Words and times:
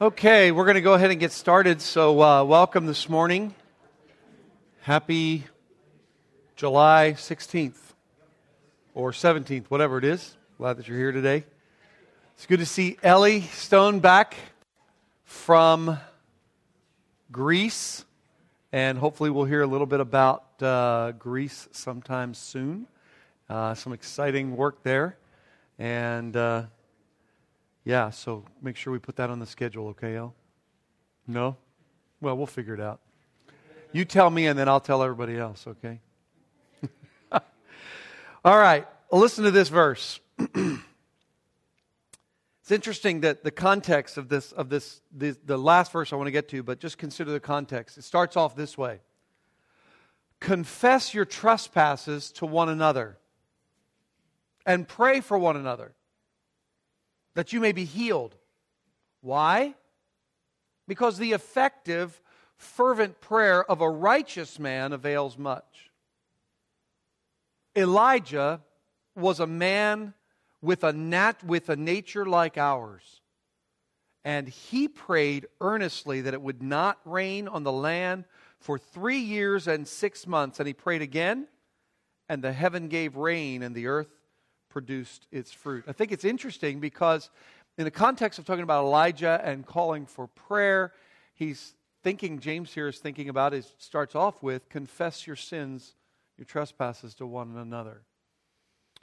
Okay, 0.00 0.50
we're 0.50 0.64
going 0.64 0.74
to 0.74 0.80
go 0.80 0.94
ahead 0.94 1.12
and 1.12 1.20
get 1.20 1.30
started. 1.30 1.80
So, 1.80 2.20
uh, 2.20 2.42
welcome 2.42 2.84
this 2.84 3.08
morning. 3.08 3.54
Happy 4.80 5.44
July 6.56 7.14
16th 7.16 7.78
or 8.92 9.12
17th, 9.12 9.66
whatever 9.66 9.96
it 9.98 10.04
is. 10.04 10.36
Glad 10.58 10.78
that 10.78 10.88
you're 10.88 10.98
here 10.98 11.12
today. 11.12 11.44
It's 12.34 12.44
good 12.46 12.58
to 12.58 12.66
see 12.66 12.96
Ellie 13.04 13.42
Stone 13.42 14.00
back 14.00 14.34
from 15.26 15.96
Greece, 17.30 18.04
and 18.72 18.98
hopefully, 18.98 19.30
we'll 19.30 19.44
hear 19.44 19.62
a 19.62 19.68
little 19.68 19.86
bit 19.86 20.00
about 20.00 20.60
uh, 20.60 21.12
Greece 21.12 21.68
sometime 21.70 22.34
soon. 22.34 22.88
Uh, 23.48 23.74
some 23.74 23.92
exciting 23.92 24.56
work 24.56 24.82
there. 24.82 25.16
And 25.78 26.36
uh, 26.36 26.64
yeah, 27.84 28.10
so 28.10 28.44
make 28.62 28.76
sure 28.76 28.92
we 28.92 28.98
put 28.98 29.16
that 29.16 29.28
on 29.30 29.38
the 29.38 29.46
schedule, 29.46 29.88
okay, 29.88 30.16
El? 30.16 30.34
No? 31.26 31.56
Well, 32.20 32.36
we'll 32.36 32.46
figure 32.46 32.74
it 32.74 32.80
out. 32.80 33.00
You 33.92 34.04
tell 34.04 34.30
me, 34.30 34.46
and 34.46 34.58
then 34.58 34.68
I'll 34.68 34.80
tell 34.80 35.02
everybody 35.02 35.38
else, 35.38 35.66
okay? 35.66 36.00
All 38.44 38.58
right, 38.58 38.86
listen 39.12 39.44
to 39.44 39.50
this 39.50 39.68
verse. 39.68 40.18
it's 40.38 40.80
interesting 42.70 43.20
that 43.20 43.44
the 43.44 43.50
context 43.50 44.16
of 44.16 44.28
this, 44.28 44.52
of 44.52 44.70
this, 44.70 45.02
this, 45.12 45.38
the 45.44 45.58
last 45.58 45.92
verse 45.92 46.12
I 46.12 46.16
want 46.16 46.26
to 46.26 46.32
get 46.32 46.48
to, 46.48 46.62
but 46.62 46.80
just 46.80 46.96
consider 46.96 47.30
the 47.30 47.40
context. 47.40 47.98
It 47.98 48.04
starts 48.04 48.36
off 48.36 48.56
this 48.56 48.78
way 48.78 49.00
Confess 50.40 51.14
your 51.14 51.24
trespasses 51.24 52.32
to 52.32 52.46
one 52.46 52.68
another 52.68 53.18
and 54.66 54.88
pray 54.88 55.20
for 55.20 55.38
one 55.38 55.56
another 55.56 55.94
that 57.34 57.52
you 57.52 57.60
may 57.60 57.72
be 57.72 57.84
healed. 57.84 58.34
Why? 59.20 59.74
Because 60.86 61.18
the 61.18 61.32
effective, 61.32 62.20
fervent 62.56 63.20
prayer 63.20 63.64
of 63.64 63.80
a 63.80 63.90
righteous 63.90 64.58
man 64.58 64.92
avails 64.92 65.38
much. 65.38 65.90
Elijah 67.76 68.60
was 69.16 69.40
a 69.40 69.46
man 69.46 70.14
with 70.60 70.84
a 70.84 70.92
nat 70.92 71.42
with 71.44 71.68
a 71.68 71.76
nature 71.76 72.24
like 72.24 72.56
ours. 72.56 73.20
And 74.24 74.48
he 74.48 74.88
prayed 74.88 75.46
earnestly 75.60 76.22
that 76.22 76.34
it 76.34 76.40
would 76.40 76.62
not 76.62 76.98
rain 77.04 77.46
on 77.46 77.62
the 77.62 77.72
land 77.72 78.24
for 78.58 78.78
three 78.78 79.18
years 79.18 79.68
and 79.68 79.86
six 79.86 80.26
months. 80.26 80.58
And 80.58 80.66
he 80.66 80.72
prayed 80.72 81.02
again, 81.02 81.46
and 82.28 82.42
the 82.42 82.52
heaven 82.52 82.88
gave 82.88 83.16
rain, 83.16 83.62
and 83.62 83.74
the 83.74 83.88
earth 83.88 84.08
produced 84.74 85.28
its 85.30 85.52
fruit. 85.52 85.84
I 85.86 85.92
think 85.92 86.10
it's 86.10 86.24
interesting 86.24 86.80
because, 86.80 87.30
in 87.78 87.84
the 87.84 87.92
context 87.92 88.40
of 88.40 88.44
talking 88.44 88.64
about 88.64 88.82
Elijah 88.82 89.40
and 89.42 89.64
calling 89.64 90.04
for 90.04 90.26
prayer, 90.26 90.92
he's 91.32 91.74
thinking, 92.02 92.40
James 92.40 92.74
here 92.74 92.88
is 92.88 92.98
thinking 92.98 93.28
about, 93.28 93.54
it 93.54 93.64
starts 93.78 94.16
off 94.16 94.42
with, 94.42 94.68
confess 94.68 95.28
your 95.28 95.36
sins, 95.36 95.94
your 96.36 96.44
trespasses 96.44 97.14
to 97.14 97.26
one 97.26 97.56
another. 97.56 98.02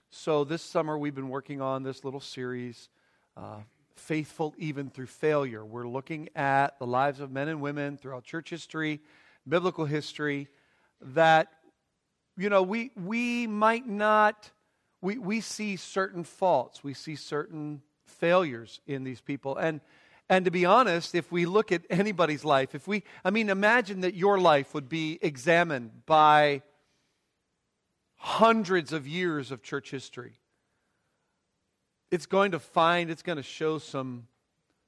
So, 0.10 0.44
this 0.44 0.62
summer 0.62 0.98
we've 0.98 1.16
been 1.16 1.30
working 1.30 1.62
on 1.62 1.84
this 1.84 2.04
little 2.04 2.20
series, 2.20 2.90
uh, 3.38 3.60
Faithful 3.96 4.54
Even 4.58 4.90
Through 4.90 5.06
Failure. 5.06 5.64
We're 5.64 5.88
looking 5.88 6.28
at 6.36 6.78
the 6.80 6.86
lives 6.86 7.22
of 7.22 7.32
men 7.32 7.48
and 7.48 7.62
women 7.62 7.98
throughout 7.98 8.26
church 8.26 8.50
history, 8.50 9.00
biblical 9.48 9.86
history, 9.86 10.50
that, 11.00 11.48
you 12.38 12.50
know, 12.50 12.62
we, 12.62 12.92
we 13.02 13.48
might 13.48 13.88
not 13.88 14.52
we, 15.02 15.18
we 15.18 15.42
see 15.42 15.76
certain 15.76 16.24
faults, 16.24 16.84
we 16.84 16.94
see 16.94 17.16
certain 17.16 17.82
failures 18.06 18.80
in 18.86 19.04
these 19.04 19.22
people. 19.22 19.58
And, 19.58 19.82
and 20.30 20.46
to 20.46 20.52
be 20.52 20.66
honest, 20.66 21.16
if 21.16 21.32
we 21.32 21.46
look 21.46 21.72
at 21.72 21.82
anybody's 21.90 22.46
life, 22.46 22.76
if 22.76 22.88
we, 22.88 23.04
I 23.26 23.32
mean, 23.32 23.50
imagine 23.50 24.02
that 24.02 24.14
your 24.14 24.40
life 24.40 24.74
would 24.74 24.88
be 24.88 25.18
examined 25.22 26.06
by 26.06 26.62
hundreds 28.16 28.94
of 28.94 29.08
years 29.08 29.52
of 29.52 29.64
church 29.64 29.90
history. 29.90 30.34
It's 32.12 32.28
going 32.28 32.52
to 32.52 32.60
find, 32.60 33.10
it's 33.10 33.24
going 33.24 33.38
to 33.38 33.44
show 33.44 33.80
some, 33.80 34.28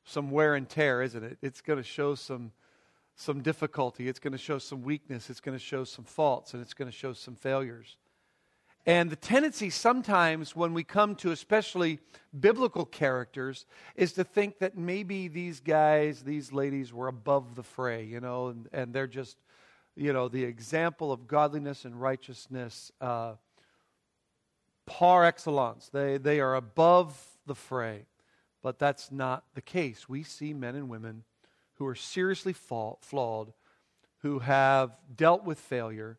some 0.06 0.30
wear 0.30 0.56
and 0.56 0.70
tear, 0.70 1.02
isn't 1.02 1.24
it? 1.24 1.38
It's 1.42 1.62
going 1.62 1.78
to 1.78 1.84
show 1.84 2.16
some, 2.16 2.52
some 3.16 3.42
difficulty. 3.42 4.08
It's 4.08 4.20
going 4.20 4.34
to 4.34 4.38
show 4.38 4.60
some 4.60 4.84
weakness. 4.84 5.30
It's 5.30 5.40
going 5.40 5.58
to 5.58 5.64
show 5.64 5.84
some 5.84 6.06
faults, 6.06 6.54
and 6.54 6.62
it's 6.62 6.74
going 6.74 6.92
to 6.92 6.96
show 6.96 7.14
some 7.14 7.36
failures. 7.36 7.98
And 8.86 9.10
the 9.10 9.16
tendency 9.16 9.70
sometimes 9.70 10.56
when 10.56 10.74
we 10.74 10.84
come 10.84 11.16
to 11.16 11.32
especially 11.32 12.00
biblical 12.38 12.86
characters 12.86 13.66
is 13.96 14.14
to 14.14 14.24
think 14.26 14.60
that 14.60 14.78
maybe 14.78 15.30
these 15.30 15.62
guys, 15.62 16.24
these 16.24 16.52
ladies 16.52 16.92
were 16.92 17.08
above 17.08 17.56
the 17.56 17.64
fray, 17.64 18.04
you 18.04 18.20
know, 18.20 18.48
and, 18.48 18.68
and 18.74 18.94
they're 18.94 19.08
just, 19.08 19.38
you 19.96 20.12
know, 20.12 20.28
the 20.28 20.44
example 20.44 21.14
of 21.14 21.28
godliness 21.28 21.86
and 21.86 22.02
righteousness 22.02 22.92
uh, 23.00 23.36
par 24.86 25.24
excellence. 25.24 25.90
They, 25.90 26.18
they 26.18 26.42
are 26.42 26.56
above 26.56 27.18
the 27.46 27.56
fray. 27.56 28.06
But 28.62 28.80
that's 28.80 29.12
not 29.12 29.44
the 29.56 29.62
case. 29.62 30.10
We 30.10 30.24
see 30.24 30.54
men 30.54 30.76
and 30.76 30.90
women 30.90 31.24
who 31.76 31.86
are 31.86 31.96
seriously 31.96 32.54
flawed, 32.54 33.54
who 34.20 34.40
have 34.40 34.92
dealt 35.16 35.44
with 35.44 35.60
failure 35.60 36.18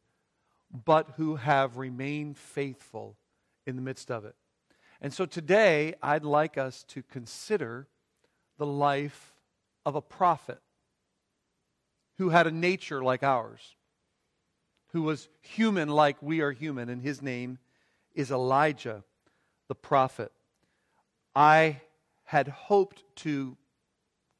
but 0.74 1.14
who 1.16 1.36
have 1.36 1.76
remained 1.76 2.36
faithful 2.36 3.16
in 3.66 3.76
the 3.76 3.82
midst 3.82 4.10
of 4.10 4.24
it. 4.24 4.34
And 5.00 5.12
so 5.12 5.26
today, 5.26 5.94
I'd 6.02 6.24
like 6.24 6.58
us 6.58 6.82
to 6.88 7.02
consider 7.02 7.86
the 8.58 8.66
life 8.66 9.34
of 9.86 9.94
a 9.94 10.02
prophet 10.02 10.58
who 12.18 12.30
had 12.30 12.46
a 12.46 12.50
nature 12.50 13.02
like 13.02 13.22
ours, 13.22 13.76
who 14.92 15.02
was 15.02 15.28
human 15.40 15.88
like 15.88 16.22
we 16.22 16.40
are 16.40 16.52
human, 16.52 16.88
and 16.88 17.02
his 17.02 17.20
name 17.22 17.58
is 18.14 18.30
Elijah 18.30 19.04
the 19.68 19.74
prophet. 19.74 20.32
I 21.34 21.80
had 22.24 22.48
hoped 22.48 23.04
to, 23.16 23.56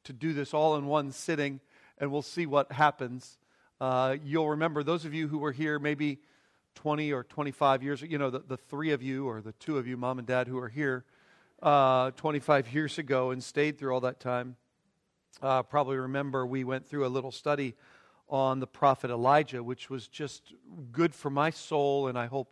to 0.05 0.13
do 0.13 0.33
this 0.33 0.53
all 0.53 0.75
in 0.75 0.85
one 0.85 1.11
sitting, 1.11 1.59
and 1.97 2.11
we'll 2.11 2.21
see 2.21 2.45
what 2.45 2.71
happes. 2.71 3.37
Uh, 3.81 4.15
you'll 4.23 4.49
remember, 4.49 4.83
those 4.83 5.03
of 5.03 5.13
you 5.13 5.27
who 5.27 5.37
were 5.37 5.51
here 5.51 5.79
maybe 5.79 6.19
20 6.75 7.11
or 7.11 7.23
25 7.23 7.83
years, 7.83 8.01
you 8.01 8.17
know, 8.17 8.29
the, 8.29 8.39
the 8.39 8.57
three 8.57 8.91
of 8.91 9.01
you 9.01 9.27
or 9.27 9.41
the 9.41 9.51
two 9.53 9.77
of 9.77 9.85
you, 9.85 9.97
mom 9.97 10.17
and 10.17 10.27
dad, 10.27 10.47
who 10.47 10.57
are 10.57 10.69
here 10.69 11.03
uh, 11.61 12.11
25 12.11 12.73
years 12.73 12.97
ago 12.97 13.31
and 13.31 13.43
stayed 13.43 13.77
through 13.77 13.93
all 13.93 14.01
that 14.01 14.19
time, 14.19 14.55
uh, 15.41 15.61
probably 15.63 15.97
remember 15.97 16.45
we 16.45 16.63
went 16.63 16.87
through 16.87 17.05
a 17.05 17.09
little 17.09 17.31
study 17.31 17.75
on 18.29 18.59
the 18.59 18.67
prophet 18.67 19.11
Elijah, 19.11 19.61
which 19.61 19.89
was 19.89 20.07
just 20.07 20.53
good 20.91 21.13
for 21.13 21.29
my 21.29 21.49
soul 21.49 22.07
and 22.07 22.17
I 22.17 22.27
hope 22.27 22.49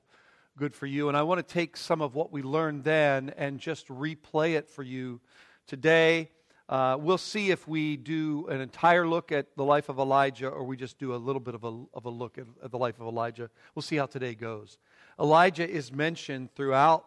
good 0.58 0.76
for 0.76 0.86
you. 0.86 1.08
And 1.08 1.18
I 1.18 1.24
want 1.24 1.40
to 1.40 1.54
take 1.54 1.78
some 1.78 2.02
of 2.02 2.16
what 2.16 2.32
we 2.32 2.42
learned 2.42 2.84
then 2.84 3.34
and 3.38 3.60
just 3.60 3.88
replay 3.88 4.56
it 4.58 4.70
for 4.70 4.84
you 4.84 5.22
today 5.68 6.30
uh, 6.70 6.98
we'll 7.00 7.18
see 7.18 7.52
if 7.52 7.68
we 7.68 7.98
do 7.98 8.48
an 8.48 8.62
entire 8.62 9.06
look 9.08 9.32
at 9.32 9.48
the 9.58 9.64
life 9.64 9.90
of 9.90 10.00
Elijah 10.00 10.48
or 10.48 10.64
we 10.64 10.78
just 10.78 10.98
do 10.98 11.14
a 11.14 11.18
little 11.18 11.42
bit 11.42 11.56
of 11.56 11.64
a, 11.64 11.84
of 11.94 12.06
a 12.06 12.10
look 12.10 12.38
at, 12.38 12.46
at 12.64 12.72
the 12.72 12.78
life 12.78 13.00
of 13.00 13.08
Elijah. 13.08 13.50
We'll 13.76 13.84
see 13.84 13.98
how 13.98 14.06
today 14.06 14.34
goes. 14.34 14.78
Elijah 15.20 15.70
is 15.70 15.92
mentioned 15.92 16.56
throughout 16.56 17.06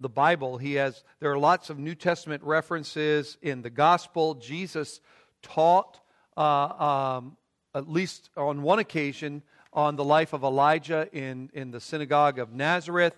the 0.00 0.08
Bible. 0.08 0.58
He 0.58 0.74
has, 0.74 1.04
there 1.20 1.30
are 1.30 1.38
lots 1.38 1.70
of 1.70 1.78
New 1.78 1.94
Testament 1.94 2.42
references 2.42 3.36
in 3.42 3.62
the 3.62 3.70
gospel. 3.70 4.34
Jesus 4.34 5.00
taught, 5.42 6.00
uh, 6.36 7.20
um, 7.20 7.36
at 7.74 7.88
least 7.88 8.30
on 8.36 8.62
one 8.62 8.78
occasion, 8.78 9.42
on 9.72 9.96
the 9.96 10.04
life 10.04 10.32
of 10.32 10.44
Elijah 10.44 11.08
in, 11.12 11.50
in 11.52 11.70
the 11.70 11.80
synagogue 11.80 12.38
of 12.38 12.52
Nazareth. 12.52 13.14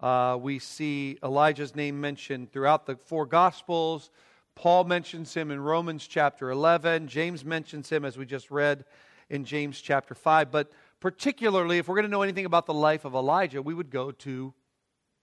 Uh, 0.00 0.36
we 0.40 0.58
see 0.58 1.18
Elijah's 1.22 1.74
name 1.74 2.00
mentioned 2.00 2.52
throughout 2.52 2.86
the 2.86 2.96
four 2.96 3.26
gospels. 3.26 4.10
Paul 4.60 4.84
mentions 4.84 5.32
him 5.32 5.50
in 5.50 5.58
Romans 5.58 6.06
chapter 6.06 6.50
11. 6.50 7.08
James 7.08 7.46
mentions 7.46 7.88
him, 7.88 8.04
as 8.04 8.18
we 8.18 8.26
just 8.26 8.50
read 8.50 8.84
in 9.30 9.46
James 9.46 9.80
chapter 9.80 10.14
5. 10.14 10.50
But 10.50 10.70
particularly, 11.00 11.78
if 11.78 11.88
we're 11.88 11.94
going 11.94 12.04
to 12.04 12.10
know 12.10 12.20
anything 12.20 12.44
about 12.44 12.66
the 12.66 12.74
life 12.74 13.06
of 13.06 13.14
Elijah, 13.14 13.62
we 13.62 13.72
would 13.72 13.88
go 13.90 14.10
to 14.10 14.52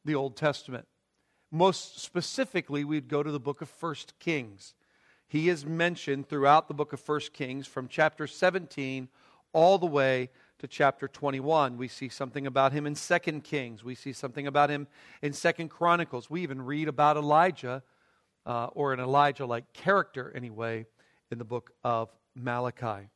the 0.04 0.16
Old 0.16 0.38
Testament. 0.38 0.88
Most 1.52 2.00
specifically, 2.00 2.84
we'd 2.84 3.08
go 3.08 3.22
to 3.22 3.30
the 3.30 3.40
book 3.40 3.62
of 3.62 3.70
First 3.70 4.18
Kings. 4.18 4.74
He 5.28 5.50
is 5.50 5.68
mentioned 5.68 6.28
throughout 6.28 6.68
the 6.68 6.74
book 6.74 6.92
of 6.92 7.00
First 7.00 7.32
Kings 7.32 7.68
from 7.68 7.88
chapter 7.88 8.26
17 8.26 9.08
all 9.54 9.78
the 9.78 9.86
way 9.86 10.32
to 10.58 10.68
chapter 10.68 11.08
21. 11.08 11.78
We 11.78 11.88
see 11.88 12.10
something 12.10 12.48
about 12.48 12.72
him 12.72 12.88
in 12.88 12.96
Second 12.96 13.44
Kings. 13.44 13.84
We 13.84 13.94
see 13.94 14.14
something 14.14 14.48
about 14.48 14.72
him 14.72 14.88
in 15.22 15.32
Second 15.32 15.70
Chronicles. 15.70 16.28
We 16.28 16.42
even 16.42 16.64
read 16.64 16.88
about 16.88 17.18
Elijah 17.18 17.84
uh, 18.48 18.70
or 18.72 18.94
an 18.94 19.00
Elijah 19.00 19.46
like 19.46 19.74
character, 19.74 20.32
anyway, 20.34 20.86
in 21.30 21.38
the 21.38 21.44
book 21.44 21.72
of 21.84 22.10
Malachi. 22.34 23.10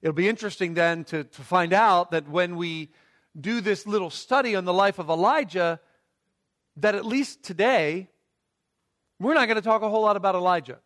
It'll 0.00 0.14
be 0.14 0.28
interesting 0.28 0.74
then 0.74 1.04
to, 1.04 1.24
to 1.24 1.42
find 1.42 1.72
out 1.72 2.12
that 2.12 2.28
when 2.28 2.56
we 2.56 2.90
do 3.38 3.60
this 3.60 3.86
little 3.86 4.10
study 4.10 4.54
on 4.54 4.64
the 4.64 4.72
life 4.72 5.00
of 5.00 5.10
Elijah, 5.10 5.80
that 6.76 6.94
at 6.94 7.04
least 7.04 7.42
today, 7.42 8.08
we're 9.18 9.34
not 9.34 9.46
going 9.46 9.56
to 9.56 9.62
talk 9.62 9.82
a 9.82 9.88
whole 9.88 10.02
lot 10.02 10.16
about 10.16 10.36
Elijah. 10.36 10.78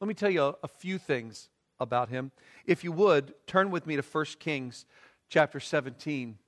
Let 0.00 0.08
me 0.08 0.14
tell 0.14 0.30
you 0.30 0.42
a, 0.42 0.54
a 0.64 0.68
few 0.68 0.98
things 0.98 1.48
about 1.78 2.08
him. 2.08 2.32
If 2.66 2.82
you 2.82 2.90
would, 2.90 3.34
turn 3.46 3.70
with 3.70 3.86
me 3.86 3.94
to 3.94 4.02
1 4.02 4.24
Kings 4.40 4.84
chapter 5.28 5.60
17 5.60 6.38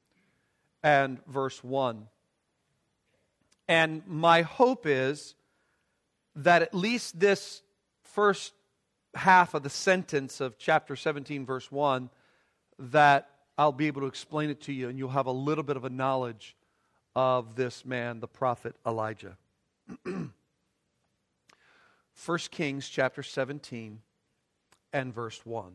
and 0.82 1.24
verse 1.26 1.62
1. 1.62 2.08
And 3.68 4.02
my 4.06 4.42
hope 4.42 4.86
is 4.86 5.34
that 6.38 6.62
at 6.62 6.72
least 6.72 7.18
this 7.18 7.62
first 8.02 8.52
half 9.14 9.54
of 9.54 9.62
the 9.64 9.70
sentence 9.70 10.40
of 10.40 10.56
chapter 10.56 10.94
17, 10.94 11.44
verse 11.44 11.70
1, 11.70 12.10
that 12.78 13.28
I'll 13.56 13.72
be 13.72 13.88
able 13.88 14.02
to 14.02 14.06
explain 14.06 14.48
it 14.48 14.60
to 14.62 14.72
you 14.72 14.88
and 14.88 14.98
you'll 14.98 15.08
have 15.10 15.26
a 15.26 15.32
little 15.32 15.64
bit 15.64 15.76
of 15.76 15.84
a 15.84 15.90
knowledge 15.90 16.56
of 17.16 17.56
this 17.56 17.84
man, 17.84 18.20
the 18.20 18.28
prophet 18.28 18.76
Elijah. 18.86 19.36
1 20.04 20.30
Kings 22.50 22.88
chapter 22.88 23.24
17 23.24 24.00
and 24.92 25.12
verse 25.12 25.44
1. 25.44 25.72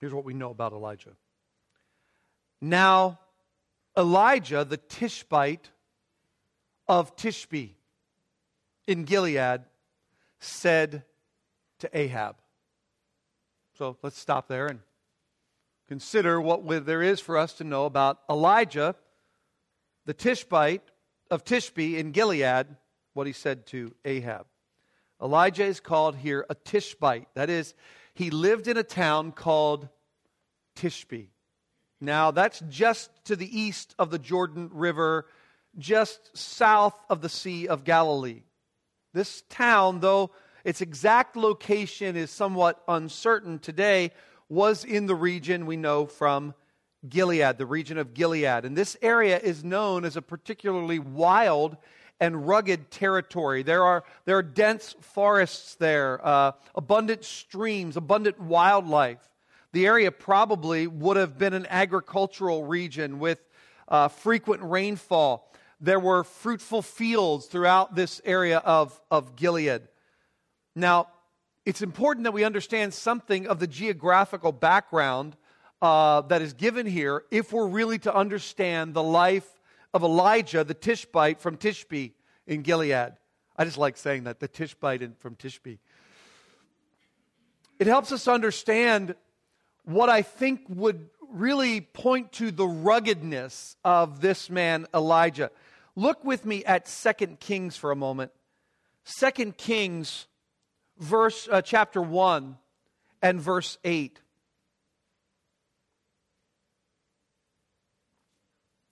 Here's 0.00 0.14
what 0.14 0.24
we 0.24 0.32
know 0.32 0.50
about 0.50 0.72
Elijah. 0.72 1.12
Now, 2.60 3.20
Elijah, 3.96 4.64
the 4.64 4.78
Tishbite 4.78 5.68
of 6.88 7.14
Tishbe 7.16 7.74
in 8.86 9.04
Gilead, 9.04 9.62
said 10.40 11.04
to 11.80 11.98
Ahab. 11.98 12.36
So 13.78 13.96
let's 14.02 14.18
stop 14.18 14.48
there 14.48 14.66
and 14.66 14.80
consider 15.88 16.40
what 16.40 16.86
there 16.86 17.02
is 17.02 17.20
for 17.20 17.36
us 17.36 17.54
to 17.54 17.64
know 17.64 17.86
about 17.86 18.20
Elijah, 18.28 18.94
the 20.04 20.14
Tishbite 20.14 20.82
of 21.30 21.44
Tishbe 21.44 21.96
in 21.96 22.12
Gilead, 22.12 22.66
what 23.14 23.26
he 23.26 23.32
said 23.32 23.66
to 23.68 23.94
Ahab. 24.04 24.46
Elijah 25.20 25.64
is 25.64 25.80
called 25.80 26.16
here 26.16 26.44
a 26.50 26.54
Tishbite. 26.54 27.28
That 27.34 27.50
is, 27.50 27.74
he 28.14 28.30
lived 28.30 28.68
in 28.68 28.76
a 28.76 28.82
town 28.82 29.32
called 29.32 29.88
Tishbe. 30.76 31.28
Now, 32.00 32.32
that's 32.32 32.60
just 32.68 33.10
to 33.26 33.36
the 33.36 33.60
east 33.60 33.94
of 33.98 34.10
the 34.10 34.18
Jordan 34.18 34.70
River, 34.72 35.26
just 35.78 36.36
south 36.36 36.98
of 37.08 37.20
the 37.20 37.28
Sea 37.28 37.68
of 37.68 37.84
Galilee. 37.84 38.42
This 39.12 39.42
town, 39.48 40.00
though 40.00 40.30
its 40.64 40.80
exact 40.80 41.36
location 41.36 42.16
is 42.16 42.30
somewhat 42.30 42.82
uncertain 42.88 43.58
today, 43.58 44.12
was 44.48 44.84
in 44.84 45.06
the 45.06 45.14
region 45.14 45.66
we 45.66 45.76
know 45.76 46.06
from 46.06 46.54
Gilead, 47.08 47.58
the 47.58 47.66
region 47.66 47.98
of 47.98 48.14
Gilead. 48.14 48.64
And 48.64 48.76
this 48.76 48.96
area 49.02 49.38
is 49.38 49.64
known 49.64 50.04
as 50.04 50.16
a 50.16 50.22
particularly 50.22 50.98
wild 50.98 51.76
and 52.20 52.46
rugged 52.46 52.90
territory. 52.90 53.62
There 53.62 53.82
are, 53.82 54.04
there 54.24 54.38
are 54.38 54.42
dense 54.42 54.94
forests 55.00 55.74
there, 55.74 56.24
uh, 56.24 56.52
abundant 56.74 57.24
streams, 57.24 57.96
abundant 57.96 58.40
wildlife. 58.40 59.18
The 59.72 59.86
area 59.86 60.12
probably 60.12 60.86
would 60.86 61.16
have 61.16 61.38
been 61.38 61.54
an 61.54 61.66
agricultural 61.68 62.64
region 62.64 63.18
with 63.18 63.38
uh, 63.88 64.08
frequent 64.08 64.62
rainfall. 64.62 65.51
There 65.82 65.98
were 65.98 66.22
fruitful 66.22 66.80
fields 66.82 67.46
throughout 67.46 67.96
this 67.96 68.20
area 68.24 68.58
of, 68.58 68.98
of 69.10 69.34
Gilead. 69.34 69.82
Now, 70.76 71.08
it's 71.66 71.82
important 71.82 72.22
that 72.24 72.32
we 72.32 72.44
understand 72.44 72.94
something 72.94 73.48
of 73.48 73.58
the 73.58 73.66
geographical 73.66 74.52
background 74.52 75.36
uh, 75.82 76.20
that 76.22 76.40
is 76.40 76.52
given 76.52 76.86
here 76.86 77.24
if 77.32 77.52
we're 77.52 77.66
really 77.66 77.98
to 77.98 78.14
understand 78.14 78.94
the 78.94 79.02
life 79.02 79.60
of 79.92 80.04
Elijah, 80.04 80.62
the 80.62 80.72
Tishbite 80.72 81.40
from 81.40 81.56
Tishbe 81.56 82.12
in 82.46 82.62
Gilead. 82.62 83.14
I 83.56 83.64
just 83.64 83.76
like 83.76 83.96
saying 83.96 84.24
that, 84.24 84.38
the 84.38 84.48
Tishbite 84.48 85.18
from 85.18 85.34
Tishbe. 85.34 85.78
It 87.80 87.88
helps 87.88 88.12
us 88.12 88.28
understand 88.28 89.16
what 89.84 90.08
I 90.08 90.22
think 90.22 90.60
would 90.68 91.10
really 91.28 91.80
point 91.80 92.30
to 92.32 92.52
the 92.52 92.66
ruggedness 92.66 93.76
of 93.84 94.20
this 94.20 94.48
man, 94.48 94.86
Elijah. 94.94 95.50
Look 95.94 96.24
with 96.24 96.46
me 96.46 96.64
at 96.64 96.88
Second 96.88 97.40
Kings 97.40 97.76
for 97.76 97.90
a 97.90 97.96
moment. 97.96 98.32
Second 99.04 99.56
Kings, 99.56 100.26
verse, 100.98 101.48
uh, 101.50 101.60
chapter 101.60 102.00
1 102.00 102.56
and 103.20 103.40
verse 103.40 103.78
8. 103.84 104.20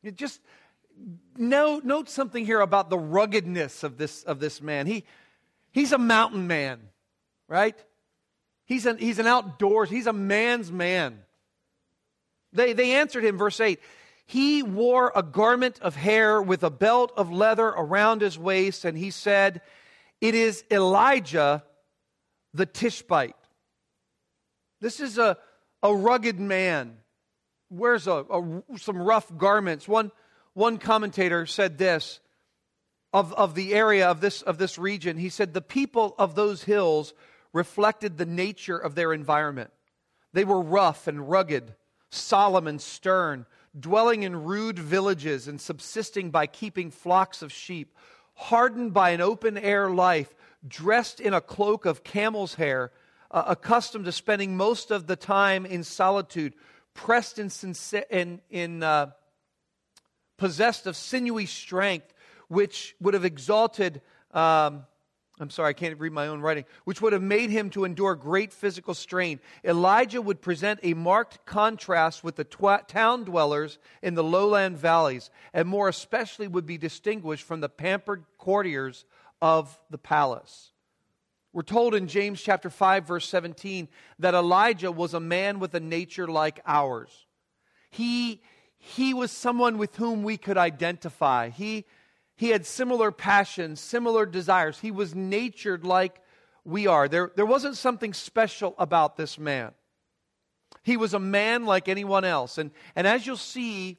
You 0.03 0.11
just 0.11 0.41
note, 1.37 1.85
note 1.85 2.09
something 2.09 2.45
here 2.45 2.61
about 2.61 2.91
the 2.91 2.99
ruggedness 2.99 3.83
of 3.83 3.97
this, 3.97 4.23
of 4.25 4.41
this 4.41 4.61
man. 4.61 4.87
He, 4.87 5.05
he's 5.73 5.93
a 5.93 5.99
mountain 5.99 6.47
man, 6.47 6.81
right? 7.49 7.77
He's 8.65 8.87
an, 8.87 8.99
he's 8.99 9.19
an 9.19 9.27
outdoors, 9.27 9.91
he's 9.91 10.07
a 10.07 10.13
man's 10.13 10.71
man. 10.71 11.19
They, 12.53 12.73
they 12.73 12.93
answered 12.93 13.25
him, 13.25 13.39
verse 13.39 13.61
8. 13.61 13.81
He 14.31 14.63
wore 14.63 15.11
a 15.17 15.25
garment 15.25 15.81
of 15.81 15.97
hair 15.97 16.41
with 16.41 16.63
a 16.63 16.71
belt 16.71 17.13
of 17.17 17.33
leather 17.33 17.67
around 17.67 18.21
his 18.21 18.39
waist, 18.39 18.85
and 18.85 18.97
he 18.97 19.11
said, 19.11 19.61
It 20.21 20.37
is 20.37 20.63
Elijah 20.71 21.65
the 22.55 22.65
Tishbite. 22.65 23.35
This 24.81 25.01
is 25.01 25.19
a, 25.19 25.37
a 25.83 25.93
rugged 25.93 26.39
man, 26.39 26.99
wears 27.71 28.07
a, 28.07 28.25
a, 28.31 28.63
some 28.79 29.03
rough 29.03 29.37
garments. 29.37 29.89
One, 29.89 30.13
one 30.55 30.79
commentator 30.79 31.45
said 31.45 31.77
this 31.77 32.21
of, 33.13 33.33
of 33.33 33.57
the 33.57 33.75
area 33.75 34.09
of 34.09 34.21
this, 34.21 34.43
of 34.43 34.59
this 34.59 34.79
region. 34.79 35.17
He 35.17 35.29
said, 35.29 35.55
The 35.55 35.61
people 35.61 36.15
of 36.21 36.37
those 36.37 36.63
hills 36.63 37.15
reflected 37.53 38.17
the 38.17 38.27
nature 38.27 38.79
of 38.79 38.95
their 38.95 39.13
environment. 39.13 39.73
They 40.33 40.45
were 40.45 40.63
rough 40.63 41.09
and 41.09 41.29
rugged, 41.29 41.75
solemn 42.11 42.69
and 42.69 42.81
stern, 42.81 43.45
dwelling 43.79 44.23
in 44.23 44.45
rude 44.45 44.79
villages 44.79 45.47
and 45.49 45.61
subsisting 45.61 46.31
by 46.31 46.47
keeping 46.47 46.91
flocks 46.91 47.43
of 47.43 47.53
sheep, 47.53 47.95
hardened 48.35 48.93
by 48.93 49.11
an 49.11 49.21
open 49.21 49.57
air 49.57 49.91
life, 49.91 50.35
dressed 50.67 51.21
in 51.21 51.35
a 51.35 51.41
cloak 51.41 51.87
of 51.87 52.03
camel's 52.03 52.55
hair, 52.55 52.91
uh, 53.31 53.45
accustomed 53.47 54.05
to 54.05 54.13
spending 54.13 54.57
most 54.57 54.91
of 54.91 55.07
the 55.07 55.17
time 55.17 55.65
in 55.65 55.85
solitude, 55.85 56.55
pressed 56.95 57.39
in, 57.39 57.51
in, 58.11 58.41
in 58.51 58.83
uh, 58.83 59.11
possessed 60.37 60.87
of 60.87 60.97
sinewy 60.97 61.47
strength, 61.47 62.13
which 62.49 62.97
would 63.01 63.15
have 63.15 63.25
exalted 63.25 64.01
um, 64.33 64.85
I'm 65.41 65.51
sorry, 65.51 65.71
I 65.71 65.73
can't 65.73 65.99
read 65.99 66.13
my 66.13 66.27
own 66.27 66.41
writing, 66.41 66.65
which 66.85 67.01
would 67.01 67.13
have 67.13 67.23
made 67.23 67.51
him 67.51 67.71
to 67.71 67.85
endure 67.85 68.15
great 68.15 68.53
physical 68.53 68.95
strain. 68.95 69.41
Elijah 69.65 70.21
would 70.21 70.43
present 70.43 70.81
a 70.83 70.95
marked 70.95 71.45
contrast 71.47 72.23
with 72.23 72.37
the 72.37 72.45
town 72.45 73.25
dwellers 73.25 73.79
in 74.03 74.15
the 74.15 74.25
lowland 74.25 74.77
valleys, 74.77 75.31
and 75.55 75.67
more 75.67 75.89
especially 75.89 76.47
would 76.47 76.67
be 76.67 76.79
distinguished 76.79 77.45
from 77.45 77.61
the 77.61 77.69
pampered 77.69 78.25
courtiers 78.39 79.07
of 79.41 79.79
the 79.89 79.99
palace. 79.99 80.73
We're 81.53 81.63
told 81.63 81.95
in 81.95 82.07
James 82.07 82.41
chapter 82.41 82.71
5 82.71 83.07
verse 83.07 83.29
17 83.29 83.89
that 84.21 84.35
Elijah 84.35 84.93
was 84.93 85.15
a 85.15 85.21
man 85.21 85.59
with 85.59 85.75
a 85.75 85.81
nature 85.81 86.29
like 86.29 86.61
ours. 86.67 87.27
He 87.91 88.41
he 88.83 89.13
was 89.13 89.31
someone 89.31 89.77
with 89.77 89.97
whom 89.97 90.23
we 90.23 90.39
could 90.39 90.57
identify. 90.57 91.51
He 91.51 91.85
he 92.41 92.49
had 92.49 92.65
similar 92.65 93.13
passions, 93.13 93.81
similar 93.81 94.25
desires. 94.25 94.81
He 94.81 94.91
was 94.91 95.15
natured 95.15 95.85
like 95.85 96.23
we 96.65 96.87
are. 96.87 97.07
There, 97.07 97.31
there 97.37 97.45
wasn't 97.45 97.77
something 97.77 98.15
special 98.15 98.75
about 98.79 99.19
this 99.19 99.39
man. 99.39 99.73
He 100.83 100.97
was 100.97 101.13
a 101.13 101.19
man 101.19 101.67
like 101.67 101.87
anyone 101.87 102.25
else. 102.25 102.57
And, 102.57 102.71
and 102.97 103.07
as 103.07 103.27
you'll 103.27 103.37
see, 103.37 103.99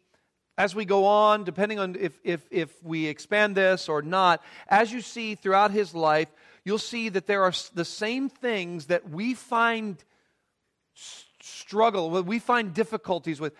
as 0.57 0.73
we 0.73 0.85
go 0.85 1.05
on, 1.05 1.43
depending 1.43 1.77
on 1.77 1.95
if, 1.99 2.19
if, 2.23 2.41
if 2.49 2.83
we 2.83 3.05
expand 3.05 3.53
this 3.55 3.87
or 3.87 4.01
not, 4.01 4.43
as 4.67 4.91
you 4.91 5.01
see 5.01 5.35
throughout 5.35 5.69
his 5.69 5.93
life, 5.93 6.33
you'll 6.65 6.79
see 6.79 7.09
that 7.09 7.27
there 7.27 7.43
are 7.43 7.53
the 7.75 7.85
same 7.85 8.27
things 8.27 8.87
that 8.87 9.07
we 9.07 9.35
find 9.35 10.03
struggle, 10.95 12.09
we 12.23 12.39
find 12.39 12.73
difficulties 12.73 13.39
with. 13.39 13.53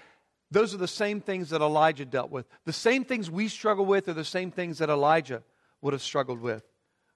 Those 0.52 0.76
are 0.76 0.78
the 0.78 0.88
same 0.88 1.22
things 1.22 1.50
that 1.50 1.62
Elijah 1.62 2.06
dealt 2.06 2.30
with. 2.30 2.46
The 2.66 2.74
same 2.74 3.06
things 3.06 3.32
we 3.32 3.48
struggle 3.48 3.86
with 3.86 4.10
are 4.10 4.14
the 4.14 4.26
same 4.26 4.52
things 4.52 4.80
that 4.80 4.90
Elijah 4.90 5.44
would 5.82 5.94
have 5.94 6.02
struggled 6.02 6.42
with. 6.42 6.64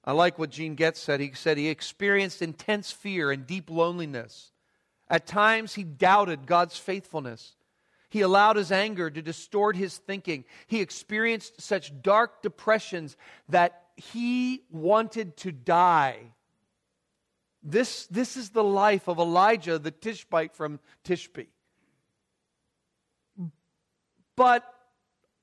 I 0.06 0.13
like 0.13 0.39
what 0.39 0.51
Gene 0.51 0.75
Getz 0.75 1.01
said. 1.01 1.20
He 1.20 1.34
said 1.34 1.58
he 1.58 1.68
experienced 1.68 2.42
intense 2.42 2.92
fear 2.92 3.32
and 3.32 3.46
deep 3.46 3.70
loneliness. 3.70 4.51
At 5.10 5.27
times, 5.27 5.75
he 5.75 5.84
doubted 5.84 6.48
God's 6.48 6.77
faithfulness. 6.77 7.56
He 8.10 8.22
allowed 8.22 8.56
his 8.56 8.72
anger 8.72 9.10
to 9.10 9.22
distort 9.22 9.75
his 9.75 9.98
thinking. 9.98 10.46
He 10.68 10.80
experienced 10.80 11.62
such 11.62 12.01
dark 12.01 12.42
depressions 12.42 13.18
that 13.50 13.84
he 13.98 14.63
wanted 14.72 15.36
to 15.38 15.51
die. 15.51 16.20
This, 17.62 18.06
this 18.08 18.38
is 18.38 18.51
the 18.51 18.63
life 18.63 19.10
of 19.10 19.20
Elijah, 19.20 19.77
the 19.80 19.92
Tishbite 19.92 20.56
from 20.56 20.80
Tishbe. 21.04 21.48
But 24.36 24.63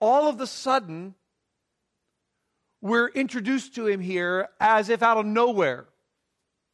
all 0.00 0.28
of 0.28 0.38
the 0.38 0.46
sudden, 0.46 1.14
we're 2.80 3.08
introduced 3.08 3.74
to 3.76 3.86
him 3.86 4.00
here 4.00 4.48
as 4.60 4.88
if 4.88 5.02
out 5.02 5.16
of 5.16 5.26
nowhere. 5.26 5.86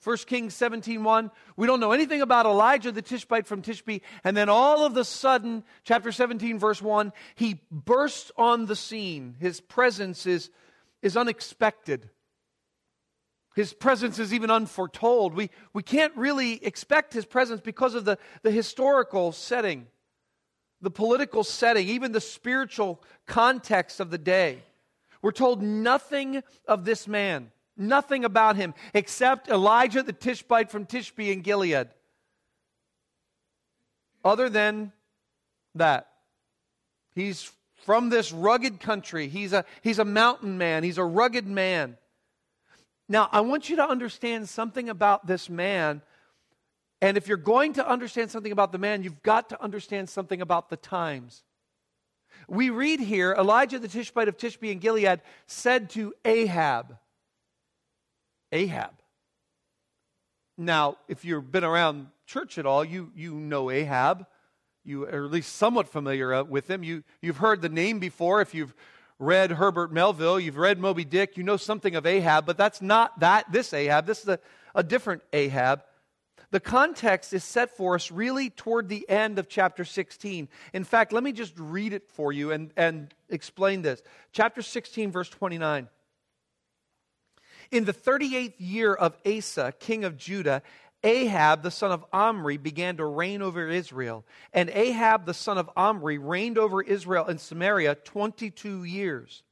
1 0.04 0.16
Kings 0.26 0.54
17:1, 0.54 1.30
we 1.56 1.66
don't 1.66 1.80
know 1.80 1.92
anything 1.92 2.22
about 2.22 2.46
Elijah 2.46 2.92
the 2.92 3.02
Tishbite 3.02 3.46
from 3.46 3.62
Tishbe, 3.62 4.00
and 4.22 4.37
then 4.37 4.48
all 4.48 4.87
of 4.87 4.94
the 4.94 5.04
sudden, 5.04 5.64
chapter 5.82 6.12
17, 6.12 6.58
verse 6.58 6.80
1, 6.80 7.12
he 7.34 7.60
bursts 7.70 8.30
on 8.37 8.66
the 8.66 8.76
scene. 8.76 9.34
His 9.40 9.60
presence 9.60 10.25
is, 10.25 10.50
is 11.02 11.16
unexpected. 11.16 12.10
His 13.56 13.72
presence 13.72 14.20
is 14.20 14.32
even 14.32 14.52
unforetold. 14.52 15.34
We, 15.34 15.50
we 15.72 15.82
can't 15.82 16.16
really 16.16 16.64
expect 16.64 17.12
his 17.12 17.26
presence 17.26 17.60
because 17.60 17.96
of 17.96 18.04
the, 18.04 18.16
the 18.42 18.52
historical 18.52 19.32
setting, 19.32 19.88
the 20.80 20.90
political 20.90 21.44
setting, 21.44 21.88
even 21.88 22.12
the 22.12 22.20
spiritual 22.20 23.02
context 23.26 24.00
of 24.00 24.11
the 24.11 24.18
day. 24.18 24.62
We're 25.23 25.32
told 25.32 25.62
nothing 25.62 26.42
of 26.66 26.85
this 26.85 27.08
man, 27.08 27.50
nothing 27.76 28.25
about 28.25 28.56
him, 28.56 28.75
except 28.94 29.49
Elijah 29.49 30.02
the 30.02 30.12
Tishbite 30.12 30.70
from 30.70 30.87
Tishbe 30.87 31.32
in 31.32 31.40
Gilead. 31.40 31.88
Other 34.25 34.49
than 34.49 34.92
that, 35.75 36.08
he's 37.14 37.50
from 37.85 38.11
this 38.11 38.32
rugged 38.32 38.80
country. 38.80 39.28
He's 39.28 39.52
a, 39.52 39.64
he's 39.82 39.99
a 39.99 40.04
mountain 40.04 40.58
man, 40.58 40.85
he's 40.85 40.99
a 40.99 41.04
rugged 41.04 41.47
man. 41.47 41.97
Now, 43.08 43.28
I 43.32 43.40
want 43.40 43.70
you 43.70 43.76
to 43.76 43.88
understand 43.88 44.49
something 44.49 44.88
about 44.88 45.26
this 45.26 45.49
man. 45.49 46.02
And 47.00 47.16
if 47.16 47.28
you're 47.28 47.36
going 47.36 47.74
to 47.74 47.88
understand 47.88 48.30
something 48.30 48.52
about 48.52 48.72
the 48.72 48.78
man, 48.78 49.02
you've 49.02 49.22
got 49.22 49.50
to 49.50 49.62
understand 49.62 50.08
something 50.08 50.40
about 50.40 50.68
the 50.68 50.76
times. 50.76 51.44
We 52.48 52.70
read 52.70 53.00
here 53.00 53.34
Elijah 53.38 53.78
the 53.78 53.88
Tishbite 53.88 54.28
of 54.28 54.36
Tishbe 54.36 54.70
in 54.70 54.78
Gilead 54.78 55.20
said 55.46 55.90
to 55.90 56.14
Ahab, 56.24 56.96
Ahab. 58.52 58.92
Now, 60.56 60.96
if 61.06 61.24
you've 61.24 61.52
been 61.52 61.64
around 61.64 62.08
church 62.26 62.58
at 62.58 62.66
all, 62.66 62.84
you, 62.84 63.12
you 63.14 63.34
know 63.34 63.70
Ahab. 63.70 64.26
You 64.84 65.04
are 65.04 65.26
at 65.26 65.30
least 65.30 65.56
somewhat 65.56 65.88
familiar 65.88 66.34
uh, 66.34 66.42
with 66.42 66.68
him. 66.68 66.82
You, 66.82 67.04
you've 67.20 67.36
heard 67.36 67.62
the 67.62 67.68
name 67.68 67.98
before. 68.00 68.40
If 68.40 68.54
you've 68.54 68.74
read 69.18 69.52
Herbert 69.52 69.92
Melville, 69.92 70.40
you've 70.40 70.56
read 70.56 70.78
Moby 70.78 71.04
Dick, 71.04 71.36
you 71.36 71.42
know 71.42 71.56
something 71.56 71.94
of 71.94 72.06
Ahab, 72.06 72.46
but 72.46 72.56
that's 72.56 72.80
not 72.80 73.18
that 73.20 73.50
this 73.52 73.72
Ahab. 73.72 74.06
This 74.06 74.20
is 74.20 74.28
a, 74.28 74.38
a 74.74 74.82
different 74.82 75.22
Ahab. 75.32 75.82
The 76.50 76.60
context 76.60 77.34
is 77.34 77.44
set 77.44 77.76
for 77.76 77.94
us 77.94 78.10
really 78.10 78.48
toward 78.48 78.88
the 78.88 79.08
end 79.08 79.38
of 79.38 79.48
chapter 79.48 79.84
16. 79.84 80.48
In 80.72 80.84
fact, 80.84 81.12
let 81.12 81.22
me 81.22 81.32
just 81.32 81.58
read 81.58 81.92
it 81.92 82.08
for 82.08 82.32
you 82.32 82.52
and, 82.52 82.72
and 82.76 83.12
explain 83.28 83.82
this. 83.82 84.02
Chapter 84.32 84.62
16, 84.62 85.12
verse 85.12 85.28
29. 85.28 85.88
In 87.70 87.84
the 87.84 87.92
38th 87.92 88.54
year 88.58 88.94
of 88.94 89.14
Asa, 89.26 89.74
king 89.78 90.04
of 90.04 90.16
Judah, 90.16 90.62
Ahab 91.04 91.62
the 91.62 91.70
son 91.70 91.92
of 91.92 92.04
Omri 92.12 92.56
began 92.56 92.96
to 92.96 93.04
reign 93.04 93.42
over 93.42 93.68
Israel. 93.68 94.24
And 94.54 94.70
Ahab 94.70 95.26
the 95.26 95.34
son 95.34 95.58
of 95.58 95.70
Omri 95.76 96.16
reigned 96.16 96.56
over 96.56 96.82
Israel 96.82 97.26
and 97.26 97.38
Samaria 97.38 97.94
22 97.94 98.84
years. 98.84 99.42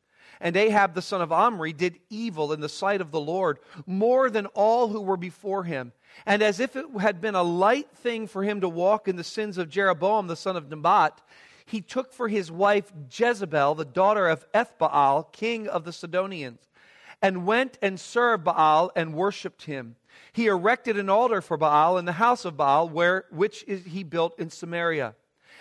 And 0.41 0.57
Ahab 0.57 0.95
the 0.95 1.03
son 1.03 1.21
of 1.21 1.31
Omri 1.31 1.73
did 1.73 2.01
evil 2.09 2.53
in 2.53 2.61
the 2.61 2.69
sight 2.69 3.01
of 3.01 3.11
the 3.11 3.21
Lord 3.21 3.59
more 3.87 4.29
than 4.31 4.47
all 4.47 4.89
who 4.89 5.03
were 5.03 5.17
before 5.17 5.65
him. 5.65 5.93
And 6.25 6.43
as 6.43 6.61
if 6.61 6.77
it 6.77 6.87
had 7.01 7.21
been 7.21 7.35
a 7.35 7.43
light 7.43 7.91
thing 7.91 8.27
for 8.27 8.43
him 8.43 8.61
to 8.61 8.69
walk 8.69 9.09
in 9.09 9.17
the 9.17 9.25
sins 9.25 9.59
of 9.59 9.69
Jeroboam 9.69 10.27
the 10.27 10.37
son 10.37 10.57
of 10.57 10.71
Nebat, 10.71 11.21
he 11.67 11.81
took 11.81 12.13
for 12.13 12.29
his 12.29 12.51
wife 12.51 12.93
Jezebel, 13.11 13.75
the 13.75 13.85
daughter 13.85 14.29
of 14.29 14.51
Ethbaal, 14.53 15.33
king 15.33 15.67
of 15.69 15.85
the 15.85 15.93
Sidonians, 15.93 16.61
and 17.21 17.45
went 17.45 17.79
and 17.83 17.99
served 17.99 18.45
Baal 18.45 18.93
and 18.95 19.15
worshipped 19.15 19.65
him. 19.65 19.97
He 20.33 20.47
erected 20.47 20.99
an 20.99 21.11
altar 21.11 21.41
for 21.41 21.57
Baal 21.57 21.99
in 21.99 22.05
the 22.05 22.13
house 22.13 22.45
of 22.45 22.57
Baal, 22.57 22.89
where, 22.89 23.25
which 23.31 23.65
is, 23.67 23.85
he 23.85 24.05
built 24.05 24.39
in 24.39 24.51
Samaria. 24.51 25.15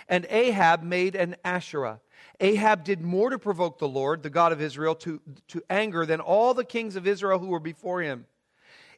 And 0.08 0.28
Ahab 0.30 0.84
made 0.84 1.16
an 1.16 1.36
Asherah. 1.44 2.00
Ahab 2.40 2.84
did 2.84 3.02
more 3.02 3.30
to 3.30 3.40
provoke 3.40 3.80
the 3.80 3.88
Lord, 3.88 4.22
the 4.22 4.30
God 4.30 4.52
of 4.52 4.62
Israel, 4.62 4.96
to, 4.96 5.22
to 5.48 5.64
anger 5.70 6.06
than 6.06 6.20
all 6.20 6.54
the 6.54 6.66
kings 6.66 6.96
of 6.96 7.08
Israel 7.08 7.40
who 7.40 7.48
were 7.48 7.60
before 7.60 8.02
him. 8.02 8.26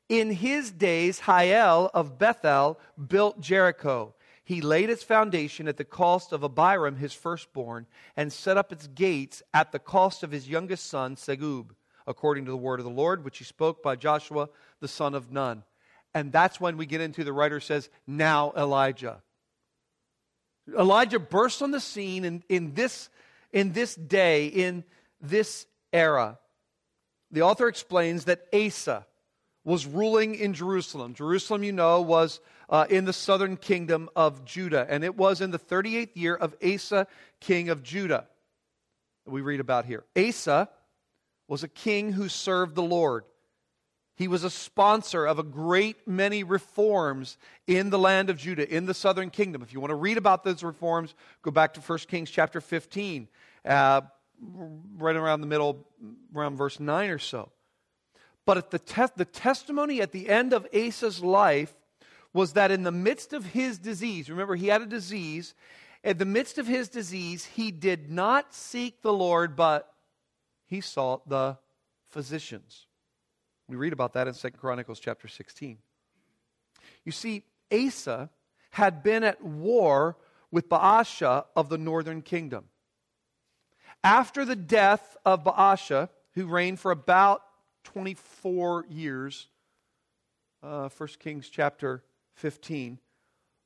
In 0.10 0.32
his 0.32 0.72
days, 0.72 1.22
Hiel 1.22 1.90
of 1.94 2.18
Bethel 2.18 2.80
built 3.08 3.42
Jericho. 3.42 4.14
He 4.44 4.62
laid 4.62 4.90
its 4.90 5.04
foundation 5.04 5.68
at 5.68 5.76
the 5.76 5.84
cost 5.84 6.32
of 6.32 6.44
Abiram, 6.44 6.96
his 6.96 7.14
firstborn, 7.14 7.86
and 8.16 8.32
set 8.32 8.56
up 8.56 8.72
its 8.72 8.88
gates 8.88 9.44
at 9.54 9.74
the 9.74 9.80
cost 9.80 10.24
of 10.24 10.32
his 10.32 10.48
youngest 10.48 10.86
son, 10.86 11.18
Segub, 11.18 11.72
according 12.06 12.46
to 12.46 12.52
the 12.52 12.58
word 12.58 12.80
of 12.80 12.86
the 12.86 12.90
Lord, 12.90 13.26
which 13.26 13.40
he 13.40 13.44
spoke 13.44 13.84
by 13.84 13.98
Joshua, 13.98 14.48
the 14.80 14.88
son 14.88 15.14
of 15.14 15.34
Nun. 15.34 15.64
And 16.14 16.32
that's 16.32 16.62
when 16.62 16.78
we 16.78 16.86
get 16.86 17.02
into 17.02 17.26
the 17.26 17.34
writer 17.34 17.60
says, 17.60 17.90
Now 18.08 18.54
Elijah. 18.56 19.22
Elijah 20.78 21.20
bursts 21.20 21.62
on 21.62 21.72
the 21.72 21.82
scene 21.82 22.24
in, 22.24 22.44
in, 22.48 22.74
this, 22.74 23.10
in 23.52 23.74
this 23.74 23.96
day, 23.96 24.48
in 24.48 24.86
this 25.20 25.66
era. 25.92 26.40
The 27.32 27.42
author 27.42 27.68
explains 27.68 28.26
that 28.26 28.46
Asa, 28.54 29.06
was 29.68 29.86
ruling 29.86 30.34
in 30.36 30.54
Jerusalem. 30.54 31.14
Jerusalem, 31.14 31.62
you 31.62 31.74
know, 31.74 32.00
was 32.00 32.40
uh, 32.70 32.86
in 32.90 33.04
the 33.04 33.12
southern 33.12 33.58
kingdom 33.58 34.10
of 34.16 34.46
Judah, 34.46 34.88
and 34.90 35.04
it 35.04 35.18
was 35.18 35.42
in 35.42 35.52
the 35.52 35.60
38th 35.60 36.16
year 36.16 36.36
of 36.36 36.56
Asa, 36.66 37.06
king 37.42 37.68
of 37.68 37.84
Judah. 37.84 38.28
That 39.26 39.32
we 39.32 39.42
read 39.42 39.60
about 39.60 39.84
here. 39.84 40.06
Asa 40.18 40.70
was 41.50 41.64
a 41.64 41.68
king 41.68 42.14
who 42.14 42.30
served 42.30 42.76
the 42.76 42.82
Lord. 42.82 43.26
He 44.16 44.30
was 44.30 44.46
a 44.46 44.50
sponsor 44.50 45.26
of 45.26 45.38
a 45.38 45.44
great 45.44 46.08
many 46.08 46.46
reforms 46.46 47.38
in 47.68 47.90
the 47.90 48.00
land 48.00 48.30
of 48.30 48.38
Judah, 48.38 48.74
in 48.74 48.86
the 48.86 48.94
southern 48.94 49.30
kingdom. 49.30 49.62
If 49.62 49.74
you 49.74 49.82
want 49.82 49.92
to 49.92 49.96
read 49.96 50.18
about 50.18 50.46
those 50.46 50.64
reforms, 50.64 51.14
go 51.42 51.52
back 51.52 51.74
to 51.74 51.82
1 51.82 52.00
Kings 52.08 52.32
chapter 52.32 52.62
15, 52.62 53.28
uh, 53.66 54.00
right 54.98 55.16
around 55.18 55.42
the 55.42 55.48
middle, 55.48 55.86
around 56.34 56.56
verse 56.56 56.80
9 56.80 57.10
or 57.10 57.20
so. 57.20 57.52
But 58.48 58.58
at 58.58 58.72
the, 58.72 58.80
te- 58.80 59.13
the 59.18 59.25
testimony 59.25 60.01
at 60.01 60.13
the 60.13 60.30
end 60.30 60.54
of 60.54 60.66
Asa's 60.74 61.22
life 61.22 61.75
was 62.32 62.54
that 62.54 62.72
in 62.72 62.84
the 62.84 62.94
midst 62.94 63.34
of 63.34 63.44
his 63.48 63.77
disease, 63.77 64.30
remember, 64.30 64.56
he 64.56 64.68
had 64.68 64.82
a 64.82 64.86
disease. 64.86 65.54
In 66.01 66.18
the 66.18 66.24
midst 66.24 66.58
of 66.58 66.66
his 66.66 66.88
disease, 66.88 67.44
he 67.44 67.72
did 67.72 68.10
not 68.10 68.54
seek 68.54 69.01
the 69.01 69.12
Lord, 69.12 69.58
but 69.58 69.94
he 70.66 70.80
sought 70.80 71.27
the 71.27 71.58
physicians. 72.08 72.86
We 73.68 73.75
read 73.75 73.92
about 73.92 74.13
that 74.13 74.30
in 74.30 74.34
Second 74.34 74.60
Chronicles 74.60 75.01
chapter 75.01 75.27
16. 75.27 75.77
You 77.04 77.12
see, 77.12 77.44
Asa 77.70 78.30
had 78.70 79.04
been 79.04 79.25
at 79.25 79.44
war 79.44 80.16
with 80.51 80.70
Baasha 80.70 81.44
of 81.54 81.68
the 81.68 81.77
northern 81.77 82.22
kingdom. 82.22 82.70
After 84.06 84.46
the 84.46 84.56
death 84.56 85.18
of 85.25 85.44
Baasha, 85.44 86.08
who 86.32 86.46
reigned 86.46 86.80
for 86.80 86.92
about 86.92 87.42
24 87.88 88.86
years, 88.89 89.48
uh, 90.62 90.89
1 90.89 91.10
Kings 91.20 91.48
chapter 91.48 92.03
15, 92.34 93.00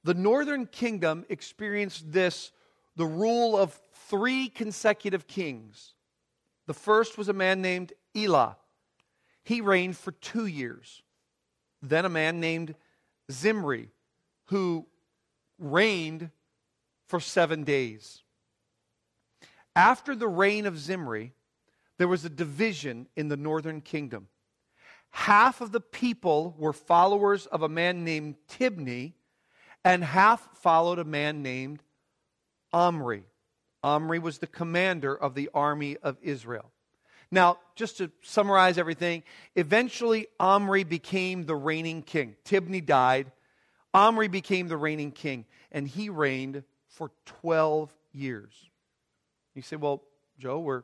the 0.03 0.13
northern 0.13 0.67
kingdom 0.67 1.25
experienced 1.27 2.11
this 2.11 2.51
the 2.95 3.05
rule 3.05 3.57
of 3.57 3.73
three 4.09 4.47
consecutive 4.47 5.25
kings. 5.25 5.95
The 6.67 6.73
first 6.75 7.17
was 7.17 7.29
a 7.29 7.33
man 7.33 7.63
named 7.63 7.93
Elah. 8.15 8.57
He 9.43 9.59
reigned 9.59 9.97
for 9.97 10.11
two 10.11 10.45
years. 10.45 11.01
Then 11.81 12.05
a 12.05 12.09
man 12.09 12.39
named 12.39 12.75
Zimri, 13.31 13.89
who 14.45 14.85
reigned 15.57 16.29
for 17.07 17.19
seven 17.19 17.63
days. 17.63 18.21
After 19.75 20.15
the 20.15 20.27
reign 20.27 20.67
of 20.67 20.77
Zimri, 20.77 21.33
there 22.01 22.07
was 22.07 22.25
a 22.25 22.29
division 22.29 23.07
in 23.15 23.27
the 23.27 23.37
northern 23.37 23.79
kingdom. 23.79 24.27
Half 25.11 25.61
of 25.61 25.71
the 25.71 25.79
people 25.79 26.55
were 26.57 26.73
followers 26.73 27.45
of 27.45 27.61
a 27.61 27.69
man 27.69 28.03
named 28.03 28.37
Tibni, 28.47 29.13
and 29.85 30.03
half 30.03 30.57
followed 30.57 30.97
a 30.97 31.03
man 31.03 31.43
named 31.43 31.83
Omri. 32.73 33.21
Omri 33.83 34.17
was 34.17 34.39
the 34.39 34.47
commander 34.47 35.13
of 35.15 35.35
the 35.35 35.51
army 35.53 35.95
of 35.97 36.17
Israel. 36.23 36.71
Now, 37.29 37.59
just 37.75 37.97
to 37.99 38.09
summarize 38.23 38.79
everything, 38.79 39.21
eventually 39.55 40.25
Omri 40.39 40.83
became 40.83 41.45
the 41.45 41.55
reigning 41.55 42.01
king. 42.01 42.35
Tibni 42.45 42.83
died. 42.83 43.31
Omri 43.93 44.27
became 44.27 44.69
the 44.69 44.77
reigning 44.77 45.11
king, 45.11 45.45
and 45.71 45.87
he 45.87 46.09
reigned 46.09 46.63
for 46.87 47.11
12 47.25 47.95
years. 48.11 48.53
You 49.53 49.61
say, 49.61 49.75
well, 49.75 50.01
Joe, 50.39 50.61
we're 50.61 50.81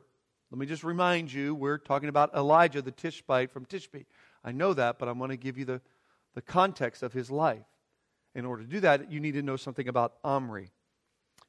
let 0.50 0.58
me 0.58 0.66
just 0.66 0.84
remind 0.84 1.32
you, 1.32 1.54
we're 1.54 1.78
talking 1.78 2.08
about 2.08 2.34
Elijah 2.34 2.80
the 2.80 2.90
Tishbite 2.90 3.50
from 3.50 3.66
Tishbe. 3.66 4.06
I 4.42 4.52
know 4.52 4.72
that, 4.72 4.98
but 4.98 5.08
I 5.08 5.12
want 5.12 5.30
to 5.30 5.36
give 5.36 5.58
you 5.58 5.66
the, 5.66 5.80
the 6.34 6.40
context 6.40 7.02
of 7.02 7.12
his 7.12 7.30
life. 7.30 7.66
In 8.34 8.46
order 8.46 8.62
to 8.62 8.68
do 8.68 8.80
that, 8.80 9.10
you 9.12 9.20
need 9.20 9.32
to 9.32 9.42
know 9.42 9.56
something 9.56 9.88
about 9.88 10.14
Omri. 10.24 10.70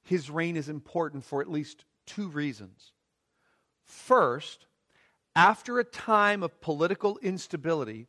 His 0.04 0.30
reign 0.30 0.58
is 0.58 0.68
important 0.68 1.24
for 1.24 1.40
at 1.42 1.50
least 1.50 1.86
two 2.06 2.28
reasons. 2.28 2.92
First, 3.84 4.66
after 5.36 5.80
a 5.80 5.84
time 5.84 6.44
of 6.44 6.60
political 6.60 7.18
instability, 7.22 8.08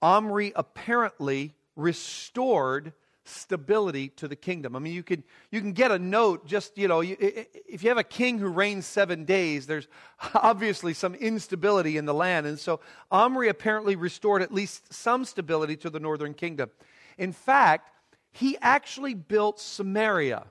Omri 0.00 0.52
apparently 0.54 1.54
restored 1.74 2.92
stability 3.24 4.08
to 4.08 4.26
the 4.26 4.36
kingdom. 4.36 4.74
I 4.74 4.78
mean, 4.78 4.92
you 4.92 5.02
can, 5.02 5.22
you 5.50 5.60
can 5.60 5.72
get 5.72 5.90
a 5.90 5.98
note 5.98 6.46
just, 6.46 6.76
you 6.76 6.88
know, 6.88 7.00
you, 7.00 7.16
if 7.20 7.82
you 7.82 7.88
have 7.88 7.98
a 7.98 8.04
king 8.04 8.38
who 8.38 8.48
reigns 8.48 8.86
seven 8.86 9.24
days, 9.24 9.66
there's 9.66 9.86
obviously 10.34 10.94
some 10.94 11.14
instability 11.14 11.96
in 11.96 12.04
the 12.04 12.14
land. 12.14 12.46
And 12.46 12.58
so 12.58 12.80
Omri 13.10 13.48
apparently 13.48 13.96
restored 13.96 14.42
at 14.42 14.52
least 14.52 14.92
some 14.92 15.24
stability 15.24 15.76
to 15.78 15.90
the 15.90 16.00
northern 16.00 16.34
kingdom. 16.34 16.70
In 17.16 17.32
fact, 17.32 17.90
he 18.32 18.56
actually 18.60 19.14
built 19.14 19.60
Samaria. 19.60 20.46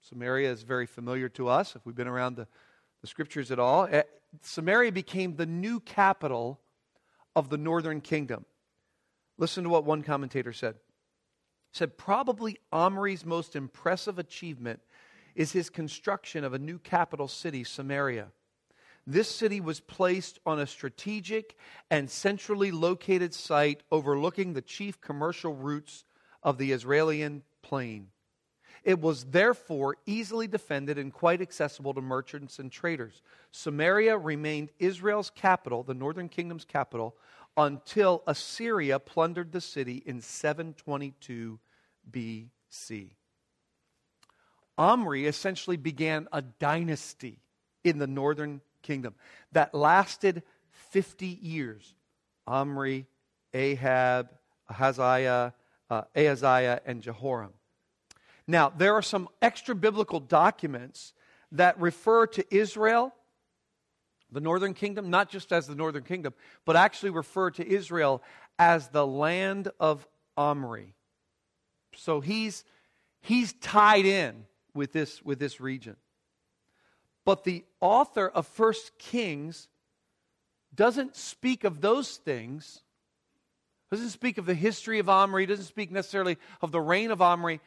Samaria 0.00 0.50
is 0.50 0.62
very 0.62 0.86
familiar 0.86 1.28
to 1.30 1.48
us 1.48 1.76
if 1.76 1.84
we've 1.84 1.96
been 1.96 2.08
around 2.08 2.36
the, 2.36 2.46
the 3.00 3.06
scriptures 3.06 3.50
at 3.50 3.58
all. 3.58 3.88
Eh, 3.90 4.02
Samaria 4.42 4.92
became 4.92 5.36
the 5.36 5.46
new 5.46 5.80
capital 5.80 6.60
of 7.36 7.48
the 7.48 7.58
northern 7.58 8.00
kingdom. 8.00 8.44
Listen 9.36 9.64
to 9.64 9.70
what 9.70 9.84
one 9.84 10.02
commentator 10.02 10.52
said. 10.52 10.76
Said, 11.74 11.98
Probably 11.98 12.60
Omri's 12.72 13.26
most 13.26 13.56
impressive 13.56 14.16
achievement 14.16 14.78
is 15.34 15.50
his 15.50 15.70
construction 15.70 16.44
of 16.44 16.54
a 16.54 16.58
new 16.58 16.78
capital 16.78 17.26
city, 17.26 17.64
Samaria. 17.64 18.28
This 19.08 19.28
city 19.28 19.60
was 19.60 19.80
placed 19.80 20.38
on 20.46 20.60
a 20.60 20.68
strategic 20.68 21.56
and 21.90 22.08
centrally 22.08 22.70
located 22.70 23.34
site 23.34 23.82
overlooking 23.90 24.52
the 24.52 24.62
chief 24.62 25.00
commercial 25.00 25.52
routes 25.52 26.04
of 26.44 26.58
the 26.58 26.70
Israeli 26.70 27.42
plain. 27.60 28.06
It 28.84 29.00
was 29.00 29.24
therefore 29.24 29.96
easily 30.06 30.46
defended 30.46 30.96
and 30.96 31.12
quite 31.12 31.42
accessible 31.42 31.92
to 31.94 32.00
merchants 32.00 32.60
and 32.60 32.70
traders. 32.70 33.20
Samaria 33.50 34.16
remained 34.16 34.70
Israel's 34.78 35.30
capital, 35.30 35.82
the 35.82 35.92
northern 35.92 36.28
kingdom's 36.28 36.64
capital, 36.64 37.16
until 37.56 38.22
Assyria 38.26 38.98
plundered 39.00 39.50
the 39.50 39.60
city 39.60 40.02
in 40.06 40.20
722 40.20 41.58
BC. 42.10 43.10
Omri 44.76 45.26
essentially 45.26 45.76
began 45.76 46.28
a 46.32 46.42
dynasty 46.42 47.38
in 47.84 47.98
the 47.98 48.06
northern 48.06 48.60
kingdom 48.82 49.14
that 49.52 49.74
lasted 49.74 50.42
50 50.90 51.26
years. 51.26 51.94
Omri, 52.46 53.06
Ahab, 53.52 54.30
Ahaziah, 54.68 55.54
uh, 55.90 56.02
Ahaziah, 56.16 56.80
and 56.84 57.02
Jehoram. 57.02 57.52
Now, 58.46 58.70
there 58.70 58.94
are 58.94 59.02
some 59.02 59.28
extra 59.40 59.74
biblical 59.74 60.20
documents 60.20 61.14
that 61.52 61.80
refer 61.80 62.26
to 62.26 62.54
Israel, 62.54 63.14
the 64.30 64.40
northern 64.40 64.74
kingdom, 64.74 65.08
not 65.08 65.30
just 65.30 65.52
as 65.52 65.66
the 65.66 65.74
northern 65.74 66.02
kingdom, 66.02 66.34
but 66.64 66.76
actually 66.76 67.10
refer 67.10 67.50
to 67.52 67.66
Israel 67.66 68.22
as 68.58 68.88
the 68.88 69.06
land 69.06 69.68
of 69.78 70.06
Omri. 70.36 70.94
So 71.96 72.20
he's, 72.20 72.64
he's 73.20 73.52
tied 73.54 74.06
in 74.06 74.46
with 74.74 74.92
this, 74.92 75.22
with 75.22 75.38
this 75.38 75.60
region. 75.60 75.96
But 77.24 77.44
the 77.44 77.64
author 77.80 78.28
of 78.28 78.46
First 78.46 78.98
Kings 78.98 79.68
doesn't 80.74 81.16
speak 81.16 81.64
of 81.64 81.80
those 81.80 82.16
things, 82.16 82.82
doesn't 83.90 84.10
speak 84.10 84.38
of 84.38 84.46
the 84.46 84.54
history 84.54 84.98
of 84.98 85.08
Omri, 85.08 85.46
doesn't 85.46 85.64
speak 85.64 85.90
necessarily 85.90 86.36
of 86.60 86.72
the 86.72 86.80
reign 86.80 87.10
of 87.10 87.22
Omri, 87.22 87.60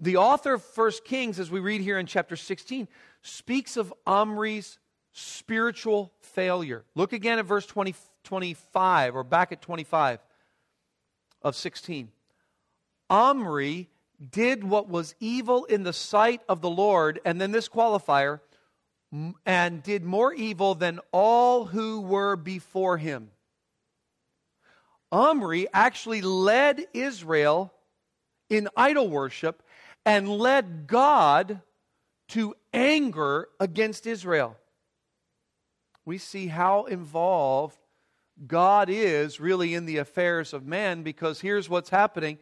the 0.00 0.16
author 0.16 0.54
of 0.54 0.62
First 0.62 1.04
Kings, 1.04 1.40
as 1.40 1.50
we 1.50 1.60
read 1.60 1.80
here 1.80 1.98
in 1.98 2.06
chapter 2.06 2.36
16, 2.36 2.86
speaks 3.22 3.76
of 3.76 3.92
Omri's 4.06 4.78
spiritual 5.12 6.12
failure. 6.20 6.84
Look 6.94 7.12
again 7.12 7.38
at 7.40 7.46
verse 7.46 7.66
20, 7.66 7.94
25, 8.22 9.16
or 9.16 9.24
back 9.24 9.50
at 9.50 9.60
25 9.60 10.20
of 11.42 11.56
16. 11.56 12.10
Omri 13.10 13.88
did 14.30 14.64
what 14.64 14.88
was 14.88 15.14
evil 15.20 15.64
in 15.64 15.82
the 15.82 15.92
sight 15.92 16.42
of 16.48 16.60
the 16.60 16.70
Lord, 16.70 17.20
and 17.24 17.40
then 17.40 17.52
this 17.52 17.68
qualifier, 17.68 18.40
and 19.46 19.82
did 19.82 20.04
more 20.04 20.34
evil 20.34 20.74
than 20.74 21.00
all 21.12 21.64
who 21.66 22.00
were 22.00 22.36
before 22.36 22.98
him. 22.98 23.30
Omri 25.10 25.66
actually 25.72 26.20
led 26.20 26.86
Israel 26.92 27.72
in 28.50 28.68
idol 28.76 29.08
worship 29.08 29.62
and 30.04 30.28
led 30.28 30.86
God 30.86 31.62
to 32.28 32.54
anger 32.74 33.48
against 33.58 34.06
Israel. 34.06 34.56
We 36.04 36.18
see 36.18 36.48
how 36.48 36.84
involved 36.84 37.78
God 38.46 38.88
is 38.90 39.40
really 39.40 39.74
in 39.74 39.86
the 39.86 39.98
affairs 39.98 40.52
of 40.52 40.66
man 40.66 41.02
because 41.02 41.40
here's 41.40 41.68
what's 41.68 41.90
happening. 41.90 42.38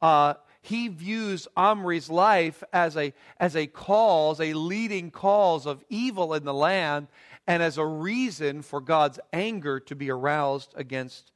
Uh, 0.00 0.34
he 0.62 0.88
views 0.88 1.46
Omri's 1.56 2.08
life 2.08 2.62
as 2.72 2.96
a, 2.96 3.12
as 3.38 3.54
a 3.54 3.66
cause, 3.66 4.40
a 4.40 4.54
leading 4.54 5.10
cause 5.10 5.66
of 5.66 5.84
evil 5.90 6.32
in 6.32 6.44
the 6.44 6.54
land, 6.54 7.08
and 7.46 7.62
as 7.62 7.76
a 7.76 7.84
reason 7.84 8.62
for 8.62 8.80
God's 8.80 9.20
anger 9.32 9.78
to 9.80 9.94
be 9.94 10.10
aroused 10.10 10.72
against 10.76 11.32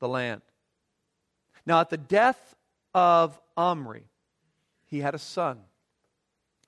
the 0.00 0.08
land. 0.08 0.40
Now, 1.66 1.80
at 1.80 1.90
the 1.90 1.98
death 1.98 2.56
of 2.94 3.38
Omri, 3.56 4.04
he 4.86 5.00
had 5.00 5.14
a 5.14 5.18
son, 5.18 5.58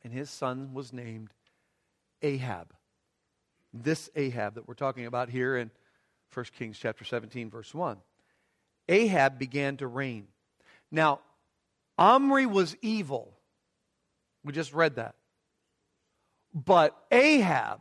and 0.03 0.12
his 0.12 0.31
son 0.31 0.75
was 0.75 0.92
named 0.92 1.31
Ahab. 2.23 2.75
This 3.73 4.11
Ahab 4.14 4.55
that 4.55 4.68
we're 4.68 4.75
talking 4.75 5.07
about 5.07 5.31
here 5.31 5.57
in 5.57 5.70
1 6.33 6.47
Kings 6.57 6.79
chapter 6.79 7.05
17 7.05 7.51
verse 7.51 7.75
1. 7.75 7.97
Ahab 8.88 9.38
began 9.38 9.77
to 9.79 9.87
reign. 9.87 10.27
Now, 10.90 11.20
Omri 11.99 12.47
was 12.47 12.77
evil. 12.83 13.37
We 14.44 14.53
just 14.53 14.73
read 14.73 14.97
that. 14.97 15.14
But 16.53 16.97
Ahab 17.11 17.81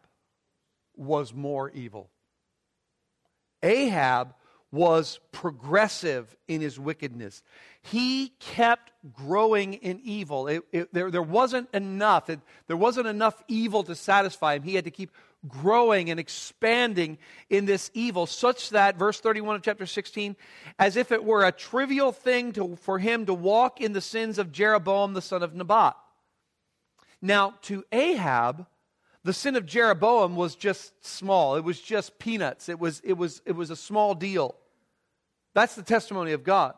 was 0.95 1.33
more 1.33 1.69
evil. 1.69 2.09
Ahab 3.61 4.33
was 4.71 5.19
progressive 5.31 6.35
in 6.47 6.59
his 6.59 6.79
wickedness. 6.79 7.43
He 7.83 8.29
kept 8.39 8.91
growing 9.13 9.75
in 9.75 9.99
evil. 10.03 10.47
It, 10.47 10.63
it, 10.71 10.93
there, 10.93 11.11
there 11.11 11.21
wasn't 11.21 11.69
enough. 11.73 12.29
It, 12.29 12.39
there 12.65 12.77
wasn't 12.77 13.07
enough 13.07 13.41
evil 13.47 13.83
to 13.83 13.93
satisfy 13.93 14.55
him. 14.55 14.63
He 14.63 14.73
had 14.73 14.85
to 14.85 14.91
keep 14.91 15.11
growing 15.47 16.09
and 16.09 16.19
expanding 16.19 17.17
in 17.49 17.65
this 17.65 17.91
evil, 17.93 18.25
such 18.25 18.69
that, 18.69 18.97
verse 18.97 19.19
31 19.19 19.57
of 19.57 19.61
chapter 19.61 19.85
16, 19.85 20.35
as 20.79 20.95
if 20.95 21.11
it 21.11 21.23
were 21.23 21.45
a 21.45 21.51
trivial 21.51 22.11
thing 22.11 22.53
to, 22.53 22.75
for 22.77 22.99
him 22.99 23.25
to 23.25 23.33
walk 23.33 23.81
in 23.81 23.93
the 23.93 24.01
sins 24.01 24.37
of 24.37 24.51
Jeroboam 24.51 25.13
the 25.13 25.21
son 25.21 25.43
of 25.43 25.53
Nebat. 25.53 25.95
Now, 27.21 27.55
to 27.63 27.83
Ahab, 27.91 28.65
the 29.23 29.33
sin 29.33 29.55
of 29.55 29.65
Jeroboam 29.65 30.35
was 30.35 30.55
just 30.55 30.93
small. 31.05 31.55
It 31.55 31.63
was 31.63 31.79
just 31.79 32.19
peanuts. 32.19 32.67
It 32.67 32.79
was, 32.79 33.01
it 33.03 33.13
was, 33.13 33.41
it 33.45 33.53
was 33.53 33.69
a 33.69 33.75
small 33.75 34.15
deal. 34.15 34.55
That's 35.53 35.75
the 35.75 35.83
testimony 35.83 36.33
of 36.33 36.43
God. 36.43 36.73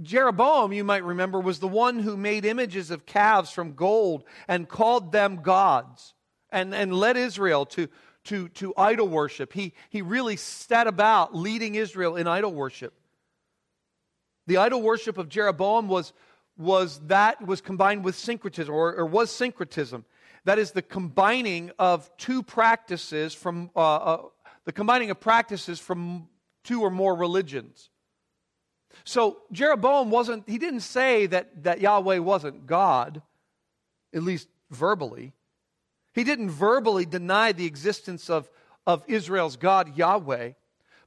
Jeroboam, 0.00 0.72
you 0.72 0.84
might 0.84 1.04
remember, 1.04 1.40
was 1.40 1.58
the 1.58 1.68
one 1.68 1.98
who 1.98 2.16
made 2.16 2.44
images 2.44 2.90
of 2.90 3.06
calves 3.06 3.50
from 3.50 3.74
gold 3.74 4.24
and 4.46 4.68
called 4.68 5.12
them 5.12 5.42
gods 5.42 6.14
and, 6.52 6.74
and 6.74 6.92
led 6.92 7.16
Israel 7.16 7.66
to, 7.66 7.88
to, 8.24 8.48
to 8.48 8.74
idol 8.76 9.08
worship. 9.08 9.52
He, 9.52 9.74
he 9.88 10.02
really 10.02 10.36
set 10.36 10.86
about 10.86 11.34
leading 11.34 11.74
Israel 11.74 12.16
in 12.16 12.26
idol 12.26 12.52
worship. 12.52 12.94
The 14.46 14.56
idol 14.56 14.82
worship 14.82 15.18
of 15.18 15.28
Jeroboam 15.28 15.88
was, 15.88 16.12
was 16.56 17.00
that 17.06 17.46
was 17.46 17.60
combined 17.60 18.04
with 18.04 18.16
syncretism, 18.16 18.74
or, 18.74 18.94
or 18.94 19.06
was 19.06 19.30
syncretism. 19.30 20.04
That 20.44 20.58
is 20.58 20.72
the 20.72 20.82
combining 20.82 21.70
of 21.78 22.10
two 22.16 22.42
practices 22.42 23.34
from 23.34 23.70
uh, 23.76 23.96
uh, 23.96 24.22
the 24.64 24.72
combining 24.72 25.10
of 25.10 25.20
practices 25.20 25.78
from 25.78 26.28
two 26.64 26.82
or 26.82 26.90
more 26.90 27.14
religions. 27.14 27.90
So 29.04 29.38
Jeroboam 29.52 30.10
wasn't, 30.10 30.48
he 30.48 30.58
didn't 30.58 30.80
say 30.80 31.26
that, 31.26 31.64
that 31.64 31.80
Yahweh 31.80 32.18
wasn't 32.18 32.66
God, 32.66 33.22
at 34.14 34.22
least 34.22 34.48
verbally. 34.70 35.32
He 36.20 36.24
didn't 36.24 36.50
verbally 36.50 37.06
deny 37.06 37.52
the 37.52 37.64
existence 37.64 38.28
of, 38.28 38.50
of 38.86 39.02
Israel's 39.06 39.56
God, 39.56 39.96
Yahweh. 39.96 40.50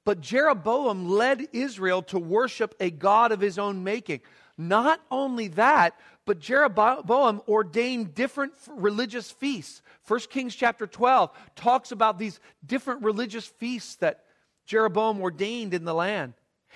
But 0.05 0.21
Jeroboam 0.21 1.07
led 1.07 1.49
Israel 1.53 2.01
to 2.01 2.17
worship 2.17 2.73
a 2.79 2.89
God 2.89 3.31
of 3.31 3.39
his 3.39 3.59
own 3.59 3.83
making. 3.83 4.21
Not 4.57 4.99
only 5.11 5.49
that, 5.49 5.99
but 6.25 6.39
Jeroboam 6.39 7.43
ordained 7.47 8.15
different 8.15 8.53
religious 8.67 9.29
feasts. 9.29 9.83
1 10.07 10.19
Kings 10.31 10.55
chapter 10.55 10.87
12 10.87 11.29
talks 11.55 11.91
about 11.91 12.17
these 12.17 12.39
different 12.65 13.03
religious 13.03 13.45
feasts 13.45 13.97
that 13.97 14.23
Jeroboam 14.65 15.21
ordained 15.21 15.75
in 15.75 15.85
the 15.85 15.93
land. 15.93 16.33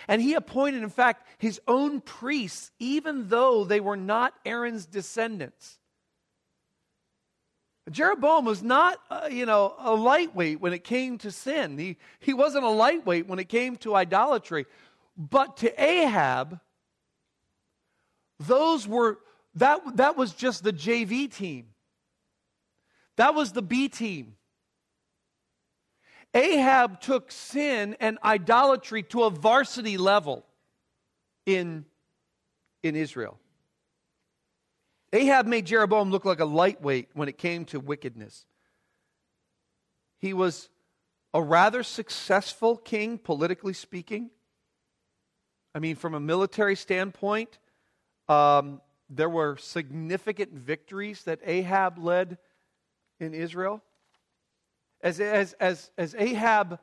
And 0.08 0.22
he 0.22 0.36
appointed, 0.36 0.84
in 0.84 0.90
fact, 0.90 1.26
his 1.40 1.60
own 1.68 2.02
priests, 2.02 2.70
even 2.78 3.30
though 3.30 3.64
they 3.64 3.80
were 3.80 3.98
not 3.98 4.36
Aaron's 4.46 4.86
descendants. 4.86 5.80
Jeroboam 7.90 8.46
was 8.46 8.62
not, 8.62 9.00
uh, 9.10 9.30
you 9.32 9.46
know, 9.46 9.76
a 9.80 9.94
lightweight 9.94 10.60
when 10.60 10.74
it 10.74 10.84
came 10.84 11.18
to 11.20 11.32
sin. 11.32 11.78
He, 11.78 11.98
he 12.20 12.34
wasn't 12.34 12.66
a 12.66 12.70
lightweight 12.70 13.28
when 13.28 13.40
it 13.40 13.48
came 13.48 13.78
to 13.78 13.96
idolatry. 13.96 14.66
But 15.16 15.58
to 15.58 15.82
Ahab, 15.82 16.60
those 18.40 18.88
were, 18.88 19.20
that, 19.56 19.98
that 19.98 20.18
was 20.18 20.34
just 20.34 20.64
the 20.64 20.74
JV 20.74 21.34
team. 21.34 21.68
That 23.16 23.34
was 23.34 23.54
the 23.54 23.62
B 23.62 23.88
team. 23.88 24.36
Ahab 26.34 27.00
took 27.00 27.32
sin 27.32 27.96
and 28.00 28.20
idolatry 28.24 29.02
to 29.04 29.24
a 29.24 29.30
varsity 29.30 29.98
level 29.98 30.46
in, 31.46 31.86
in 32.84 32.96
Israel. 32.96 33.40
Ahab 35.18 35.48
made 35.48 35.66
Jeroboam 35.66 36.12
look 36.12 36.26
like 36.26 36.40
a 36.40 36.46
lightweight 36.46 37.10
when 37.14 37.28
it 37.28 37.40
came 37.40 37.66
to 37.66 37.80
wickedness. 37.80 38.46
He 40.20 40.32
was 40.32 40.70
a 41.34 41.42
rather 41.42 41.82
successful 41.82 42.78
king, 42.78 43.18
politically 43.18 43.74
speaking. 43.74 44.30
I 45.74 45.80
mean, 45.80 45.96
from 45.96 46.14
a 46.14 46.20
military 46.20 46.76
standpoint, 46.76 47.58
um, 48.30 48.80
there 49.10 49.30
were 49.30 49.58
significant 49.58 50.54
victories 50.54 51.24
that 51.24 51.40
Ahab 51.44 51.98
led 51.98 52.38
in 53.20 53.34
Israel. 53.34 53.82
As, 55.02 55.20
as, 55.20 55.54
as, 55.54 55.90
as 55.98 56.14
Ahab 56.14 56.80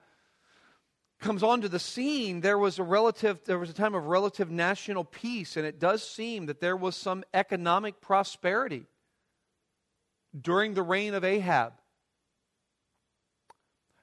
comes 1.24 1.42
onto 1.42 1.68
the 1.68 1.78
scene, 1.78 2.42
there 2.42 2.58
was 2.58 2.78
a 2.78 2.82
relative, 2.82 3.42
there 3.46 3.58
was 3.58 3.70
a 3.70 3.72
time 3.72 3.94
of 3.94 4.04
relative 4.04 4.50
national 4.50 5.04
peace, 5.04 5.56
and 5.56 5.64
it 5.64 5.80
does 5.80 6.06
seem 6.06 6.44
that 6.46 6.60
there 6.60 6.76
was 6.76 6.94
some 6.94 7.24
economic 7.32 8.02
prosperity 8.02 8.84
during 10.38 10.74
the 10.74 10.82
reign 10.82 11.14
of 11.14 11.24
Ahab. 11.24 11.72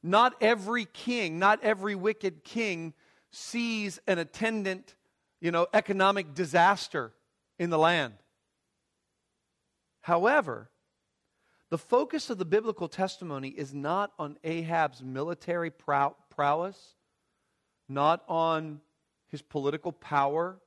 Not 0.02 0.34
every 0.42 0.86
king, 0.86 1.38
not 1.38 1.64
every 1.64 1.94
wicked 1.94 2.44
king 2.44 2.96
sees 3.30 4.00
an 4.08 4.18
attendant, 4.18 4.96
you 5.40 5.52
know, 5.52 5.68
economic 5.76 6.34
disaster 6.34 7.14
in 7.60 7.70
the 7.70 7.78
land. 7.78 8.16
However, 10.02 10.72
the 11.70 11.78
focus 11.78 12.32
of 12.32 12.40
the 12.40 12.46
biblical 12.46 12.88
testimony 12.88 13.50
is 13.50 13.76
not 13.76 14.12
on 14.18 14.40
Ahab's 14.44 15.04
military 15.04 15.70
prow- 15.70 16.16
prowess, 16.32 16.96
not 17.94 18.24
on 18.28 18.80
his 19.28 19.42
political 19.42 19.92
power, 19.92 20.58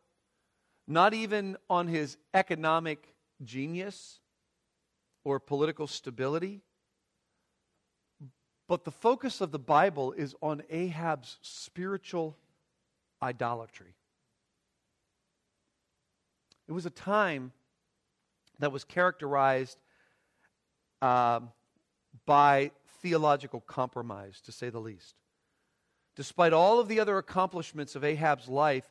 not 0.86 1.14
even 1.14 1.56
on 1.70 1.88
his 1.88 2.16
economic 2.32 3.14
genius 3.42 4.20
or 5.24 5.40
political 5.40 5.86
stability. 5.86 6.60
But 8.68 8.84
the 8.84 8.90
focus 8.90 9.40
of 9.40 9.52
the 9.52 9.58
Bible 9.58 10.12
is 10.12 10.34
on 10.42 10.62
Ahab's 10.70 11.38
spiritual 11.42 12.36
idolatry. 13.22 13.94
It 16.66 16.72
was 16.72 16.86
a 16.86 16.90
time 16.90 17.52
that 18.58 18.72
was 18.72 18.84
characterized 18.84 19.78
uh, 21.02 21.40
by 22.24 22.70
theological 23.02 23.60
compromise, 23.60 24.40
to 24.42 24.52
say 24.52 24.70
the 24.70 24.78
least. 24.78 25.14
Despite 26.16 26.52
all 26.52 26.78
of 26.78 26.88
the 26.88 27.00
other 27.00 27.18
accomplishments 27.18 27.96
of 27.96 28.04
Ahab's 28.04 28.48
life, 28.48 28.88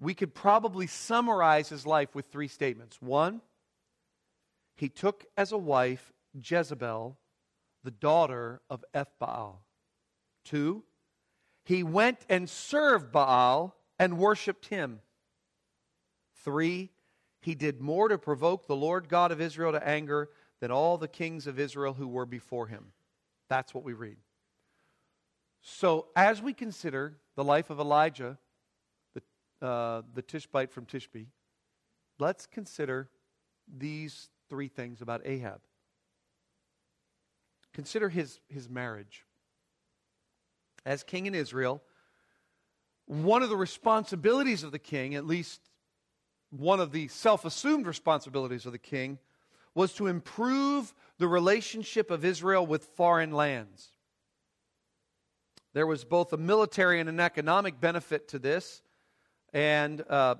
we 0.00 0.14
could 0.14 0.34
probably 0.34 0.86
summarize 0.86 1.68
his 1.68 1.86
life 1.86 2.14
with 2.14 2.26
three 2.26 2.48
statements. 2.48 3.00
One, 3.00 3.40
he 4.76 4.88
took 4.88 5.24
as 5.36 5.52
a 5.52 5.58
wife 5.58 6.12
Jezebel, 6.34 7.16
the 7.82 7.90
daughter 7.90 8.60
of 8.68 8.84
Ethbaal. 8.94 9.56
Two, 10.44 10.84
he 11.64 11.82
went 11.82 12.18
and 12.28 12.48
served 12.48 13.12
Baal 13.12 13.76
and 13.98 14.18
worshiped 14.18 14.66
him. 14.66 15.00
Three, 16.44 16.90
he 17.40 17.54
did 17.54 17.80
more 17.80 18.08
to 18.08 18.18
provoke 18.18 18.66
the 18.66 18.76
Lord 18.76 19.08
God 19.08 19.32
of 19.32 19.40
Israel 19.40 19.72
to 19.72 19.86
anger 19.86 20.30
than 20.60 20.70
all 20.70 20.98
the 20.98 21.08
kings 21.08 21.46
of 21.46 21.58
Israel 21.58 21.94
who 21.94 22.08
were 22.08 22.26
before 22.26 22.66
him. 22.66 22.92
That's 23.48 23.74
what 23.74 23.84
we 23.84 23.92
read. 23.92 24.16
So, 25.66 26.08
as 26.14 26.42
we 26.42 26.52
consider 26.52 27.16
the 27.36 27.42
life 27.42 27.70
of 27.70 27.80
Elijah, 27.80 28.36
the, 29.14 29.66
uh, 29.66 30.02
the 30.12 30.20
Tishbite 30.20 30.70
from 30.70 30.84
Tishbe, 30.84 31.28
let's 32.18 32.44
consider 32.44 33.08
these 33.66 34.28
three 34.50 34.68
things 34.68 35.00
about 35.00 35.22
Ahab. 35.24 35.62
Consider 37.72 38.10
his, 38.10 38.40
his 38.46 38.68
marriage. 38.68 39.24
As 40.84 41.02
king 41.02 41.24
in 41.24 41.34
Israel, 41.34 41.82
one 43.06 43.42
of 43.42 43.48
the 43.48 43.56
responsibilities 43.56 44.64
of 44.64 44.70
the 44.70 44.78
king, 44.78 45.14
at 45.14 45.26
least 45.26 45.62
one 46.50 46.78
of 46.78 46.92
the 46.92 47.08
self 47.08 47.46
assumed 47.46 47.86
responsibilities 47.86 48.66
of 48.66 48.72
the 48.72 48.78
king, 48.78 49.18
was 49.74 49.94
to 49.94 50.08
improve 50.08 50.92
the 51.16 51.26
relationship 51.26 52.10
of 52.10 52.22
Israel 52.22 52.66
with 52.66 52.84
foreign 52.96 53.32
lands. 53.32 53.93
There 55.74 55.86
was 55.86 56.04
both 56.04 56.32
a 56.32 56.36
military 56.36 57.00
and 57.00 57.08
an 57.08 57.20
economic 57.20 57.80
benefit 57.80 58.28
to 58.28 58.38
this. 58.38 58.80
And 59.52 60.02
uh, 60.08 60.36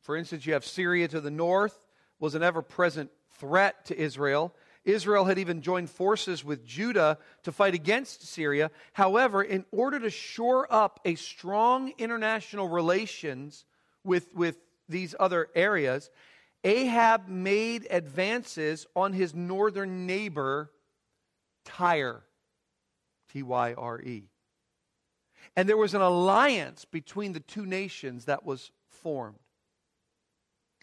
for 0.00 0.16
instance, 0.16 0.46
you 0.46 0.54
have 0.54 0.64
Syria 0.64 1.08
to 1.08 1.20
the 1.20 1.30
north, 1.30 1.86
was 2.18 2.34
an 2.34 2.42
ever 2.42 2.62
present 2.62 3.10
threat 3.38 3.84
to 3.86 3.98
Israel. 3.98 4.54
Israel 4.84 5.26
had 5.26 5.38
even 5.38 5.60
joined 5.60 5.90
forces 5.90 6.44
with 6.44 6.64
Judah 6.64 7.18
to 7.42 7.52
fight 7.52 7.74
against 7.74 8.26
Syria. 8.26 8.70
However, 8.92 9.42
in 9.42 9.66
order 9.72 10.00
to 10.00 10.08
shore 10.08 10.66
up 10.72 11.00
a 11.04 11.16
strong 11.16 11.92
international 11.98 12.68
relations 12.68 13.66
with, 14.04 14.34
with 14.34 14.56
these 14.88 15.14
other 15.20 15.48
areas, 15.54 16.10
Ahab 16.64 17.28
made 17.28 17.86
advances 17.90 18.86
on 18.96 19.12
his 19.12 19.34
northern 19.34 20.06
neighbor, 20.06 20.70
Tyre. 21.64 22.22
T 23.32 23.42
Y 23.42 23.74
R 23.74 24.00
E. 24.00 24.29
And 25.56 25.68
there 25.68 25.76
was 25.76 25.94
an 25.94 26.00
alliance 26.00 26.84
between 26.84 27.32
the 27.32 27.40
two 27.40 27.66
nations 27.66 28.26
that 28.26 28.44
was 28.44 28.70
formed. 28.88 29.38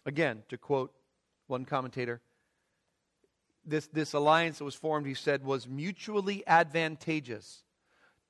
Again, 0.06 0.42
to 0.48 0.58
quote 0.58 0.92
one 1.46 1.64
commentator, 1.64 2.20
this, 3.64 3.86
this 3.88 4.14
alliance 4.14 4.58
that 4.58 4.64
was 4.64 4.74
formed, 4.74 5.06
he 5.06 5.14
said, 5.14 5.44
was 5.44 5.68
mutually 5.68 6.42
advantageous. 6.46 7.62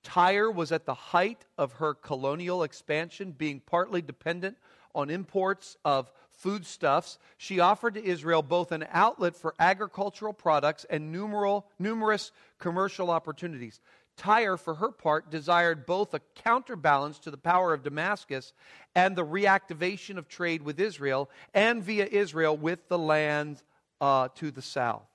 Tyre 0.03 0.51
was 0.51 0.73
at 0.73 0.87
the 0.87 0.95
height 0.95 1.45
of 1.57 1.75
her 1.75 1.95
colonial 1.95 2.63
expansion, 2.63 3.33
being 3.33 3.61
partly 3.61 4.03
dependent 4.03 4.57
on 4.95 5.11
imports 5.11 5.77
of 5.85 6.11
foodstuffs. 6.31 7.19
She 7.37 7.61
offered 7.61 7.95
to 7.95 8.05
Israel 8.05 8.43
both 8.43 8.73
an 8.73 8.87
outlet 8.91 9.37
for 9.37 9.55
agricultural 9.59 10.33
products 10.33 10.87
and 10.89 11.13
numeral, 11.13 11.67
numerous 11.79 12.33
commercial 12.59 13.11
opportunities. 13.11 13.81
Tyre, 14.19 14.59
for 14.59 14.75
her 14.75 14.91
part, 14.91 15.31
desired 15.31 15.87
both 15.87 16.13
a 16.13 16.21
counterbalance 16.35 17.19
to 17.21 17.31
the 17.31 17.39
power 17.39 17.73
of 17.73 17.83
Damascus 17.83 18.53
and 18.95 19.17
the 19.17 19.25
reactivation 19.25 20.19
of 20.19 20.29
trade 20.29 20.63
with 20.63 20.79
Israel, 20.79 21.31
and 21.55 21.83
via 21.83 22.05
Israel 22.05 22.57
with 22.57 22.89
the 22.89 22.99
lands 22.99 23.65
uh, 24.01 24.29
to 24.35 24.51
the 24.51 24.61
south. 24.61 25.09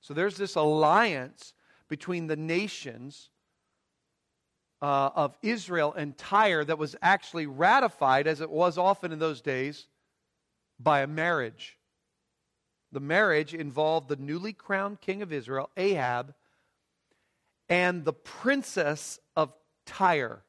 So 0.00 0.14
there's 0.14 0.36
this 0.36 0.54
alliance 0.54 1.54
between 1.88 2.26
the 2.26 2.36
nations 2.36 3.30
uh, 4.82 5.10
of 5.14 5.36
Israel 5.42 5.92
and 5.92 6.16
Tyre 6.16 6.64
that 6.64 6.78
was 6.78 6.96
actually 7.02 7.46
ratified, 7.46 8.26
as 8.26 8.40
it 8.40 8.50
was 8.50 8.78
often 8.78 9.12
in 9.12 9.18
those 9.18 9.40
days, 9.40 9.88
by 10.78 11.00
a 11.00 11.06
marriage. 11.06 11.76
The 12.92 13.00
marriage 13.00 13.54
involved 13.54 14.08
the 14.08 14.16
newly 14.16 14.52
crowned 14.52 15.00
king 15.00 15.22
of 15.22 15.32
Israel, 15.32 15.70
Ahab, 15.76 16.34
and 17.70 18.04
the 18.04 18.12
princess 18.12 19.20
of 19.36 19.54
Tyre. 19.86 20.42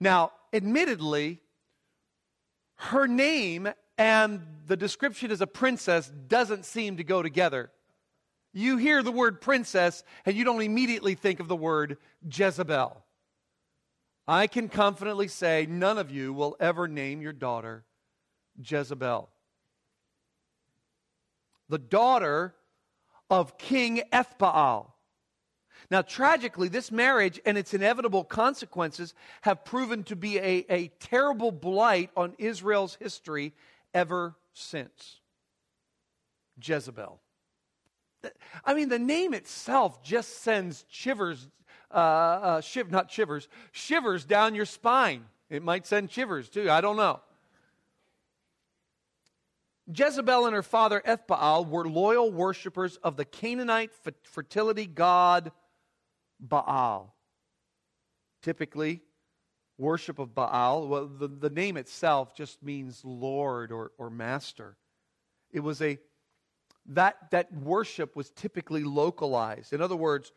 Now, 0.00 0.32
admittedly, 0.52 1.40
her 2.76 3.06
name 3.06 3.68
and 3.98 4.40
the 4.66 4.76
description 4.76 5.30
as 5.30 5.42
a 5.42 5.46
princess 5.46 6.10
doesn't 6.26 6.64
seem 6.64 6.96
to 6.96 7.04
go 7.04 7.22
together. 7.22 7.70
You 8.54 8.78
hear 8.78 9.02
the 9.02 9.12
word 9.12 9.42
princess, 9.42 10.02
and 10.24 10.34
you 10.34 10.44
don't 10.44 10.62
immediately 10.62 11.14
think 11.14 11.38
of 11.38 11.48
the 11.48 11.54
word 11.54 11.98
Jezebel. 12.28 13.04
I 14.26 14.46
can 14.46 14.68
confidently 14.68 15.28
say 15.28 15.66
none 15.68 15.98
of 15.98 16.10
you 16.10 16.32
will 16.32 16.56
ever 16.58 16.88
name 16.88 17.20
your 17.20 17.32
daughter 17.32 17.84
Jezebel. 18.58 19.28
The 21.68 21.78
daughter 21.78 22.54
of 23.28 23.58
King 23.58 24.02
Ethbaal. 24.12 24.92
Now, 25.90 26.02
tragically, 26.02 26.68
this 26.68 26.92
marriage 26.92 27.40
and 27.44 27.58
its 27.58 27.74
inevitable 27.74 28.22
consequences 28.22 29.12
have 29.42 29.64
proven 29.64 30.04
to 30.04 30.14
be 30.14 30.38
a, 30.38 30.64
a 30.70 30.88
terrible 31.00 31.50
blight 31.50 32.10
on 32.16 32.34
Israel's 32.38 32.96
history 33.00 33.52
ever 33.92 34.36
since. 34.54 35.20
Jezebel. 36.62 37.20
I 38.64 38.74
mean, 38.74 38.88
the 38.88 38.98
name 38.98 39.34
itself 39.34 40.02
just 40.02 40.42
sends 40.42 40.84
shivers, 40.88 41.48
uh, 41.90 41.94
uh, 41.94 42.60
shiv, 42.60 42.90
not 42.90 43.10
shivers, 43.10 43.48
shivers 43.72 44.24
down 44.24 44.54
your 44.54 44.66
spine. 44.66 45.24
It 45.48 45.62
might 45.64 45.86
send 45.86 46.12
shivers 46.12 46.48
too. 46.48 46.70
I 46.70 46.80
don't 46.80 46.96
know. 46.96 47.20
Jezebel 49.92 50.46
and 50.46 50.54
her 50.54 50.62
father 50.62 51.02
Ethbaal 51.04 51.66
were 51.66 51.88
loyal 51.88 52.30
worshippers 52.30 52.96
of 52.98 53.16
the 53.16 53.24
Canaanite 53.24 53.90
fertility 54.22 54.86
god 54.86 55.50
Baal. 56.40 57.14
Typically, 58.42 59.02
worship 59.78 60.18
of 60.18 60.34
Baal, 60.34 60.88
well, 60.88 61.06
the, 61.06 61.28
the 61.28 61.50
name 61.50 61.76
itself 61.76 62.34
just 62.34 62.62
means 62.62 63.02
Lord 63.04 63.72
or, 63.72 63.92
or 63.98 64.10
Master. 64.10 64.76
It 65.52 65.60
was 65.60 65.82
a, 65.82 65.98
that, 66.86 67.30
that 67.30 67.52
worship 67.52 68.16
was 68.16 68.30
typically 68.30 68.84
localized. 68.84 69.72
In 69.72 69.80
other 69.80 69.96
words, 69.96 70.32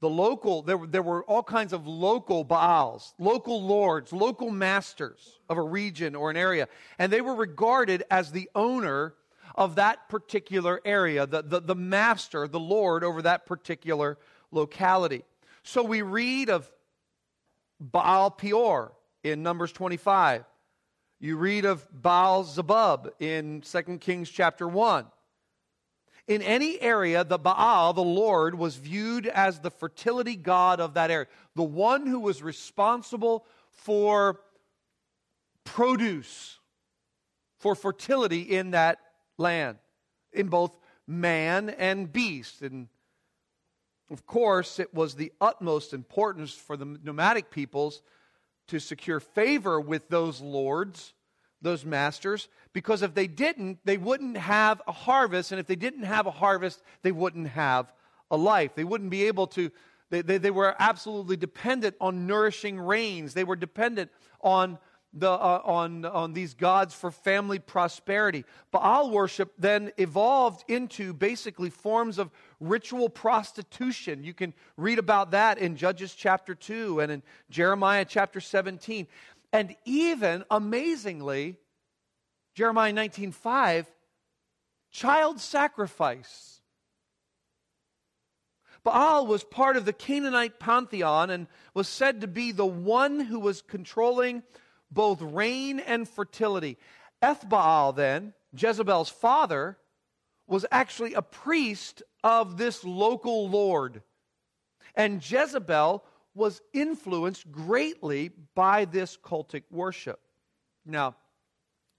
the 0.00 0.10
local, 0.10 0.62
there, 0.62 0.78
there 0.86 1.02
were 1.02 1.24
all 1.24 1.42
kinds 1.42 1.72
of 1.72 1.86
local 1.86 2.44
Baals, 2.44 3.14
local 3.18 3.62
lords, 3.62 4.12
local 4.12 4.50
masters 4.50 5.40
of 5.48 5.56
a 5.56 5.62
region 5.62 6.14
or 6.14 6.30
an 6.30 6.36
area, 6.36 6.68
and 6.98 7.12
they 7.12 7.20
were 7.20 7.34
regarded 7.34 8.02
as 8.10 8.30
the 8.30 8.50
owner 8.54 9.14
of 9.54 9.76
that 9.76 10.08
particular 10.08 10.80
area, 10.84 11.26
the, 11.26 11.42
the, 11.42 11.60
the 11.60 11.74
master, 11.74 12.48
the 12.48 12.60
Lord 12.60 13.04
over 13.04 13.22
that 13.22 13.46
particular 13.46 14.18
locality. 14.54 15.24
So 15.62 15.82
we 15.82 16.02
read 16.02 16.48
of 16.48 16.70
Baal 17.80 18.30
Peor 18.30 18.92
in 19.22 19.42
Numbers 19.42 19.72
25. 19.72 20.44
You 21.20 21.36
read 21.36 21.64
of 21.64 21.86
Baal 21.90 22.44
Zebub 22.44 23.10
in 23.18 23.62
2 23.62 23.98
Kings 23.98 24.30
chapter 24.30 24.68
1. 24.68 25.06
In 26.26 26.40
any 26.40 26.80
area, 26.80 27.22
the 27.22 27.38
Baal, 27.38 27.92
the 27.92 28.02
Lord, 28.02 28.54
was 28.54 28.76
viewed 28.76 29.26
as 29.26 29.60
the 29.60 29.70
fertility 29.70 30.36
god 30.36 30.80
of 30.80 30.94
that 30.94 31.10
area, 31.10 31.26
the 31.54 31.62
one 31.62 32.06
who 32.06 32.20
was 32.20 32.42
responsible 32.42 33.44
for 33.70 34.40
produce, 35.64 36.58
for 37.58 37.74
fertility 37.74 38.40
in 38.40 38.70
that 38.70 38.98
land, 39.36 39.78
in 40.32 40.48
both 40.48 40.78
man 41.06 41.70
and 41.70 42.10
beast. 42.10 42.62
And 42.62 42.88
of 44.10 44.26
course, 44.26 44.78
it 44.78 44.92
was 44.92 45.14
the 45.14 45.32
utmost 45.40 45.92
importance 45.92 46.52
for 46.52 46.76
the 46.76 46.84
nomadic 47.02 47.50
peoples 47.50 48.02
to 48.68 48.78
secure 48.78 49.20
favor 49.20 49.80
with 49.80 50.08
those 50.08 50.40
lords 50.40 51.14
those 51.64 51.84
masters 51.84 52.48
because 52.72 53.02
if 53.02 53.14
they 53.14 53.26
didn't, 53.26 53.78
they 53.84 53.96
wouldn't 53.96 54.36
have 54.36 54.80
a 54.86 54.92
harvest. 54.92 55.50
And 55.50 55.58
if 55.58 55.66
they 55.66 55.74
didn't 55.74 56.04
have 56.04 56.26
a 56.26 56.30
harvest, 56.30 56.82
they 57.02 57.10
wouldn't 57.10 57.48
have 57.48 57.92
a 58.30 58.36
life. 58.36 58.74
They 58.76 58.84
wouldn't 58.84 59.10
be 59.10 59.24
able 59.24 59.48
to, 59.48 59.70
they, 60.10 60.22
they, 60.22 60.38
they 60.38 60.50
were 60.52 60.76
absolutely 60.78 61.36
dependent 61.36 61.96
on 62.00 62.26
nourishing 62.26 62.78
rains. 62.78 63.34
They 63.34 63.44
were 63.44 63.56
dependent 63.56 64.12
on 64.40 64.78
the, 65.14 65.30
uh, 65.30 65.60
on, 65.64 66.04
on 66.04 66.32
these 66.32 66.54
gods 66.54 66.92
for 66.92 67.10
family 67.10 67.58
prosperity. 67.58 68.44
Baal 68.72 69.10
worship 69.10 69.52
then 69.58 69.92
evolved 69.96 70.64
into 70.68 71.12
basically 71.12 71.70
forms 71.70 72.18
of 72.18 72.30
ritual 72.58 73.08
prostitution. 73.08 74.24
You 74.24 74.34
can 74.34 74.52
read 74.76 74.98
about 74.98 75.30
that 75.30 75.58
in 75.58 75.76
Judges 75.76 76.14
chapter 76.14 76.54
2 76.54 77.00
and 77.00 77.12
in 77.12 77.22
Jeremiah 77.48 78.04
chapter 78.04 78.40
17. 78.40 79.06
And 79.52 79.76
even 79.84 80.44
amazingly, 80.50 81.56
Jeremiah 82.54 82.92
19:5, 82.92 83.86
child 84.90 85.40
sacrifice. 85.40 86.60
Baal 88.82 89.26
was 89.26 89.44
part 89.44 89.76
of 89.76 89.86
the 89.86 89.94
Canaanite 89.94 90.60
pantheon 90.60 91.30
and 91.30 91.46
was 91.72 91.88
said 91.88 92.20
to 92.20 92.26
be 92.26 92.52
the 92.52 92.66
one 92.66 93.18
who 93.18 93.40
was 93.40 93.62
controlling 93.62 94.42
both 94.90 95.20
rain 95.20 95.80
and 95.80 96.08
fertility. 96.08 96.78
Ethbaal, 97.22 97.94
then, 97.94 98.34
Jezebel's 98.56 99.08
father, 99.08 99.78
was 100.46 100.66
actually 100.70 101.14
a 101.14 101.22
priest 101.22 102.02
of 102.22 102.56
this 102.56 102.84
local 102.84 103.48
lord. 103.48 104.02
And 104.94 105.28
Jezebel 105.28 106.04
was 106.34 106.60
influenced 106.72 107.50
greatly 107.50 108.30
by 108.54 108.84
this 108.84 109.16
cultic 109.16 109.62
worship. 109.70 110.20
Now, 110.84 111.16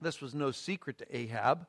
this 0.02 0.22
was 0.22 0.36
no 0.36 0.52
secret 0.52 1.00
to 1.00 1.18
Ahab, 1.18 1.66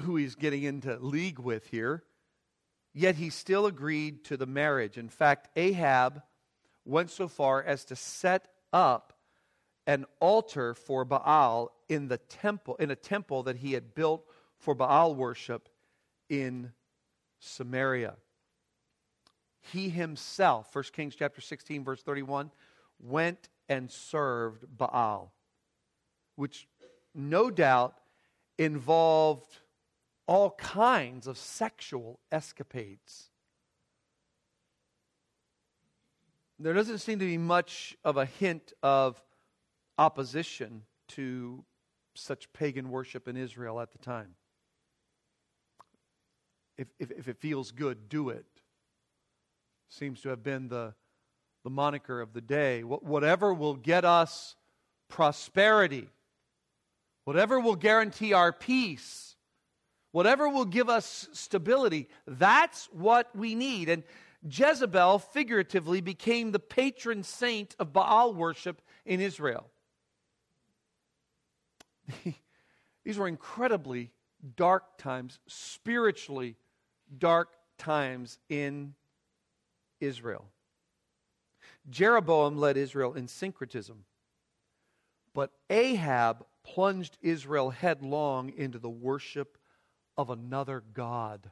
who 0.00 0.16
he's 0.16 0.34
getting 0.34 0.62
into 0.62 0.96
league 0.98 1.38
with 1.38 1.66
here, 1.66 2.02
yet 2.94 3.14
he 3.16 3.30
still 3.30 3.66
agreed 3.66 4.24
to 4.24 4.36
the 4.36 4.46
marriage. 4.46 4.98
In 4.98 5.08
fact, 5.08 5.48
Ahab 5.56 6.22
went 6.84 7.10
so 7.10 7.28
far 7.28 7.62
as 7.62 7.84
to 7.86 7.96
set 7.96 8.48
up 8.72 9.12
an 9.86 10.06
altar 10.20 10.74
for 10.74 11.04
Baal 11.04 11.72
in 11.88 12.08
the 12.08 12.18
temple 12.18 12.76
in 12.76 12.90
a 12.90 12.96
temple 12.96 13.42
that 13.44 13.56
he 13.56 13.72
had 13.72 13.94
built 13.94 14.24
for 14.58 14.74
Baal 14.74 15.14
worship 15.14 15.68
in 16.28 16.72
Samaria 17.40 18.16
he 19.62 19.88
himself, 19.88 20.74
1 20.74 20.84
Kings 20.92 21.14
chapter 21.14 21.40
16, 21.40 21.84
verse 21.84 22.02
31, 22.02 22.50
went 23.00 23.48
and 23.68 23.90
served 23.90 24.64
Baal, 24.76 25.32
which 26.36 26.66
no 27.14 27.50
doubt 27.50 27.94
involved 28.58 29.58
all 30.26 30.50
kinds 30.52 31.26
of 31.26 31.38
sexual 31.38 32.18
escapades. 32.30 33.30
There 36.62 36.74
doesn't 36.74 36.98
seem 36.98 37.18
to 37.18 37.26
be 37.26 37.38
much 37.38 37.96
of 38.04 38.16
a 38.16 38.24
hint 38.24 38.72
of 38.84 39.20
opposition 39.98 40.82
to 41.08 41.64
such 42.14 42.52
pagan 42.52 42.90
worship 42.90 43.26
in 43.26 43.36
Israel 43.36 43.80
at 43.80 43.90
the 43.90 43.98
time. 43.98 44.36
If, 46.78 46.86
if, 47.00 47.10
if 47.10 47.28
it 47.28 47.38
feels 47.38 47.72
good, 47.72 48.08
do 48.08 48.28
it 48.28 48.46
seems 49.88 50.20
to 50.22 50.28
have 50.28 50.42
been 50.42 50.68
the, 50.68 50.94
the 51.64 51.70
moniker 51.70 52.20
of 52.20 52.32
the 52.32 52.40
day. 52.40 52.82
Whatever 52.82 53.52
will 53.52 53.74
get 53.74 54.04
us 54.04 54.54
prosperity, 55.08 56.08
whatever 57.24 57.58
will 57.58 57.76
guarantee 57.76 58.32
our 58.32 58.52
peace, 58.52 59.36
whatever 60.12 60.48
will 60.48 60.64
give 60.64 60.88
us 60.88 61.28
stability, 61.32 62.08
that's 62.26 62.88
what 62.92 63.34
we 63.34 63.54
need. 63.54 63.88
And 63.88 64.04
Jezebel 64.48 65.18
figuratively 65.18 66.00
became 66.00 66.50
the 66.50 66.58
patron 66.58 67.22
saint 67.22 67.76
of 67.78 67.92
Baal 67.92 68.34
worship 68.34 68.82
in 69.04 69.20
Israel. 69.20 69.70
These 73.04 73.18
were 73.18 73.28
incredibly 73.28 74.10
dark 74.56 74.98
times, 74.98 75.38
spiritually 75.46 76.56
dark 77.18 77.50
times 77.78 78.38
in 78.48 78.94
Israel. 80.00 80.46
Jeroboam 81.90 82.58
led 82.58 82.76
Israel 82.76 83.14
in 83.14 83.28
syncretism, 83.28 84.04
but 85.34 85.50
Ahab 85.70 86.44
plunged 86.64 87.18
Israel 87.22 87.70
headlong 87.70 88.52
into 88.56 88.78
the 88.78 88.90
worship 88.90 89.58
of 90.16 90.30
another 90.30 90.82
God. 90.94 91.50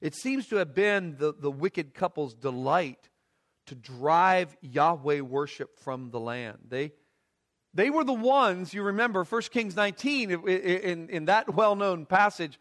It 0.00 0.14
seems 0.14 0.48
to 0.48 0.56
have 0.56 0.74
been 0.74 1.16
the, 1.18 1.34
the 1.38 1.50
wicked 1.50 1.94
couple's 1.94 2.34
delight 2.34 3.08
to 3.66 3.74
drive 3.74 4.56
Yahweh 4.60 5.20
worship 5.20 5.78
from 5.78 6.10
the 6.10 6.20
land. 6.20 6.58
They, 6.68 6.92
they 7.72 7.90
were 7.90 8.04
the 8.04 8.12
ones, 8.12 8.74
you 8.74 8.82
remember 8.82 9.24
1 9.24 9.42
Kings 9.50 9.74
19, 9.74 10.30
in, 10.30 10.48
in, 10.48 11.08
in 11.08 11.24
that 11.26 11.54
well 11.54 11.74
known 11.76 12.06
passage, 12.06 12.58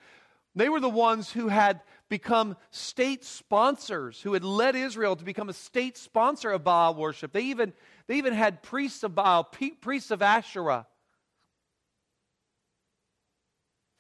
they 0.56 0.70
were 0.70 0.80
the 0.80 0.90
ones 0.90 1.32
who 1.32 1.48
had 1.48 1.82
become 2.10 2.56
state 2.70 3.26
sponsors, 3.26 4.22
who 4.22 4.34
had 4.34 4.44
led 4.44 4.76
Israel 4.76 5.16
to 5.16 5.24
become 5.24 5.50
a 5.50 5.54
state 5.54 5.98
sponsor 5.98 6.52
of 6.52 6.64
Baal 6.64 6.94
worship. 6.94 7.34
They 7.34 7.46
even, 7.46 7.74
they 8.08 8.18
even 8.18 8.34
had 8.34 8.62
priests 8.62 9.04
of 9.04 9.16
Baal, 9.16 9.44
priests 9.44 10.12
of 10.12 10.22
Asherah. 10.22 10.86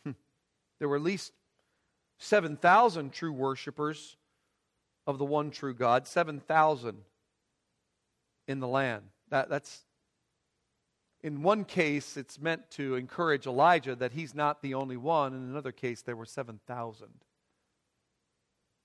Hmm. 0.06 0.12
There 0.80 0.88
were 0.88 0.98
at 0.98 1.02
least 1.02 1.32
7,000 2.24 3.12
true 3.12 3.34
worshipers 3.34 4.18
of 5.06 5.18
the 5.18 5.26
one 5.26 5.52
true 5.52 5.74
God, 5.74 6.08
7,000 6.08 6.98
in 8.48 8.60
the 8.60 8.68
land. 8.68 9.04
That, 9.30 9.50
that's, 9.50 9.82
in 11.22 11.44
one 11.44 11.66
case, 11.66 12.18
it's 12.18 12.40
meant 12.40 12.70
to 12.72 12.96
encourage 12.96 13.46
Elijah 13.46 13.96
that 13.96 14.14
he's 14.14 14.34
not 14.34 14.62
the 14.62 14.74
only 14.74 14.98
one. 14.98 15.34
In 15.34 15.50
another 15.50 15.72
case, 15.72 16.02
there 16.02 16.16
were 16.16 16.26
7,000 16.26 17.08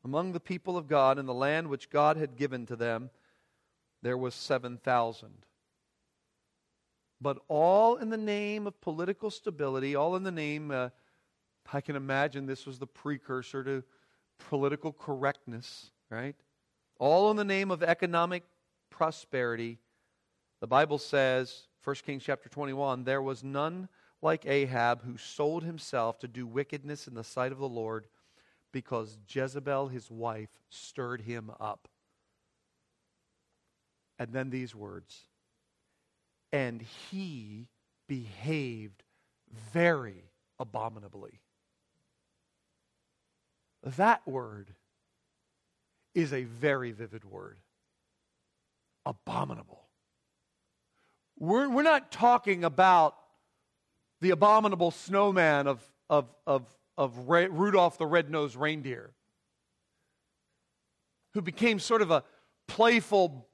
among 0.05 0.33
the 0.33 0.41
people 0.41 0.77
of 0.77 0.89
God 0.89 1.19
in 1.19 1.27
the 1.27 1.35
land 1.35 1.69
which 1.69 1.91
God 1.91 2.17
had 2.17 2.37
given 2.37 2.67
to 2.67 2.77
them, 2.77 3.11
there 4.03 4.17
was 4.17 4.35
7,000. 4.35 5.29
But 7.21 7.39
all 7.49 7.97
in 7.97 8.11
the 8.11 8.17
name 8.17 8.67
of 8.67 8.81
political 8.81 9.31
stability, 9.31 9.95
all 9.97 10.15
in 10.15 10.23
the 10.23 10.31
name, 10.31 10.71
uh, 10.71 10.91
I 11.73 11.81
can 11.81 11.97
imagine 11.97 12.47
this 12.47 12.67
was 12.67 12.79
the 12.79 12.87
precursor 12.87 13.63
to 13.65 13.85
political 14.49 14.93
correctness, 14.93 15.91
right? 16.11 16.37
All 16.99 17.31
in 17.31 17.37
the 17.37 17.45
name 17.45 17.71
of 17.71 17.83
economic 17.83 18.45
prosperity. 18.91 19.79
The 20.61 20.67
Bible 20.67 20.99
says, 20.99 21.69
1 21.85 21.97
Kings 22.07 22.23
chapter 22.25 22.49
21, 22.49 23.05
there 23.05 23.23
was 23.23 23.45
none 23.45 23.89
like 24.23 24.47
Ahab 24.47 25.03
who 25.05 25.17
sold 25.17 25.63
himself 25.63 26.19
to 26.21 26.29
do 26.29 26.47
wickedness 26.47 27.07
in 27.07 27.15
the 27.15 27.25
sight 27.25 27.53
of 27.53 27.59
the 27.59 27.69
Lord 27.69 28.07
because 28.73 29.19
Jezebel, 29.29 29.89
his 29.89 30.11
wife, 30.11 30.51
stirred 30.71 31.23
him 31.23 31.51
up. 31.61 31.89
And 34.19 34.33
then 34.33 34.51
these 34.51 34.75
words, 34.75 35.23
and 36.53 36.83
he 36.83 37.69
behaved 38.09 39.05
very 39.73 40.25
abominably. 40.59 41.41
That 43.97 44.27
word 44.27 44.75
is 46.15 46.33
a 46.33 46.45
very 46.45 46.93
vivid 46.93 47.25
word. 47.25 47.59
Abominable. 49.07 49.87
We're, 51.39 51.69
we're 51.69 51.83
not 51.83 52.11
talking 52.11 52.65
about 52.65 53.15
the 54.21 54.31
abominable 54.31 54.91
snowman 54.91 55.69
of, 55.69 55.81
of, 56.11 56.27
of, 56.47 56.67
of 56.97 57.29
Rudolph 57.29 57.99
the 57.99 58.07
red-nosed 58.07 58.57
reindeer, 58.57 59.13
who 61.35 61.41
became 61.41 61.79
sort 61.79 62.03
of 62.03 62.11
a 62.11 62.25
playful, 62.67 63.47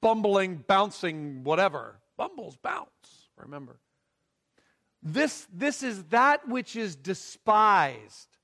bumbling, 0.00 0.64
bouncing 0.66 1.42
whatever. 1.42 1.96
Bumbles 2.16 2.56
bounce, 2.56 3.28
remember. 3.36 3.80
This, 5.02 5.46
this 5.52 5.82
is 5.82 6.04
that 6.04 6.48
which 6.48 6.76
is 6.76 6.94
despised, 6.96 8.35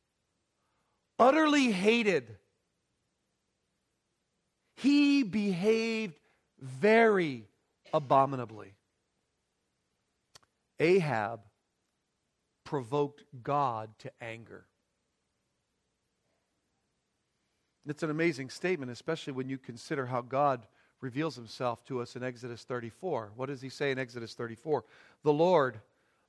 utterly 1.22 1.70
hated. 1.70 2.36
He 4.76 5.22
behaved 5.22 6.18
very 6.60 7.46
abominably. 7.92 8.74
Ahab 10.80 11.40
provoked 12.64 13.22
God 13.42 13.90
to 14.00 14.10
anger. 14.20 14.66
It's 17.86 18.02
an 18.02 18.10
amazing 18.10 18.50
statement, 18.50 18.90
especially 18.90 19.32
when 19.32 19.48
you 19.48 19.58
consider 19.58 20.06
how 20.06 20.22
God 20.22 20.66
reveals 21.00 21.36
himself 21.36 21.84
to 21.84 22.00
us 22.00 22.16
in 22.16 22.24
Exodus 22.24 22.64
34. 22.64 23.32
What 23.36 23.46
does 23.46 23.60
he 23.60 23.68
say 23.68 23.92
in 23.92 23.98
Exodus 23.98 24.34
34? 24.34 24.84
The 25.22 25.32
Lord, 25.32 25.80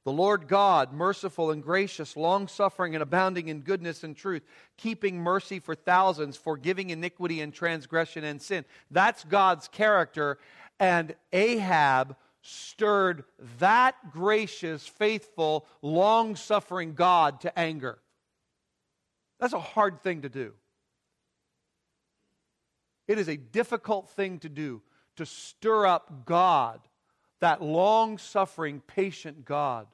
the 0.05 0.11
Lord 0.11 0.47
God, 0.47 0.91
merciful 0.91 1.51
and 1.51 1.63
gracious, 1.63 2.17
long 2.17 2.47
suffering 2.47 2.93
and 2.93 3.01
abounding 3.01 3.47
in 3.47 3.61
goodness 3.61 4.03
and 4.03 4.15
truth, 4.15 4.43
keeping 4.77 5.17
mercy 5.17 5.59
for 5.59 5.75
thousands, 5.75 6.35
forgiving 6.35 6.89
iniquity 6.89 7.39
and 7.39 7.53
transgression 7.53 8.23
and 8.23 8.41
sin. 8.41 8.65
That's 8.91 9.23
God's 9.23 9.69
character. 9.69 10.39
And 10.79 11.15
Ahab 11.31 12.17
stirred 12.41 13.23
that 13.59 13.95
gracious, 14.11 14.85
faithful, 14.85 15.65
long 15.81 16.35
suffering 16.35 16.93
God 16.93 17.39
to 17.41 17.57
anger. 17.57 17.99
That's 19.39 19.53
a 19.53 19.59
hard 19.59 20.01
thing 20.01 20.23
to 20.23 20.29
do. 20.29 20.53
It 23.07 23.17
is 23.17 23.29
a 23.29 23.37
difficult 23.37 24.09
thing 24.09 24.39
to 24.39 24.49
do 24.49 24.81
to 25.15 25.25
stir 25.25 25.85
up 25.85 26.25
God, 26.25 26.79
that 27.43 27.61
long 27.61 28.17
suffering, 28.17 28.81
patient 28.87 29.43
God, 29.43 29.87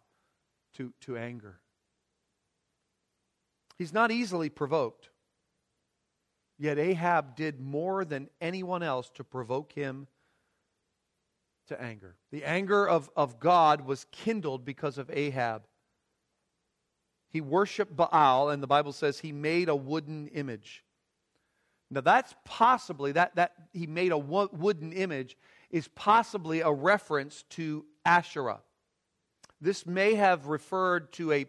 to, 0.76 0.94
to 1.02 1.18
anger. 1.18 1.60
He's 3.76 3.92
not 3.92 4.12
easily 4.12 4.50
provoked. 4.50 5.10
Yet 6.60 6.78
Ahab 6.78 7.36
did 7.36 7.60
more 7.60 8.06
than 8.06 8.30
anyone 8.40 8.84
else 8.84 9.10
to 9.16 9.24
provoke 9.24 9.72
him 9.72 10.06
to 11.70 11.82
anger. 11.82 12.18
The 12.32 12.44
anger 12.44 12.88
of, 12.88 13.10
of 13.16 13.40
God 13.40 13.82
was 13.82 14.06
kindled 14.12 14.64
because 14.64 15.00
of 15.00 15.10
Ahab. 15.10 15.64
He 17.32 17.42
worshiped 17.42 17.96
Baal, 17.96 18.52
and 18.52 18.62
the 18.62 18.68
Bible 18.68 18.94
says 18.94 19.18
he 19.18 19.32
made 19.32 19.70
a 19.70 19.76
wooden 19.76 20.28
image. 20.28 20.84
Now, 21.90 22.02
that's 22.02 22.36
possibly, 22.46 23.14
that, 23.14 23.36
that 23.38 23.54
he 23.74 23.88
made 23.88 24.12
a 24.12 24.18
wooden 24.20 24.94
image 24.94 25.36
is 25.70 25.88
possibly 25.90 26.62
a 26.62 26.72
reference 26.72 27.44
to 27.50 27.86
Asherah. 28.06 28.62
This 29.62 29.86
may 29.86 30.16
have 30.16 30.48
referred 30.48 31.12
to 31.14 31.32
a 31.32 31.46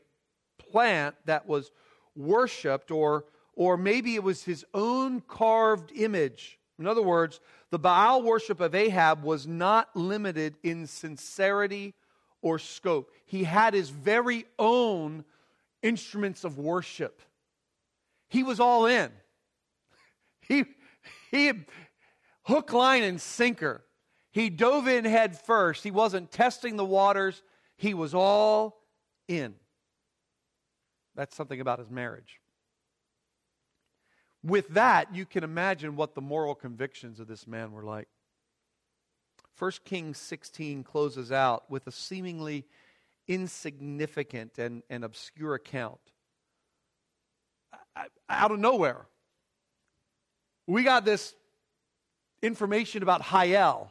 plant 0.58 1.14
that 1.24 1.46
was 1.46 1.70
worshiped, 2.16 2.90
or, 2.90 3.24
or 3.54 3.76
maybe 3.76 4.14
it 4.14 4.22
was 4.22 4.44
his 4.44 4.64
own 4.74 5.20
carved 5.20 5.92
image. 5.92 6.58
In 6.78 6.86
other 6.86 7.02
words, 7.02 7.40
the 7.70 7.78
Baal 7.78 8.22
worship 8.22 8.60
of 8.60 8.74
Ahab 8.74 9.22
was 9.22 9.46
not 9.46 9.94
limited 9.94 10.56
in 10.62 10.86
sincerity 10.86 11.94
or 12.42 12.58
scope. 12.58 13.12
He 13.26 13.44
had 13.44 13.74
his 13.74 13.90
very 13.90 14.46
own 14.58 15.24
instruments 15.82 16.44
of 16.44 16.58
worship. 16.58 17.20
He 18.28 18.42
was 18.42 18.60
all 18.60 18.86
in. 18.86 19.10
He, 20.48 20.64
he 21.30 21.52
hook, 22.42 22.72
line, 22.72 23.04
and 23.04 23.20
sinker. 23.20 23.84
He 24.32 24.50
dove 24.50 24.86
in 24.86 25.04
head 25.04 25.38
first. 25.38 25.82
He 25.82 25.90
wasn't 25.90 26.30
testing 26.30 26.76
the 26.76 26.84
waters. 26.84 27.42
He 27.76 27.94
was 27.94 28.14
all 28.14 28.82
in. 29.26 29.54
That's 31.16 31.34
something 31.34 31.60
about 31.60 31.78
his 31.78 31.90
marriage. 31.90 32.40
With 34.42 34.68
that, 34.68 35.14
you 35.14 35.26
can 35.26 35.44
imagine 35.44 35.96
what 35.96 36.14
the 36.14 36.20
moral 36.20 36.54
convictions 36.54 37.20
of 37.20 37.26
this 37.26 37.46
man 37.46 37.72
were 37.72 37.84
like. 37.84 38.08
1 39.58 39.72
Kings 39.84 40.16
16 40.16 40.84
closes 40.84 41.30
out 41.30 41.70
with 41.70 41.86
a 41.86 41.92
seemingly 41.92 42.64
insignificant 43.28 44.58
and, 44.58 44.82
and 44.88 45.04
obscure 45.04 45.54
account. 45.54 46.00
Out 48.28 48.50
of 48.52 48.58
nowhere, 48.58 49.06
we 50.66 50.82
got 50.82 51.04
this 51.04 51.34
information 52.42 53.02
about 53.02 53.22
Hiel. 53.22 53.90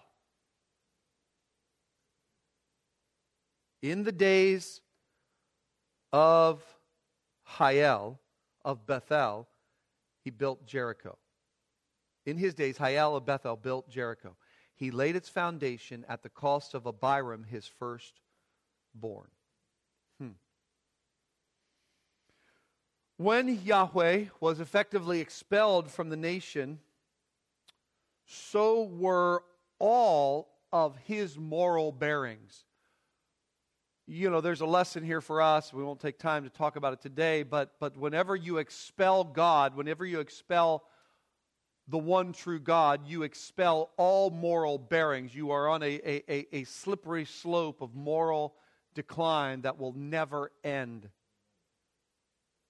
In 3.81 4.03
the 4.03 4.11
days 4.11 4.81
of 6.11 6.61
Hiel, 7.57 8.19
of 8.65 8.85
Bethel, 8.85 9.47
he 10.23 10.29
built 10.29 10.65
Jericho. 10.65 11.17
In 12.25 12.37
his 12.37 12.53
days, 12.53 12.77
Hiel 12.77 13.15
of 13.15 13.25
Bethel 13.25 13.55
built 13.55 13.89
Jericho. 13.89 14.35
He 14.75 14.91
laid 14.91 15.15
its 15.15 15.29
foundation 15.29 16.05
at 16.07 16.23
the 16.23 16.29
cost 16.29 16.73
of 16.73 16.85
Abiram, 16.85 17.43
his 17.43 17.67
firstborn. 17.67 19.29
Hmm. 20.19 20.31
When 23.17 23.61
Yahweh 23.63 24.25
was 24.39 24.59
effectively 24.59 25.19
expelled 25.19 25.89
from 25.89 26.09
the 26.09 26.17
nation, 26.17 26.79
so 28.25 28.83
were 28.83 29.43
all 29.79 30.49
of 30.71 30.97
his 30.97 31.37
moral 31.37 31.91
bearings 31.91 32.65
you 34.09 34.31
know, 34.31 34.41
there's 34.41 34.61
a 34.61 34.65
lesson 34.65 35.03
here 35.03 35.21
for 35.21 35.39
us. 35.39 35.71
We 35.71 35.83
won't 35.83 35.99
take 35.99 36.17
time 36.17 36.43
to 36.43 36.49
talk 36.49 36.75
about 36.75 36.93
it 36.93 37.01
today, 37.01 37.43
but, 37.43 37.73
but 37.79 37.95
whenever 37.95 38.35
you 38.35 38.57
expel 38.57 39.23
God, 39.23 39.75
whenever 39.75 40.03
you 40.03 40.19
expel 40.19 40.83
the 41.87 41.99
one 41.99 42.33
true 42.33 42.59
God, 42.59 43.01
you 43.05 43.21
expel 43.21 43.91
all 43.97 44.31
moral 44.31 44.79
bearings. 44.79 45.35
You 45.35 45.51
are 45.51 45.69
on 45.69 45.83
a, 45.83 46.01
a, 46.03 46.47
a, 46.51 46.63
slippery 46.63 47.25
slope 47.25 47.81
of 47.83 47.93
moral 47.93 48.55
decline 48.95 49.61
that 49.61 49.77
will 49.77 49.93
never 49.93 50.51
end. 50.63 51.07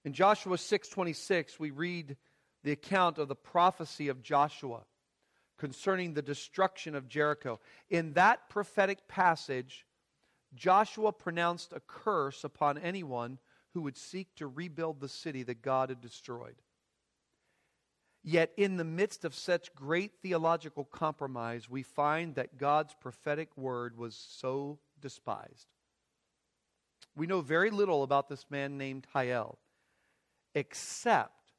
In 0.04 0.12
Joshua 0.12 0.58
6:26, 0.58 1.58
we 1.58 1.70
read 1.70 2.18
the 2.64 2.72
account 2.72 3.16
of 3.16 3.28
the 3.28 3.34
prophecy 3.34 4.08
of 4.08 4.22
Joshua 4.22 4.82
concerning 5.56 6.12
the 6.12 6.22
destruction 6.22 6.94
of 6.94 7.08
Jericho. 7.08 7.60
In 7.88 8.12
that 8.14 8.50
prophetic 8.50 9.08
passage, 9.08 9.86
Joshua 10.54 11.12
pronounced 11.12 11.72
a 11.72 11.80
curse 11.80 12.44
upon 12.44 12.78
anyone 12.78 13.38
who 13.72 13.82
would 13.82 13.96
seek 13.96 14.34
to 14.36 14.46
rebuild 14.46 15.00
the 15.00 15.08
city 15.08 15.42
that 15.44 15.62
God 15.62 15.90
had 15.90 16.00
destroyed. 16.00 16.56
Yet, 18.22 18.52
in 18.56 18.76
the 18.76 18.84
midst 18.84 19.24
of 19.24 19.34
such 19.34 19.74
great 19.74 20.12
theological 20.20 20.84
compromise, 20.84 21.70
we 21.70 21.82
find 21.82 22.34
that 22.34 22.58
God's 22.58 22.94
prophetic 23.00 23.56
word 23.56 23.96
was 23.96 24.14
so 24.14 24.78
despised. 25.00 25.68
We 27.16 27.26
know 27.26 27.40
very 27.40 27.70
little 27.70 28.02
about 28.02 28.28
this 28.28 28.44
man 28.50 28.76
named 28.76 29.06
Hiel, 29.14 29.58
except 30.54 31.52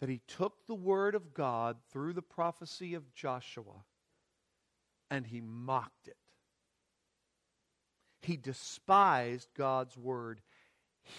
that 0.00 0.08
he 0.08 0.20
took 0.26 0.66
the 0.66 0.74
word 0.74 1.14
of 1.14 1.34
God 1.34 1.78
through 1.90 2.12
the 2.12 2.22
prophecy 2.22 2.94
of 2.94 3.14
Joshua 3.14 3.84
and 5.10 5.26
he 5.26 5.40
mocked 5.40 6.08
it. 6.08 6.16
He 8.20 8.36
despised 8.36 9.48
God's 9.54 9.96
word. 9.96 10.40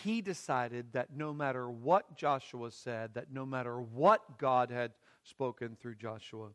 he 0.04 0.22
decided 0.22 0.94
that 0.94 1.16
no 1.16 1.34
matter 1.34 1.70
what 1.70 2.16
Joshua 2.16 2.72
said, 2.72 3.16
that 3.16 3.32
no 3.32 3.46
matter 3.46 3.82
what 3.82 4.38
God 4.38 4.70
had 4.70 4.92
spoken 5.24 5.76
through 5.76 5.96
Joshua, 5.96 6.50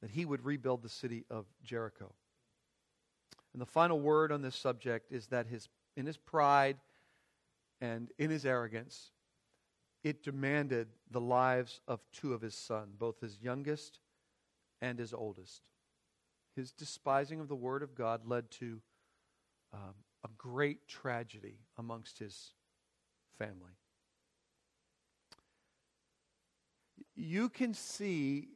that 0.00 0.10
he 0.10 0.24
would 0.24 0.44
rebuild 0.44 0.82
the 0.82 0.88
city 0.88 1.24
of 1.30 1.46
Jericho. 1.62 2.12
And 3.52 3.60
the 3.60 3.66
final 3.66 4.00
word 4.00 4.32
on 4.32 4.42
this 4.42 4.56
subject 4.56 5.12
is 5.12 5.28
that 5.28 5.46
his, 5.46 5.68
in 5.96 6.06
his 6.06 6.16
pride 6.16 6.76
and 7.80 8.10
in 8.18 8.30
his 8.30 8.44
arrogance, 8.44 9.12
it 10.02 10.22
demanded 10.22 10.88
the 11.10 11.20
lives 11.20 11.80
of 11.86 12.00
two 12.12 12.34
of 12.34 12.40
his 12.40 12.54
sons, 12.54 12.94
both 12.96 13.20
his 13.20 13.38
youngest 13.40 14.00
and 14.82 14.98
his 14.98 15.14
oldest. 15.14 15.62
His 16.56 16.72
despising 16.72 17.40
of 17.40 17.48
the 17.48 17.56
word 17.56 17.82
of 17.82 17.94
God 17.94 18.26
led 18.26 18.50
to 18.52 18.80
um, 19.72 19.94
a 20.24 20.28
great 20.38 20.86
tragedy 20.86 21.58
amongst 21.78 22.18
his 22.18 22.52
family. 23.38 23.72
You 27.16 27.48
can 27.48 27.74
see 27.74 28.48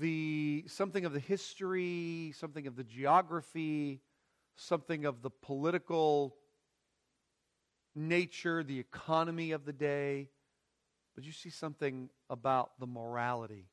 the 0.00 0.64
something 0.66 1.04
of 1.04 1.12
the 1.12 1.20
history, 1.20 2.32
something 2.36 2.66
of 2.66 2.76
the 2.76 2.84
geography, 2.84 4.00
something 4.56 5.04
of 5.04 5.22
the 5.22 5.30
political 5.30 6.36
nature, 7.94 8.62
the 8.62 8.78
economy 8.78 9.52
of 9.52 9.64
the 9.64 9.72
day, 9.72 10.28
but 11.14 11.24
you 11.24 11.32
see 11.32 11.50
something 11.50 12.10
about 12.30 12.78
the 12.80 12.86
morality 12.86 13.66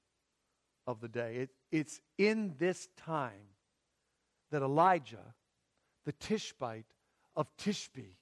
of 0.88 1.02
the 1.02 1.08
day. 1.08 1.36
It, 1.38 1.50
it's 1.72 2.00
in 2.18 2.56
this 2.58 2.88
time 2.98 3.50
that 4.52 4.62
Elijah, 4.62 5.34
the 6.06 6.14
Tishbite 6.14 6.86
of 7.36 7.48
Tishbi, 7.58 8.18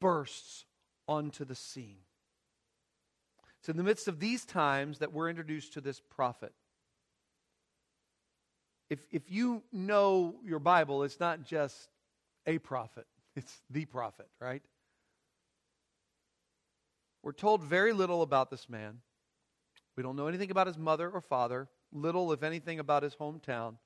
bursts 0.00 0.64
onto 1.06 1.44
the 1.44 1.54
scene. 1.54 1.98
It's 3.60 3.68
in 3.68 3.76
the 3.76 3.82
midst 3.82 4.08
of 4.08 4.20
these 4.20 4.44
times 4.44 4.98
that 4.98 5.12
we're 5.12 5.28
introduced 5.28 5.74
to 5.74 5.80
this 5.80 6.00
prophet. 6.00 6.52
If, 8.88 9.00
if 9.10 9.30
you 9.30 9.62
know 9.72 10.36
your 10.44 10.60
Bible, 10.60 11.02
it's 11.02 11.20
not 11.20 11.44
just 11.44 11.88
a 12.46 12.58
prophet, 12.58 13.06
it's 13.36 13.60
the 13.70 13.84
prophet, 13.84 14.28
right? 14.40 14.62
We're 17.22 17.32
told 17.32 17.62
very 17.62 17.92
little 17.92 18.22
about 18.22 18.50
this 18.50 18.68
man. 18.68 19.00
We 19.98 20.04
don't 20.04 20.14
know 20.14 20.28
anything 20.28 20.52
about 20.52 20.68
his 20.68 20.78
mother 20.78 21.10
or 21.10 21.20
father, 21.20 21.68
little, 21.92 22.30
if 22.30 22.44
anything, 22.44 22.78
about 22.78 23.02
his 23.02 23.16
hometown. 23.16 23.78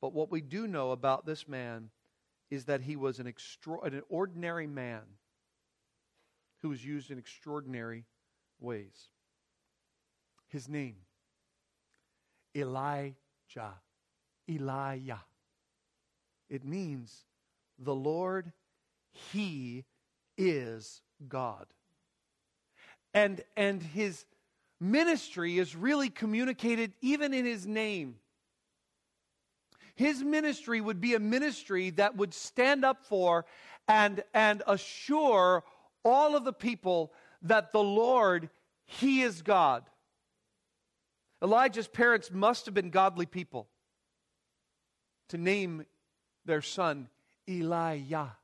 But 0.00 0.12
what 0.12 0.30
we 0.30 0.40
do 0.40 0.68
know 0.68 0.92
about 0.92 1.26
this 1.26 1.48
man 1.48 1.90
is 2.52 2.66
that 2.66 2.82
he 2.82 2.94
was 2.94 3.18
an, 3.18 3.26
extra- 3.26 3.80
an 3.80 4.00
ordinary 4.08 4.68
man 4.68 5.00
who 6.62 6.68
was 6.68 6.84
used 6.84 7.10
in 7.10 7.18
extraordinary 7.18 8.04
ways. 8.60 9.08
His 10.46 10.68
name, 10.68 10.98
Elijah. 12.54 13.16
Elijah. 14.48 15.24
It 16.48 16.64
means 16.64 17.24
the 17.76 17.92
Lord, 17.92 18.52
He 19.32 19.84
is 20.36 21.02
God. 21.28 21.66
And, 23.12 23.42
and 23.56 23.82
His 23.82 24.24
ministry 24.80 25.58
is 25.58 25.74
really 25.74 26.10
communicated 26.10 26.92
even 27.00 27.34
in 27.34 27.44
His 27.44 27.66
name. 27.66 28.16
His 29.94 30.22
ministry 30.22 30.80
would 30.80 31.00
be 31.00 31.14
a 31.14 31.18
ministry 31.18 31.90
that 31.90 32.16
would 32.16 32.32
stand 32.32 32.84
up 32.84 33.04
for 33.04 33.46
and, 33.88 34.22
and 34.32 34.62
assure 34.66 35.64
all 36.04 36.36
of 36.36 36.44
the 36.44 36.52
people 36.52 37.12
that 37.42 37.72
the 37.72 37.82
Lord, 37.82 38.48
He 38.84 39.22
is 39.22 39.42
God. 39.42 39.84
Elijah's 41.42 41.88
parents 41.88 42.30
must 42.30 42.66
have 42.66 42.74
been 42.74 42.90
godly 42.90 43.26
people 43.26 43.68
to 45.28 45.38
name 45.38 45.84
their 46.44 46.62
son 46.62 47.08
Elijah. 47.48 48.36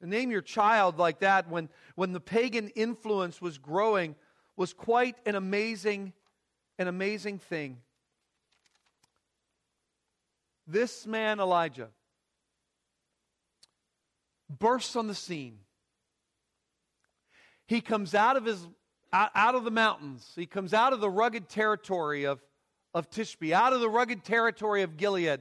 Name 0.00 0.30
your 0.30 0.42
child 0.42 0.98
like 0.98 1.20
that 1.20 1.50
when, 1.50 1.68
when 1.96 2.12
the 2.12 2.20
pagan 2.20 2.68
influence 2.68 3.40
was 3.40 3.58
growing 3.58 4.14
was 4.58 4.72
quite 4.72 5.14
an 5.24 5.36
amazing, 5.36 6.12
an 6.80 6.88
amazing 6.88 7.38
thing. 7.38 7.78
This 10.66 11.06
man, 11.06 11.38
Elijah, 11.38 11.90
bursts 14.50 14.96
on 14.96 15.06
the 15.06 15.14
scene. 15.14 15.60
He 17.66 17.80
comes 17.80 18.16
out 18.16 18.36
of 18.36 18.44
his 18.44 18.66
out 19.12 19.54
of 19.54 19.62
the 19.62 19.70
mountains. 19.70 20.32
He 20.34 20.44
comes 20.44 20.74
out 20.74 20.92
of 20.92 21.00
the 21.00 21.08
rugged 21.08 21.48
territory 21.48 22.24
of 22.24 22.42
of 22.92 23.08
Tishbi, 23.10 23.52
out 23.52 23.72
of 23.72 23.80
the 23.80 23.88
rugged 23.88 24.24
territory 24.24 24.82
of 24.82 24.96
Gilead. 24.96 25.40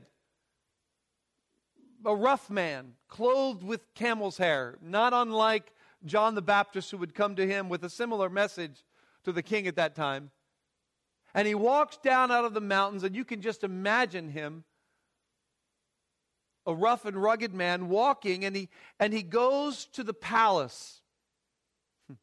A 2.05 2.15
rough 2.15 2.51
man, 2.51 2.93
clothed 3.09 3.63
with 3.63 3.81
camel's 3.95 4.37
hair, 4.37 4.77
not 4.79 5.11
unlike 5.11 5.73
John 6.05 6.35
the 6.35 6.41
Baptist, 6.43 6.91
who 6.91 6.97
would 6.97 7.15
come 7.15 7.35
to 7.35 7.47
him 7.47 7.67
with 7.67 7.83
a 7.83 7.89
similar 7.89 8.29
message 8.29 8.83
to 9.27 9.33
the 9.33 9.43
king 9.43 9.67
at 9.67 9.75
that 9.75 9.93
time. 9.93 10.31
And 11.33 11.47
he 11.47 11.53
walks 11.53 11.97
down 11.97 12.31
out 12.31 12.45
of 12.45 12.53
the 12.53 12.61
mountains, 12.61 13.03
and 13.03 13.15
you 13.15 13.25
can 13.25 13.41
just 13.41 13.63
imagine 13.63 14.29
him, 14.29 14.63
a 16.65 16.73
rough 16.73 17.05
and 17.05 17.21
rugged 17.21 17.53
man, 17.53 17.89
walking, 17.89 18.45
and 18.45 18.55
he, 18.55 18.69
and 18.99 19.13
he 19.13 19.23
goes 19.23 19.85
to 19.93 20.03
the 20.03 20.13
palace. 20.13 21.01
Hmm. 22.07 22.15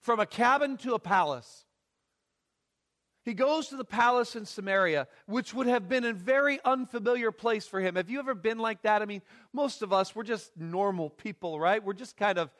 From 0.00 0.20
a 0.20 0.26
cabin 0.26 0.78
to 0.78 0.94
a 0.94 0.98
palace. 0.98 1.66
He 3.24 3.34
goes 3.34 3.68
to 3.68 3.76
the 3.76 3.84
palace 3.84 4.34
in 4.34 4.46
Samaria, 4.46 5.06
which 5.26 5.54
would 5.54 5.66
have 5.66 5.88
been 5.88 6.04
a 6.04 6.12
very 6.12 6.58
unfamiliar 6.64 7.30
place 7.30 7.66
for 7.66 7.78
him. 7.78 7.94
Have 7.94 8.10
you 8.10 8.18
ever 8.18 8.34
been 8.34 8.58
like 8.58 8.82
that? 8.82 9.00
I 9.00 9.04
mean, 9.04 9.22
most 9.52 9.82
of 9.82 9.92
us, 9.92 10.16
we're 10.16 10.24
just 10.24 10.50
normal 10.56 11.08
people, 11.08 11.60
right? 11.60 11.84
We're 11.84 11.92
just 11.92 12.16
kind 12.16 12.38
of, 12.38 12.50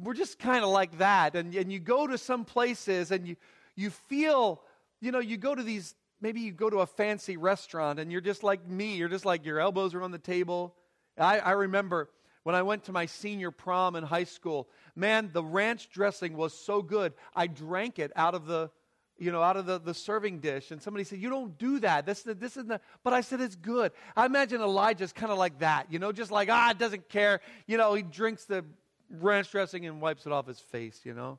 we're 0.00 0.14
just 0.14 0.38
kind 0.38 0.64
of 0.64 0.70
like 0.70 0.98
that. 0.98 1.36
And, 1.36 1.54
and 1.54 1.72
you 1.72 1.78
go 1.78 2.06
to 2.06 2.18
some 2.18 2.44
places 2.44 3.10
and 3.10 3.26
you, 3.26 3.36
you 3.76 3.90
feel, 3.90 4.62
you 5.00 5.12
know, 5.12 5.18
you 5.18 5.36
go 5.36 5.54
to 5.54 5.62
these, 5.62 5.94
maybe 6.20 6.40
you 6.40 6.52
go 6.52 6.70
to 6.70 6.80
a 6.80 6.86
fancy 6.86 7.36
restaurant 7.36 7.98
and 7.98 8.10
you're 8.10 8.20
just 8.20 8.42
like 8.42 8.66
me. 8.66 8.96
You're 8.96 9.08
just 9.08 9.24
like 9.24 9.44
your 9.44 9.60
elbows 9.60 9.94
are 9.94 10.02
on 10.02 10.10
the 10.10 10.18
table. 10.18 10.74
I, 11.18 11.38
I 11.38 11.50
remember 11.52 12.08
when 12.42 12.54
I 12.54 12.62
went 12.62 12.84
to 12.84 12.92
my 12.92 13.06
senior 13.06 13.50
prom 13.50 13.96
in 13.96 14.04
high 14.04 14.24
school, 14.24 14.68
man, 14.96 15.30
the 15.32 15.44
ranch 15.44 15.90
dressing 15.90 16.36
was 16.36 16.54
so 16.54 16.82
good. 16.82 17.12
I 17.34 17.46
drank 17.46 17.98
it 17.98 18.12
out 18.16 18.34
of 18.34 18.46
the 18.46 18.70
you 19.18 19.30
know, 19.30 19.40
out 19.40 19.56
of 19.56 19.66
the, 19.66 19.78
the 19.78 19.94
serving 19.94 20.40
dish. 20.40 20.72
And 20.72 20.82
somebody 20.82 21.04
said, 21.04 21.20
You 21.20 21.30
don't 21.30 21.56
do 21.56 21.78
that. 21.80 22.06
This, 22.06 22.22
this 22.22 22.56
is 22.56 22.64
the, 22.64 22.80
but 23.04 23.12
I 23.12 23.20
said, 23.20 23.40
It's 23.40 23.54
good. 23.54 23.92
I 24.16 24.26
imagine 24.26 24.60
Elijah's 24.60 25.12
kind 25.12 25.30
of 25.30 25.38
like 25.38 25.60
that, 25.60 25.92
you 25.92 26.00
know, 26.00 26.10
just 26.10 26.32
like, 26.32 26.48
ah, 26.50 26.70
it 26.70 26.78
doesn't 26.78 27.08
care. 27.08 27.40
You 27.68 27.76
know, 27.76 27.94
he 27.94 28.02
drinks 28.02 28.46
the 28.46 28.64
ranch 29.12 29.50
dressing 29.50 29.86
and 29.86 30.00
wipes 30.00 30.26
it 30.26 30.32
off 30.32 30.46
his 30.46 30.58
face, 30.58 31.00
you 31.04 31.14
know. 31.14 31.38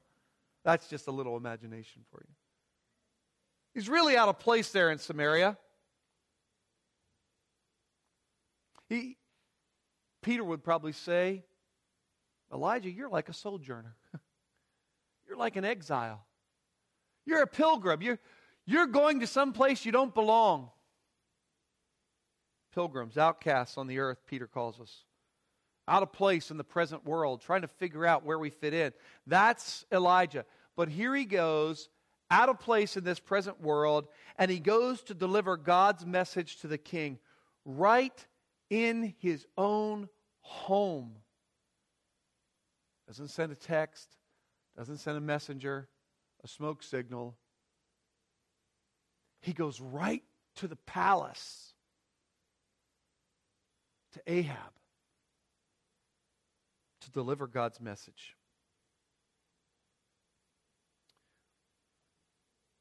That's 0.64 0.88
just 0.88 1.08
a 1.08 1.12
little 1.12 1.36
imagination 1.36 2.04
for 2.12 2.22
you. 2.24 2.34
He's 3.74 3.90
really 3.90 4.16
out 4.16 4.30
of 4.30 4.40
place 4.40 4.72
there 4.72 4.92
in 4.92 5.00
Samaria. 5.00 5.58
He, 8.88 9.18
Peter 10.22 10.44
would 10.44 10.64
probably 10.64 10.92
say, 10.92 11.44
Elijah, 12.54 12.92
you're 12.92 13.10
like 13.10 13.30
a 13.30 13.34
sojourner. 13.34 13.96
you're 15.28 15.38
like 15.38 15.56
an 15.56 15.66
exile. 15.66 16.24
You're 17.26 17.42
a 17.42 17.48
pilgrim. 17.48 18.02
You're, 18.02 18.20
you're 18.66 18.86
going 18.86 19.22
to 19.22 19.28
some 19.28 19.54
place 19.54 19.86
you 19.86 19.92
don't 19.92 20.14
belong. 20.14 20.70
Pilgrims, 22.74 23.18
outcasts 23.18 23.78
on 23.78 23.88
the 23.88 24.00
earth, 24.00 24.20
Peter 24.28 24.48
calls 24.48 24.80
us. 24.80 25.04
Out 25.88 26.04
of 26.04 26.14
place 26.14 26.50
in 26.50 26.58
the 26.58 26.64
present 26.64 27.06
world, 27.06 27.42
trying 27.42 27.62
to 27.62 27.68
figure 27.68 28.06
out 28.06 28.26
where 28.26 28.40
we 28.40 28.50
fit 28.50 28.74
in. 28.74 28.94
That's 29.28 29.86
Elijah. 29.92 30.46
But 30.76 30.90
here 30.90 31.14
he 31.16 31.26
goes, 31.26 31.90
out 32.32 32.50
of 32.50 32.60
place 32.60 32.98
in 32.98 33.04
this 33.04 33.20
present 33.20 33.62
world, 33.62 34.08
and 34.38 34.50
he 34.50 34.60
goes 34.60 35.02
to 35.04 35.14
deliver 35.14 35.58
God's 35.58 36.06
message 36.06 36.58
to 36.62 36.68
the 36.68 36.78
king 36.78 37.20
right 37.66 38.26
in 38.70 39.14
his 39.20 39.46
own 39.58 40.10
home. 40.42 41.14
Doesn't 43.08 43.28
send 43.28 43.52
a 43.52 43.56
text, 43.56 44.10
doesn't 44.78 44.98
send 44.98 45.18
a 45.18 45.22
messenger, 45.22 45.88
a 46.44 46.48
smoke 46.48 46.82
signal. 46.82 47.36
He 49.42 49.54
goes 49.54 49.80
right 49.80 50.24
to 50.56 50.68
the 50.68 50.78
palace, 50.78 51.74
to 54.14 54.22
Ahab, 54.26 54.72
to 57.04 57.12
deliver 57.12 57.48
God's 57.48 57.80
message. 57.80 58.36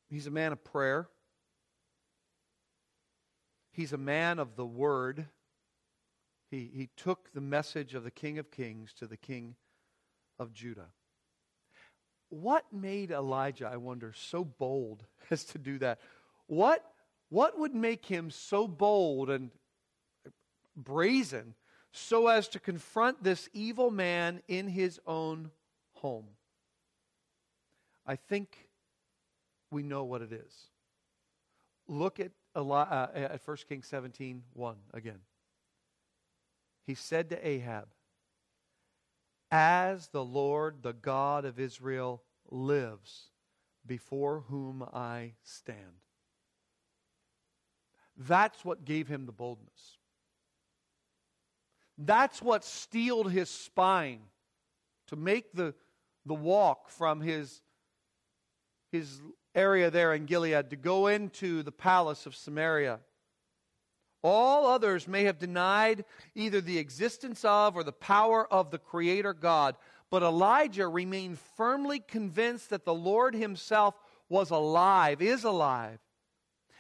He's 0.09 0.27
a 0.27 0.31
man 0.31 0.53
of 0.53 0.63
prayer. 0.63 1.09
He's 3.73 3.93
a 3.93 3.99
man 3.99 4.39
of 4.39 4.57
the 4.57 4.67
word. 4.67 5.27
He, 6.51 6.71
he 6.75 6.91
took 6.97 7.33
the 7.33 7.41
message 7.41 7.95
of 7.95 8.05
the 8.05 8.11
King 8.11 8.39
of 8.39 8.51
Kings 8.51 8.93
to 8.99 9.07
the 9.07 9.17
King 9.17 9.57
of 10.39 10.53
Judah. 10.53 10.89
What 12.29 12.65
made 12.73 13.11
Elijah, 13.11 13.71
I 13.73 13.79
wonder, 13.79 14.13
so 14.15 14.45
bold 14.45 15.05
as 15.31 15.45
to 15.47 15.59
do 15.59 15.79
that? 15.79 16.01
What, 16.47 16.85
what 17.31 17.59
would 17.59 17.75
make 17.75 18.05
him 18.05 18.31
so 18.31 18.69
bold 18.69 19.31
and 19.31 19.51
brazen 20.77 21.55
so 21.93 22.29
as 22.29 22.49
to 22.49 22.59
confront 22.59 23.23
this 23.23 23.49
evil 23.53 23.91
man 23.91 24.43
in 24.49 24.69
his 24.69 24.99
own 25.07 25.51
home? 25.93 26.27
I 28.07 28.17
think 28.17 28.69
we 29.71 29.83
know 29.83 30.05
what 30.05 30.23
it 30.23 30.33
is. 30.33 30.67
Look 31.87 32.19
at, 32.19 32.33
Eli- 32.57 32.83
uh, 32.83 33.09
at 33.15 33.41
1 33.47 33.57
Kings 33.69 33.87
17 33.87 34.43
1 34.55 34.77
again. 34.95 35.21
He 36.85 36.95
said 36.95 37.31
to 37.31 37.47
Ahab, 37.47 37.89
As 39.51 40.09
the 40.09 40.25
Lord, 40.25 40.83
the 40.83 40.93
God 40.93 41.45
of 41.45 41.61
Israel, 41.61 42.23
lives, 42.51 43.31
before 43.87 44.45
whom 44.49 44.83
I 44.93 45.35
stand. 45.43 46.01
That's 48.17 48.65
what 48.65 48.85
gave 48.85 49.09
him 49.09 49.27
the 49.27 49.33
boldness. 49.33 49.99
That's 52.07 52.43
what 52.43 52.65
steeled 52.65 53.31
his 53.31 53.49
spine 53.49 54.21
to 55.09 55.17
make 55.17 55.53
the, 55.53 55.75
the 56.27 56.35
walk 56.35 56.89
from 56.89 57.21
his, 57.21 57.61
his 58.91 59.21
area 59.55 59.91
there 59.91 60.15
in 60.15 60.27
Gilead 60.27 60.71
to 60.71 60.77
go 60.77 61.07
into 61.07 61.63
the 61.63 61.73
palace 61.73 62.27
of 62.27 62.35
Samaria. 62.35 63.01
All 64.25 64.67
others 64.67 65.07
may 65.07 65.25
have 65.25 65.39
denied 65.39 66.05
either 66.35 66.61
the 66.61 66.79
existence 66.79 67.45
of 67.45 67.77
or 67.77 67.83
the 67.83 67.93
power 67.93 68.51
of 68.53 68.71
the 68.71 68.79
Creator 68.79 69.35
God, 69.35 69.77
but 70.11 70.23
Elijah 70.23 70.89
remained 70.89 71.39
firmly 71.57 72.01
convinced 72.01 72.71
that 72.71 72.85
the 72.85 72.95
Lord 72.95 73.35
Himself 73.35 73.95
was 74.29 74.51
alive, 74.51 75.21
is 75.21 75.45
alive. 75.45 75.99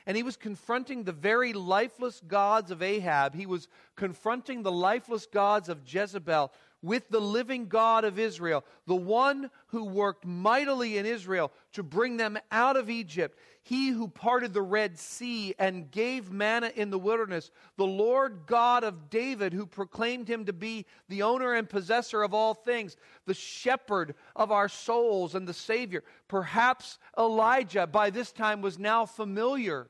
And 0.06 0.16
he 0.16 0.22
was 0.22 0.36
confronting 0.36 1.04
the 1.04 1.12
very 1.12 1.52
lifeless 1.52 2.20
gods 2.26 2.70
of 2.70 2.82
Ahab. 2.82 3.34
He 3.34 3.46
was 3.46 3.68
confronting 3.96 4.62
the 4.62 4.72
lifeless 4.72 5.26
gods 5.26 5.68
of 5.68 5.82
Jezebel 5.86 6.52
with 6.82 7.08
the 7.08 7.20
living 7.20 7.68
God 7.68 8.04
of 8.04 8.18
Israel, 8.18 8.64
the 8.86 8.96
one 8.96 9.50
who 9.68 9.84
worked 9.84 10.26
mightily 10.26 10.98
in 10.98 11.06
Israel 11.06 11.52
to 11.74 11.82
bring 11.82 12.16
them 12.16 12.36
out 12.50 12.76
of 12.76 12.90
Egypt. 12.90 13.38
He 13.62 13.90
who 13.90 14.08
parted 14.08 14.52
the 14.52 14.62
Red 14.62 14.98
Sea 14.98 15.54
and 15.60 15.88
gave 15.92 16.32
manna 16.32 16.72
in 16.74 16.90
the 16.90 16.98
wilderness, 16.98 17.52
the 17.76 17.86
Lord 17.86 18.40
God 18.46 18.82
of 18.82 19.08
David, 19.08 19.52
who 19.52 19.64
proclaimed 19.64 20.26
him 20.26 20.44
to 20.46 20.52
be 20.52 20.84
the 21.08 21.22
owner 21.22 21.54
and 21.54 21.70
possessor 21.70 22.24
of 22.24 22.34
all 22.34 22.54
things, 22.54 22.96
the 23.26 23.34
shepherd 23.34 24.16
of 24.34 24.50
our 24.50 24.68
souls 24.68 25.36
and 25.36 25.46
the 25.46 25.54
Savior. 25.54 26.02
Perhaps 26.26 26.98
Elijah 27.16 27.86
by 27.86 28.10
this 28.10 28.32
time 28.32 28.60
was 28.60 28.80
now 28.80 29.06
familiar 29.06 29.86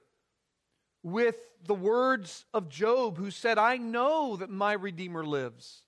with 1.03 1.37
the 1.65 1.75
words 1.75 2.45
of 2.53 2.69
Job, 2.69 3.17
who 3.17 3.31
said, 3.31 3.59
I 3.59 3.77
know 3.77 4.37
that 4.37 4.51
my 4.51 4.73
Redeemer 4.73 5.25
lives. 5.25 5.83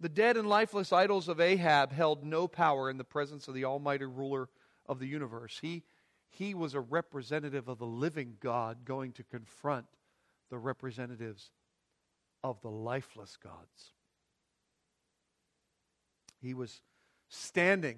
The 0.00 0.08
dead 0.08 0.36
and 0.36 0.48
lifeless 0.48 0.92
idols 0.92 1.28
of 1.28 1.40
Ahab 1.40 1.92
held 1.92 2.24
no 2.24 2.48
power 2.48 2.90
in 2.90 2.98
the 2.98 3.04
presence 3.04 3.48
of 3.48 3.54
the 3.54 3.64
Almighty 3.64 4.04
ruler 4.04 4.48
of 4.86 4.98
the 4.98 5.06
universe. 5.06 5.58
He, 5.60 5.82
he 6.30 6.54
was 6.54 6.74
a 6.74 6.80
representative 6.80 7.68
of 7.68 7.78
the 7.78 7.86
living 7.86 8.36
God 8.40 8.84
going 8.84 9.12
to 9.12 9.22
confront 9.22 9.86
the 10.50 10.58
representatives 10.58 11.50
of 12.42 12.60
the 12.60 12.70
lifeless 12.70 13.36
gods. 13.36 13.92
He 16.42 16.52
was 16.52 16.82
standing 17.28 17.96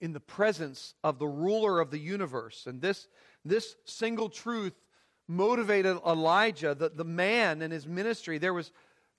in 0.00 0.12
the 0.12 0.20
presence 0.20 0.94
of 1.04 1.18
the 1.18 1.26
ruler 1.26 1.80
of 1.80 1.90
the 1.90 1.98
universe. 1.98 2.66
And 2.66 2.80
this, 2.80 3.08
this 3.48 3.76
single 3.84 4.28
truth 4.28 4.74
motivated 5.28 5.98
Elijah, 6.06 6.74
the, 6.74 6.88
the 6.88 7.04
man 7.04 7.62
and 7.62 7.72
his 7.72 7.86
ministry. 7.86 8.38
There 8.38 8.54
was, 8.54 8.70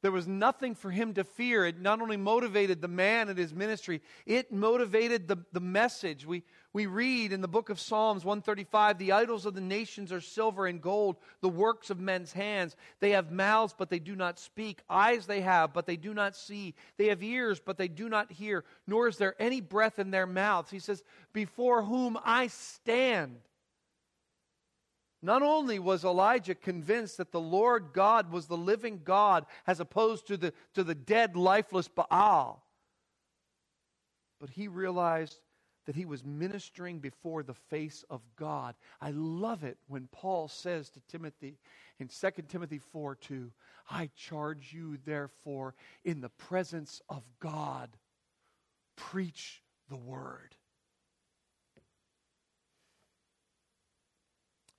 there 0.01 0.11
was 0.11 0.28
nothing 0.28 0.75
for 0.75 0.89
him 0.89 1.13
to 1.15 1.23
fear. 1.23 1.65
It 1.65 1.82
not 1.82 2.01
only 2.01 2.17
motivated 2.17 2.82
the 2.82 2.88
man 2.88 3.30
and 3.30 3.38
his 3.38 3.53
ministry, 3.53 4.01
it 4.25 4.51
motivated 4.51 5.28
the, 5.28 5.38
the 5.51 5.59
message. 5.59 6.25
We, 6.25 6.43
we 6.71 6.86
read 6.86 7.34
in 7.34 7.41
the 7.41 7.47
book 7.47 7.69
of 7.69 7.80
Psalms 7.80 8.23
135 8.23 8.97
the 8.97 9.11
idols 9.11 9.45
of 9.45 9.53
the 9.53 9.61
nations 9.61 10.13
are 10.13 10.21
silver 10.21 10.65
and 10.65 10.82
gold, 10.82 11.17
the 11.41 11.49
works 11.49 11.89
of 11.89 11.99
men's 11.99 12.32
hands. 12.32 12.78
They 12.99 13.11
have 13.11 13.32
mouths, 13.32 13.75
but 13.78 13.89
they 13.89 13.99
do 13.99 14.15
not 14.15 14.39
speak. 14.39 14.82
Eyes 14.89 15.25
they 15.25 15.41
have, 15.41 15.73
but 15.73 15.86
they 15.86 15.97
do 15.97 16.13
not 16.13 16.36
see. 16.36 16.73
They 16.97 17.07
have 17.07 17.23
ears, 17.23 17.59
but 17.59 17.78
they 17.78 17.88
do 17.88 18.07
not 18.07 18.32
hear, 18.32 18.63
nor 18.86 19.07
is 19.07 19.17
there 19.17 19.36
any 19.39 19.59
breath 19.59 19.99
in 19.99 20.11
their 20.11 20.28
mouths. 20.28 20.71
He 20.71 20.80
says, 20.80 21.03
Before 21.34 21.84
whom 21.84 22.17
I 22.23 22.47
stand 22.47 23.39
not 25.22 25.41
only 25.41 25.80
was 25.80 26.03
Elijah 26.03 26.55
convinced 26.55 27.18
that 27.18 27.32
the 27.32 27.39
Lord 27.39 27.89
God 27.93 28.32
was 28.32 28.45
the 28.45 28.57
living 28.57 29.01
God 29.03 29.45
as 29.65 29.80
opposed 29.80 30.28
to 30.28 30.38
the, 30.38 30.53
to 30.74 30.84
the 30.84 30.95
dead, 30.95 31.36
lifeless 31.36 31.88
Baal, 31.88 32.63
but 34.39 34.49
he 34.51 34.68
realized 34.68 35.39
that 35.88 35.95
he 35.95 36.05
was 36.05 36.24
ministering 36.24 36.99
before 36.99 37.41
the 37.41 37.53
face 37.53 38.03
of 38.09 38.22
God. 38.36 38.76
I 39.01 39.11
love 39.11 39.63
it 39.63 39.78
when 39.88 40.07
Paul 40.11 40.49
says 40.49 40.89
to 40.91 40.99
Timothy 41.07 41.57
in 41.97 42.09
2 42.09 42.30
Timothy 42.47 42.78
4 42.78 43.15
2, 43.15 43.49
I 43.89 44.09
charge 44.15 44.74
you, 44.74 44.97
therefore, 45.05 45.74
in 46.03 46.20
the 46.20 46.30
presence 46.30 47.01
of 47.07 47.24
God, 47.39 47.89
preach 48.97 49.63
the 49.89 49.95
word. 49.95 50.57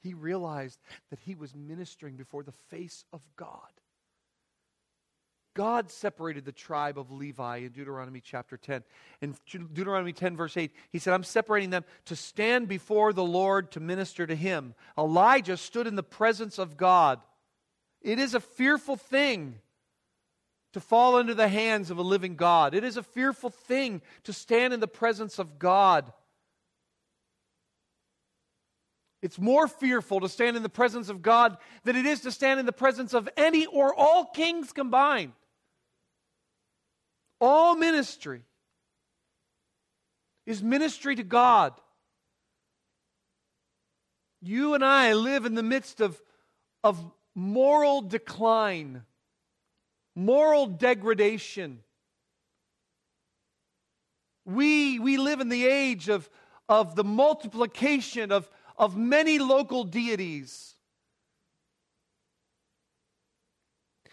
He 0.00 0.14
realized 0.14 0.78
that 1.10 1.20
he 1.20 1.34
was 1.34 1.54
ministering 1.54 2.16
before 2.16 2.42
the 2.42 2.52
face 2.70 3.04
of 3.12 3.20
God. 3.36 3.60
God 5.58 5.90
separated 5.90 6.44
the 6.44 6.52
tribe 6.52 6.98
of 6.98 7.10
Levi 7.10 7.56
in 7.56 7.72
Deuteronomy 7.72 8.20
chapter 8.20 8.56
10. 8.56 8.84
In 9.20 9.34
Deuteronomy 9.50 10.12
10, 10.12 10.36
verse 10.36 10.56
8, 10.56 10.70
he 10.90 11.00
said, 11.00 11.14
I'm 11.14 11.24
separating 11.24 11.70
them 11.70 11.84
to 12.04 12.14
stand 12.14 12.68
before 12.68 13.12
the 13.12 13.24
Lord 13.24 13.72
to 13.72 13.80
minister 13.80 14.24
to 14.24 14.36
him. 14.36 14.74
Elijah 14.96 15.56
stood 15.56 15.88
in 15.88 15.96
the 15.96 16.02
presence 16.04 16.58
of 16.58 16.76
God. 16.76 17.18
It 18.00 18.20
is 18.20 18.34
a 18.34 18.40
fearful 18.40 18.94
thing 18.94 19.56
to 20.74 20.80
fall 20.80 21.18
into 21.18 21.34
the 21.34 21.48
hands 21.48 21.90
of 21.90 21.98
a 21.98 22.02
living 22.02 22.36
God. 22.36 22.72
It 22.72 22.84
is 22.84 22.96
a 22.96 23.02
fearful 23.02 23.50
thing 23.50 24.00
to 24.24 24.32
stand 24.32 24.72
in 24.72 24.78
the 24.78 24.86
presence 24.86 25.40
of 25.40 25.58
God. 25.58 26.12
It's 29.20 29.38
more 29.38 29.66
fearful 29.66 30.20
to 30.20 30.28
stand 30.28 30.56
in 30.56 30.62
the 30.62 30.68
presence 30.68 31.08
of 31.08 31.22
God 31.22 31.56
than 31.84 31.96
it 31.96 32.06
is 32.06 32.20
to 32.20 32.30
stand 32.30 32.60
in 32.60 32.66
the 32.66 32.72
presence 32.72 33.14
of 33.14 33.28
any 33.36 33.66
or 33.66 33.94
all 33.94 34.26
kings 34.26 34.72
combined. 34.72 35.32
All 37.40 37.74
ministry 37.74 38.42
is 40.46 40.62
ministry 40.62 41.16
to 41.16 41.22
God. 41.22 41.74
You 44.40 44.74
and 44.74 44.84
I 44.84 45.14
live 45.14 45.46
in 45.46 45.54
the 45.54 45.62
midst 45.62 46.00
of, 46.00 46.20
of 46.84 46.98
moral 47.34 48.02
decline, 48.02 49.02
moral 50.14 50.66
degradation. 50.66 51.80
We, 54.44 54.98
we 55.00 55.16
live 55.16 55.40
in 55.40 55.48
the 55.48 55.66
age 55.66 56.08
of, 56.08 56.30
of 56.68 56.94
the 56.94 57.04
multiplication 57.04 58.32
of, 58.32 58.48
of 58.78 58.96
many 58.96 59.38
local 59.38 59.84
deities. 59.84 60.74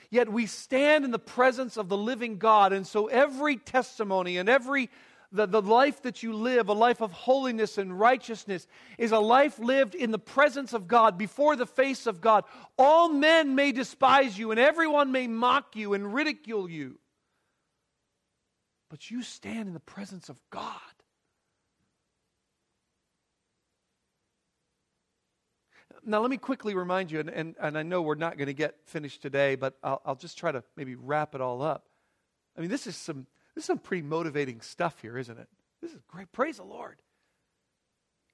Yet 0.09 0.31
we 0.31 0.45
stand 0.45 1.05
in 1.05 1.11
the 1.11 1.19
presence 1.19 1.77
of 1.77 1.89
the 1.89 1.97
living 1.97 2.37
God, 2.37 2.73
and 2.73 2.85
so 2.85 3.07
every 3.07 3.57
testimony 3.57 4.37
and 4.37 4.49
every 4.49 4.89
the, 5.31 5.45
the 5.45 5.61
life 5.61 6.01
that 6.03 6.23
you 6.23 6.33
live, 6.33 6.69
a 6.69 6.73
life 6.73 7.01
of 7.01 7.11
holiness 7.11 7.77
and 7.77 7.99
righteousness, 7.99 8.67
is 8.97 9.11
a 9.11 9.19
life 9.19 9.59
lived 9.59 9.93
in 9.93 10.11
the 10.11 10.19
presence 10.19 10.73
of 10.73 10.87
God, 10.87 11.17
before 11.17 11.55
the 11.55 11.65
face 11.65 12.07
of 12.07 12.21
God. 12.21 12.45
All 12.77 13.09
men 13.09 13.55
may 13.55 13.71
despise 13.71 14.37
you, 14.37 14.51
and 14.51 14.59
everyone 14.59 15.11
may 15.11 15.27
mock 15.27 15.75
you 15.75 15.93
and 15.93 16.13
ridicule 16.13 16.69
you. 16.69 16.99
But 18.89 19.11
you 19.11 19.23
stand 19.23 19.67
in 19.67 19.73
the 19.73 19.79
presence 19.79 20.29
of 20.29 20.39
God. 20.49 20.71
Now, 26.07 26.21
let 26.21 26.29
me 26.29 26.37
quickly 26.37 26.75
remind 26.75 27.11
you, 27.11 27.19
and, 27.19 27.29
and, 27.29 27.55
and 27.59 27.77
I 27.77 27.81
know 27.81 28.03
we're 28.03 28.13
not 28.13 28.37
going 28.37 28.47
to 28.47 28.53
get 28.53 28.75
finished 28.85 29.23
today, 29.23 29.55
but 29.55 29.75
I'll, 29.83 30.01
I'll 30.05 30.15
just 30.15 30.37
try 30.37 30.51
to 30.51 30.63
maybe 30.77 30.93
wrap 30.93 31.33
it 31.33 31.41
all 31.41 31.63
up. 31.63 31.87
I 32.55 32.61
mean, 32.61 32.69
this 32.69 32.85
is 32.85 32.95
some 32.95 33.25
this 33.55 33.63
is 33.63 33.67
some 33.67 33.79
pretty 33.79 34.03
motivating 34.03 34.61
stuff 34.61 34.99
here, 35.01 35.17
isn't 35.17 35.39
it? 35.39 35.47
This 35.81 35.91
is 35.93 36.01
great. 36.07 36.31
Praise 36.31 36.57
the 36.57 36.63
Lord. 36.63 37.01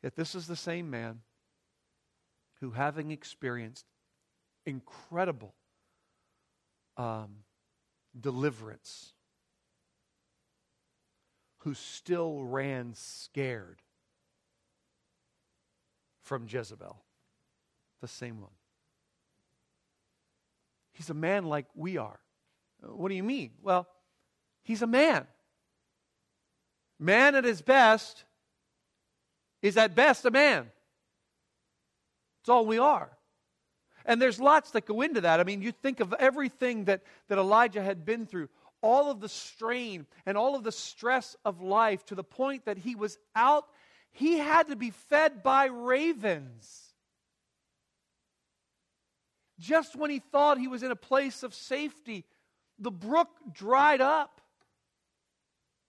Yet 0.04 0.16
this 0.16 0.34
is 0.34 0.48
the 0.48 0.56
same 0.56 0.90
man 0.90 1.20
who, 2.60 2.72
having 2.72 3.12
experienced 3.12 3.86
incredible 4.66 5.54
um, 6.98 7.44
deliverance, 8.20 9.14
who 11.60 11.76
still 11.76 12.44
ran 12.44 12.94
scared 12.96 13.82
from 16.24 16.48
Jezebel. 16.48 17.04
The 18.02 18.08
same 18.08 18.42
one. 18.42 18.52
He's 20.94 21.10
a 21.10 21.16
man 21.16 21.46
like 21.46 21.68
we 21.76 21.98
are. 21.98 22.20
What 22.82 23.10
do 23.10 23.16
you 23.16 23.24
mean? 23.24 23.52
Well, 23.62 23.88
he's 24.64 24.82
a 24.82 24.88
man. 24.88 25.28
Man 27.00 27.36
at 27.36 27.44
his 27.44 27.62
best 27.62 28.26
is 29.62 29.78
at 29.78 29.96
best 29.96 30.26
a 30.26 30.32
man. 30.32 30.70
It's 32.42 32.50
all 32.50 32.66
we 32.66 32.80
are. 32.80 33.10
And 34.06 34.20
there's 34.20 34.40
lots 34.40 34.72
that 34.72 34.86
go 34.86 35.02
into 35.02 35.22
that. 35.22 35.40
I 35.40 35.44
mean, 35.44 35.62
you 35.62 35.72
think 35.72 36.00
of 36.00 36.14
everything 36.18 36.86
that, 36.86 37.04
that 37.28 37.38
Elijah 37.38 37.84
had 37.84 38.04
been 38.04 38.26
through, 38.26 38.50
all 38.82 39.12
of 39.12 39.20
the 39.20 39.30
strain 39.30 40.08
and 40.26 40.38
all 40.38 40.56
of 40.56 40.64
the 40.64 40.72
stress 40.72 41.36
of 41.46 41.62
life 41.62 42.04
to 42.08 42.16
the 42.16 42.24
point 42.24 42.66
that 42.66 42.80
he 42.80 42.96
was 42.96 43.20
out, 43.36 43.66
he 44.12 44.40
had 44.40 44.70
to 44.70 44.76
be 44.76 44.90
fed 44.90 45.44
by 45.44 45.66
ravens. 45.66 46.91
Just 49.62 49.96
when 49.96 50.10
he 50.10 50.18
thought 50.18 50.58
he 50.58 50.68
was 50.68 50.82
in 50.82 50.90
a 50.90 50.96
place 50.96 51.44
of 51.44 51.54
safety, 51.54 52.26
the 52.80 52.90
brook 52.90 53.30
dried 53.54 54.02
up. 54.02 54.42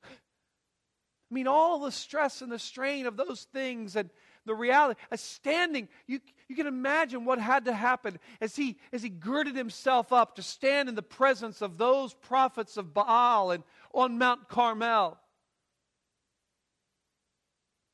I 0.05 1.35
mean, 1.35 1.47
all 1.47 1.81
the 1.81 1.91
stress 1.91 2.43
and 2.43 2.53
the 2.53 2.59
strain 2.59 3.07
of 3.07 3.17
those 3.17 3.47
things 3.55 3.97
and 3.97 4.11
the 4.45 4.55
reality, 4.55 5.01
a 5.11 5.17
standing, 5.17 5.89
you, 6.07 6.21
you 6.49 6.55
can 6.55 6.67
imagine 6.67 7.25
what 7.25 7.39
had 7.39 7.65
to 7.65 7.73
happen 7.73 8.19
as 8.43 8.55
he, 8.55 8.77
as 8.93 9.03
he 9.03 9.09
girded 9.09 9.57
himself 9.57 10.13
up 10.13 10.37
to 10.37 10.43
stand 10.43 10.91
in 10.91 10.95
the 10.95 11.01
presence 11.01 11.63
of 11.63 11.79
those 11.79 12.13
prophets 12.13 12.77
of 12.77 12.93
Baal 12.93 13.53
and 13.53 13.65
on 13.95 14.19
Mount 14.19 14.49
Carmel. 14.49 15.19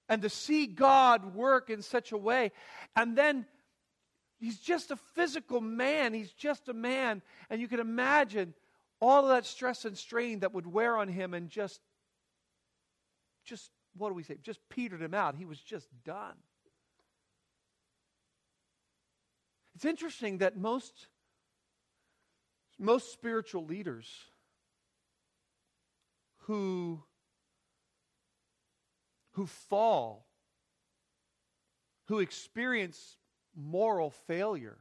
And 0.08 0.22
to 0.22 0.28
see 0.28 0.66
God 0.66 1.36
work 1.36 1.70
in 1.70 1.82
such 1.82 2.10
a 2.10 2.16
way. 2.16 2.50
And 2.96 3.16
then 3.16 3.46
he's 4.38 4.58
just 4.58 4.90
a 4.90 4.96
physical 4.96 5.60
man. 5.60 6.14
He's 6.14 6.32
just 6.32 6.68
a 6.68 6.74
man. 6.74 7.22
And 7.50 7.60
you 7.60 7.68
can 7.68 7.80
imagine 7.80 8.54
all 9.00 9.24
of 9.24 9.28
that 9.28 9.46
stress 9.46 9.84
and 9.84 9.96
strain 9.96 10.40
that 10.40 10.52
would 10.54 10.66
wear 10.66 10.96
on 10.96 11.08
him 11.08 11.34
and 11.34 11.48
just, 11.48 11.80
just, 13.44 13.70
what 13.96 14.08
do 14.08 14.14
we 14.14 14.22
say? 14.22 14.36
Just 14.42 14.60
petered 14.68 15.02
him 15.02 15.14
out. 15.14 15.34
He 15.36 15.44
was 15.44 15.60
just 15.60 15.88
done. 16.04 16.36
It's 19.74 19.84
interesting 19.84 20.38
that 20.38 20.56
most, 20.56 21.06
most 22.80 23.12
spiritual 23.12 23.64
leaders 23.64 24.08
who, 26.38 27.00
who 29.34 29.46
fall, 29.46 30.26
who 32.06 32.18
experience 32.18 33.17
moral 33.58 34.10
failure, 34.10 34.78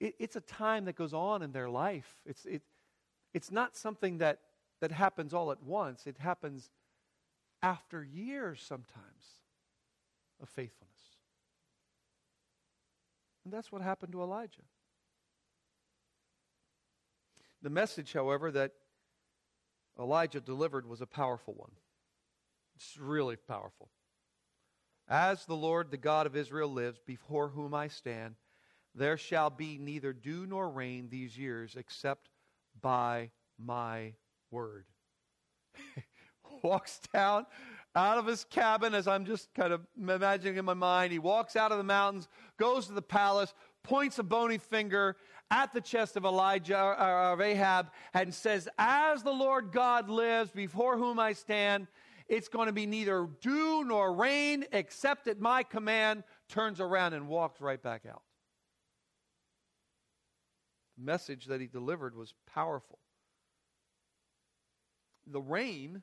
it, 0.00 0.14
it's 0.18 0.36
a 0.36 0.40
time 0.40 0.84
that 0.86 0.96
goes 0.96 1.14
on 1.14 1.42
in 1.42 1.52
their 1.52 1.70
life. 1.70 2.12
It's, 2.26 2.44
it, 2.44 2.62
it's 3.32 3.50
not 3.50 3.76
something 3.76 4.18
that, 4.18 4.40
that 4.80 4.92
happens 4.92 5.32
all 5.32 5.52
at 5.52 5.62
once, 5.62 6.06
it 6.06 6.18
happens 6.18 6.70
after 7.62 8.02
years 8.02 8.62
sometimes 8.62 9.40
of 10.42 10.48
faithfulness. 10.48 11.00
And 13.44 13.52
that's 13.52 13.70
what 13.70 13.80
happened 13.80 14.12
to 14.12 14.22
Elijah. 14.22 14.62
The 17.62 17.70
message, 17.70 18.12
however, 18.12 18.50
that 18.50 18.72
Elijah 19.98 20.40
delivered 20.40 20.86
was 20.86 21.00
a 21.00 21.06
powerful 21.06 21.54
one. 21.54 21.70
It's 22.74 22.98
really 22.98 23.36
powerful. 23.36 23.88
As 25.08 25.44
the 25.46 25.56
Lord, 25.56 25.90
the 25.90 25.96
God 25.96 26.26
of 26.26 26.36
Israel, 26.36 26.72
lives, 26.72 27.00
before 27.06 27.48
whom 27.48 27.74
I 27.74 27.88
stand, 27.88 28.34
there 28.94 29.16
shall 29.16 29.50
be 29.50 29.78
neither 29.78 30.12
dew 30.12 30.46
nor 30.46 30.68
rain 30.68 31.08
these 31.08 31.36
years 31.38 31.76
except 31.76 32.28
by 32.80 33.30
my 33.58 34.14
word. 34.50 34.86
walks 36.62 37.00
down 37.12 37.46
out 37.94 38.18
of 38.18 38.26
his 38.26 38.44
cabin, 38.44 38.94
as 38.94 39.08
I'm 39.08 39.24
just 39.24 39.52
kind 39.54 39.72
of 39.72 39.80
imagining 39.98 40.58
in 40.58 40.64
my 40.64 40.74
mind. 40.74 41.12
He 41.12 41.18
walks 41.18 41.56
out 41.56 41.72
of 41.72 41.78
the 41.78 41.84
mountains, 41.84 42.28
goes 42.58 42.86
to 42.86 42.92
the 42.92 43.02
palace, 43.02 43.54
points 43.82 44.18
a 44.18 44.22
bony 44.22 44.58
finger 44.58 45.16
at 45.50 45.72
the 45.72 45.80
chest 45.80 46.16
of 46.16 46.24
Elijah 46.24 46.78
or 46.78 47.32
of 47.32 47.40
Ahab, 47.40 47.90
and 48.12 48.34
says, 48.34 48.68
As 48.76 49.22
the 49.22 49.32
Lord 49.32 49.72
God 49.72 50.10
lives, 50.10 50.50
before 50.50 50.98
whom 50.98 51.18
I 51.18 51.32
stand, 51.32 51.86
it's 52.28 52.48
going 52.48 52.66
to 52.66 52.72
be 52.72 52.86
neither 52.86 53.28
dew 53.40 53.84
nor 53.84 54.12
rain 54.12 54.64
except 54.72 55.28
at 55.28 55.40
my 55.40 55.62
command. 55.62 56.24
Turns 56.48 56.80
around 56.80 57.12
and 57.12 57.28
walks 57.28 57.60
right 57.60 57.82
back 57.82 58.04
out 58.06 58.22
The 60.96 61.04
message 61.04 61.46
that 61.46 61.60
he 61.60 61.66
delivered 61.66 62.16
was 62.16 62.34
powerful. 62.52 62.98
The 65.26 65.40
rain, 65.40 66.02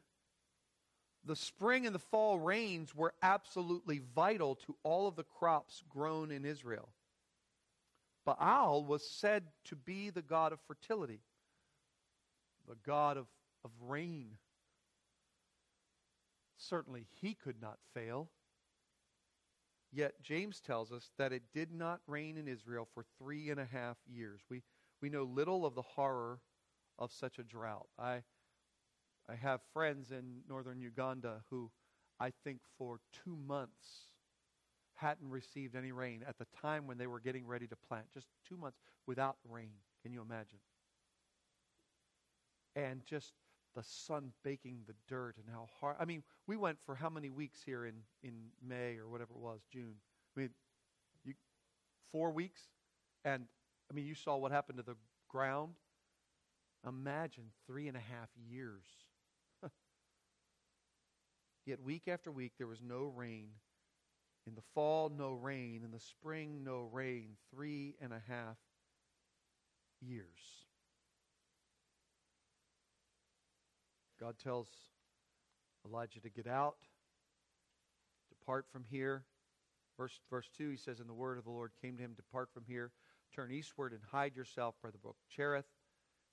the 1.25 1.35
spring 1.35 1.85
and 1.85 1.95
the 1.95 1.99
fall 1.99 2.39
rains 2.39 2.93
were 2.93 3.13
absolutely 3.21 4.01
vital 4.13 4.55
to 4.55 4.75
all 4.83 5.07
of 5.07 5.15
the 5.15 5.23
crops 5.23 5.81
grown 5.89 6.31
in 6.31 6.45
Israel. 6.45 6.89
Baal 8.25 8.85
was 8.85 9.09
said 9.09 9.43
to 9.65 9.75
be 9.75 10.09
the 10.09 10.21
god 10.21 10.53
of 10.53 10.59
fertility, 10.67 11.19
the 12.67 12.77
god 12.85 13.17
of, 13.17 13.27
of 13.65 13.71
rain. 13.81 14.37
Certainly 16.69 17.07
he 17.21 17.33
could 17.33 17.61
not 17.61 17.77
fail. 17.93 18.29
Yet 19.91 20.21
James 20.21 20.59
tells 20.59 20.91
us 20.91 21.11
that 21.17 21.31
it 21.31 21.43
did 21.53 21.71
not 21.71 22.01
rain 22.07 22.37
in 22.37 22.47
Israel 22.47 22.87
for 22.93 23.03
three 23.19 23.49
and 23.49 23.59
a 23.59 23.65
half 23.65 23.97
years. 24.07 24.41
We, 24.49 24.63
we 25.01 25.09
know 25.09 25.23
little 25.23 25.65
of 25.65 25.75
the 25.75 25.81
horror 25.81 26.39
of 26.97 27.11
such 27.11 27.37
a 27.37 27.43
drought. 27.43 27.87
I, 27.99 28.23
I 29.29 29.35
have 29.35 29.61
friends 29.73 30.11
in 30.11 30.41
northern 30.49 30.79
Uganda 30.79 31.43
who 31.49 31.69
I 32.19 32.31
think 32.43 32.59
for 32.77 32.99
two 33.23 33.35
months 33.35 34.13
hadn't 34.95 35.29
received 35.29 35.75
any 35.75 35.91
rain 35.91 36.23
at 36.27 36.37
the 36.37 36.47
time 36.61 36.87
when 36.87 36.97
they 36.97 37.07
were 37.07 37.19
getting 37.19 37.45
ready 37.45 37.67
to 37.67 37.75
plant. 37.75 38.05
Just 38.13 38.27
two 38.47 38.57
months 38.57 38.79
without 39.05 39.35
rain. 39.49 39.73
Can 40.01 40.13
you 40.13 40.21
imagine? 40.21 40.59
And 42.75 43.05
just 43.05 43.33
the 43.75 43.83
sun 43.83 44.31
baking 44.43 44.79
the 44.87 44.93
dirt 45.07 45.35
and 45.37 45.45
how 45.53 45.67
hard. 45.79 45.95
I 45.99 46.05
mean, 46.05 46.23
we 46.47 46.55
went 46.57 46.77
for 46.85 46.95
how 46.95 47.09
many 47.09 47.29
weeks 47.29 47.61
here 47.65 47.85
in, 47.85 47.95
in 48.23 48.33
May 48.65 48.97
or 48.97 49.09
whatever 49.09 49.33
it 49.33 49.39
was, 49.39 49.61
June? 49.71 49.95
I 50.35 50.41
mean, 50.41 50.49
you, 51.23 51.33
four 52.11 52.31
weeks? 52.31 52.61
And 53.25 53.45
I 53.89 53.93
mean, 53.93 54.05
you 54.05 54.15
saw 54.15 54.37
what 54.37 54.51
happened 54.51 54.77
to 54.77 54.83
the 54.83 54.95
ground. 55.29 55.73
Imagine 56.87 57.45
three 57.65 57.87
and 57.87 57.95
a 57.97 58.01
half 58.01 58.29
years. 58.49 58.83
Yet 61.65 61.81
week 61.81 62.07
after 62.07 62.31
week, 62.31 62.53
there 62.57 62.67
was 62.67 62.81
no 62.81 63.05
rain. 63.15 63.49
In 64.45 64.55
the 64.55 64.61
fall, 64.73 65.09
no 65.09 65.31
rain. 65.31 65.81
In 65.85 65.91
the 65.91 65.99
spring, 65.99 66.63
no 66.63 66.89
rain. 66.91 67.37
Three 67.53 67.95
and 68.01 68.11
a 68.11 68.21
half 68.27 68.57
years. 70.01 70.62
God 74.23 74.35
tells 74.41 74.69
Elijah 75.85 76.21
to 76.21 76.29
get 76.29 76.47
out, 76.47 76.77
depart 78.29 78.65
from 78.71 78.85
here. 78.89 79.25
Verse, 79.97 80.17
verse 80.29 80.49
2, 80.57 80.69
he 80.69 80.77
says, 80.77 81.01
And 81.01 81.09
the 81.09 81.13
word 81.13 81.37
of 81.37 81.43
the 81.43 81.51
Lord 81.51 81.71
came 81.81 81.97
to 81.97 82.03
him, 82.03 82.13
Depart 82.15 82.49
from 82.53 82.63
here, 82.65 82.91
Turn 83.35 83.51
eastward 83.51 83.91
and 83.91 84.01
hide 84.11 84.35
yourself 84.35 84.75
by 84.83 84.91
the 84.91 84.97
brook 84.97 85.17
Cherith, 85.27 85.65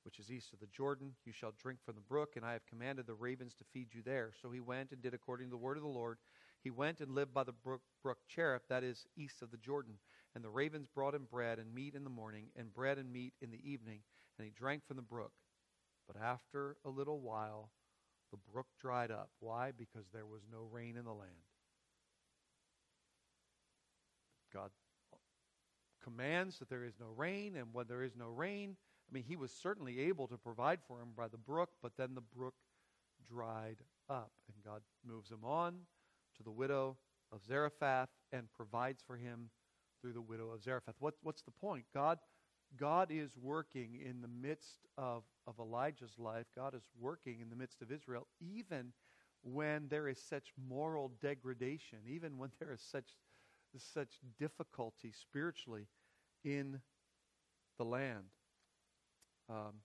which 0.05 0.19
is 0.19 0.31
east 0.31 0.53
of 0.53 0.61
the 0.61 0.67
Jordan. 0.67 1.15
You 1.25 1.33
shall 1.33 1.55
drink 1.61 1.81
from 1.83 1.95
the 1.95 2.03
brook, 2.03 2.35
and 2.37 2.45
I 2.45 2.53
have 2.53 2.67
commanded 2.67 3.07
the 3.07 3.15
ravens 3.15 3.55
to 3.55 3.65
feed 3.73 3.89
you 3.93 4.03
there. 4.05 4.33
So 4.41 4.51
he 4.51 4.61
went 4.61 4.93
and 4.93 5.01
did 5.03 5.15
according 5.15 5.47
to 5.47 5.51
the 5.51 5.57
word 5.57 5.79
of 5.79 5.83
the 5.83 5.89
Lord. 5.89 6.19
He 6.63 6.71
went 6.71 7.01
and 7.01 7.15
lived 7.15 7.33
by 7.33 7.45
the 7.45 7.53
brook, 7.53 7.81
brook 8.03 8.19
Cherith, 8.29 8.69
that 8.69 8.85
is 8.85 9.07
east 9.17 9.41
of 9.41 9.51
the 9.51 9.57
Jordan. 9.57 9.95
And 10.35 10.45
the 10.45 10.51
ravens 10.51 10.89
brought 10.95 11.15
him 11.15 11.27
bread 11.29 11.59
and 11.59 11.75
meat 11.75 11.95
in 11.95 12.05
the 12.05 12.11
morning, 12.11 12.49
and 12.55 12.73
bread 12.73 12.99
and 12.99 13.11
meat 13.11 13.33
in 13.41 13.51
the 13.51 13.69
evening, 13.69 14.01
and 14.39 14.45
he 14.45 14.53
drank 14.53 14.87
from 14.87 14.97
the 14.97 15.03
brook. 15.03 15.33
But 16.07 16.21
after 16.23 16.77
a 16.85 16.91
little 16.91 17.21
while, 17.21 17.71
the 18.31 18.39
brook 18.53 18.67
dried 18.81 19.11
up. 19.11 19.31
Why? 19.41 19.73
Because 19.77 20.07
there 20.13 20.27
was 20.27 20.43
no 20.51 20.67
rain 20.71 20.97
in 20.97 21.05
the 21.05 21.13
land. 21.13 21.31
God 24.53 24.71
commands 26.03 26.59
that 26.59 26.69
there 26.69 26.85
is 26.85 26.95
no 26.99 27.07
rain, 27.17 27.57
and 27.57 27.69
when 27.73 27.87
there 27.87 28.03
is 28.03 28.17
no 28.17 28.29
rain, 28.29 28.77
I 29.11 29.15
mean, 29.15 29.25
he 29.27 29.37
was 29.37 29.53
certainly 29.53 30.01
able 30.01 30.27
to 30.29 30.37
provide 30.37 30.81
for 30.87 31.01
him 31.01 31.09
by 31.17 31.29
the 31.29 31.37
brook, 31.37 31.71
but 31.83 31.93
then 31.97 32.15
the 32.15 32.21
brook 32.21 32.55
dried 33.29 33.77
up, 34.09 34.33
and 34.49 34.65
God 34.65 34.81
moves 35.07 35.31
him 35.31 35.45
on 35.45 35.75
to 36.37 36.43
the 36.43 36.51
widow 36.51 36.97
of 37.33 37.45
Zarephath 37.45 38.09
and 38.33 38.51
provides 38.53 39.03
for 39.07 39.17
him 39.17 39.51
through 40.01 40.13
the 40.13 40.21
widow 40.21 40.51
of 40.51 40.63
Zarephath. 40.63 40.95
What, 40.99 41.15
what's 41.23 41.43
the 41.43 41.51
point? 41.51 41.85
God, 41.95 42.19
God 42.79 43.09
is 43.11 43.37
working 43.37 43.99
in 44.05 44.23
the 44.23 44.29
midst 44.29 44.87
of, 44.97 45.25
of 45.47 45.59
Elijah's 45.59 46.19
life. 46.19 46.47
God 46.55 46.75
is 46.75 46.83
working 46.99 47.41
in 47.41 47.51
the 47.51 47.57
midst 47.57 47.83
of 47.83 47.91
Israel, 47.91 48.27
even 48.41 48.93
when 49.43 49.89
there 49.89 50.09
is 50.09 50.23
such 50.23 50.53
moral 50.69 51.13
degradation, 51.21 51.99
even 52.07 52.39
when 52.39 52.51
there 52.59 52.73
is 52.73 52.81
such, 52.81 53.17
such 53.77 54.21
difficulty 54.39 55.13
spiritually 55.13 55.87
in 56.45 56.81
the 57.79 57.85
land. 57.85 58.25
Um, 59.49 59.81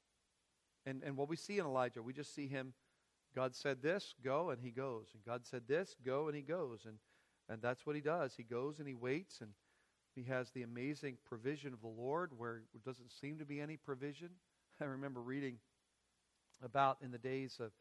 and, 0.86 1.02
and 1.04 1.18
what 1.18 1.30
we 1.30 1.36
see 1.36 1.58
in 1.58 1.66
Elijah, 1.66 2.04
we 2.04 2.14
just 2.14 2.36
see 2.36 2.48
him, 2.48 2.74
God 3.36 3.56
said 3.56 3.82
this, 3.82 4.14
go, 4.24 4.52
and 4.52 4.62
he 4.62 4.72
goes. 4.72 5.08
And 5.14 5.24
God 5.26 5.46
said 5.46 5.64
this, 5.68 5.96
go, 6.06 6.28
and 6.28 6.36
he 6.36 6.42
goes. 6.42 6.86
And, 6.86 6.98
and 7.50 7.62
that's 7.62 7.86
what 7.86 7.96
he 7.96 8.02
does. 8.02 8.36
He 8.36 8.44
goes 8.44 8.80
and 8.80 8.88
he 8.88 8.94
waits, 8.94 9.42
and 9.42 9.52
he 10.16 10.24
has 10.24 10.50
the 10.52 10.64
amazing 10.64 11.18
provision 11.26 11.74
of 11.74 11.82
the 11.82 11.88
Lord 11.88 12.32
where 12.38 12.62
there 12.74 12.82
doesn't 12.86 13.12
seem 13.12 13.38
to 13.40 13.46
be 13.46 13.60
any 13.60 13.76
provision. 13.76 14.30
I 14.82 14.86
remember 14.86 15.22
reading 15.22 15.58
about 16.64 16.98
in 17.04 17.12
the 17.12 17.18
days 17.18 17.60
of 17.60 17.72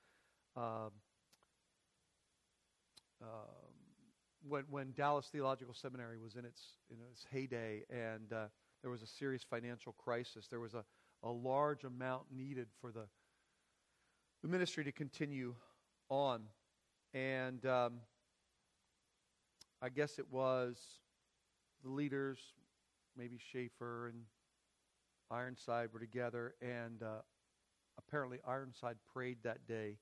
uh, 0.56 0.90
uh, 3.22 3.26
when, 4.46 4.64
when 4.68 4.92
Dallas 4.96 5.28
Theological 5.30 5.74
Seminary 5.74 6.18
was 6.18 6.34
in 6.34 6.44
its, 6.44 6.60
in 6.90 6.96
its 7.10 7.24
heyday 7.30 7.84
and 7.88 8.32
uh, 8.32 8.46
there 8.82 8.90
was 8.90 9.02
a 9.02 9.06
serious 9.06 9.42
financial 9.42 9.92
crisis. 9.92 10.46
There 10.48 10.60
was 10.60 10.74
a, 10.74 10.84
a 11.22 11.30
large 11.30 11.84
amount 11.84 12.24
needed 12.30 12.66
for 12.80 12.90
the, 12.92 13.06
the 14.42 14.48
ministry 14.48 14.84
to 14.84 14.92
continue 14.92 15.54
on. 16.10 16.42
And 17.14 17.64
um, 17.64 18.00
I 19.80 19.88
guess 19.88 20.18
it 20.18 20.26
was 20.30 20.76
the 21.84 21.90
leaders, 21.90 22.38
maybe 23.16 23.38
Chafer 23.52 24.08
and 24.08 24.22
Ironside 25.30 25.90
were 25.92 26.00
together, 26.00 26.54
and 26.60 27.02
uh, 27.02 27.22
apparently 27.98 28.38
Ironside 28.46 28.96
prayed 29.12 29.38
that 29.42 29.66
day. 29.66 29.98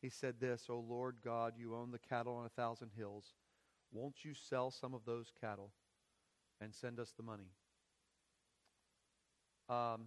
He 0.00 0.08
said 0.08 0.36
this, 0.40 0.66
O 0.68 0.78
Lord 0.78 1.16
God, 1.24 1.54
you 1.58 1.74
own 1.74 1.90
the 1.90 1.98
cattle 1.98 2.36
on 2.36 2.46
a 2.46 2.50
thousand 2.50 2.90
hills. 2.96 3.34
Won't 3.92 4.24
you 4.24 4.34
sell 4.34 4.70
some 4.70 4.94
of 4.94 5.04
those 5.04 5.32
cattle 5.40 5.72
and 6.60 6.74
send 6.74 7.00
us 7.00 7.12
the 7.16 7.22
money? 7.22 7.50
Um, 9.68 10.06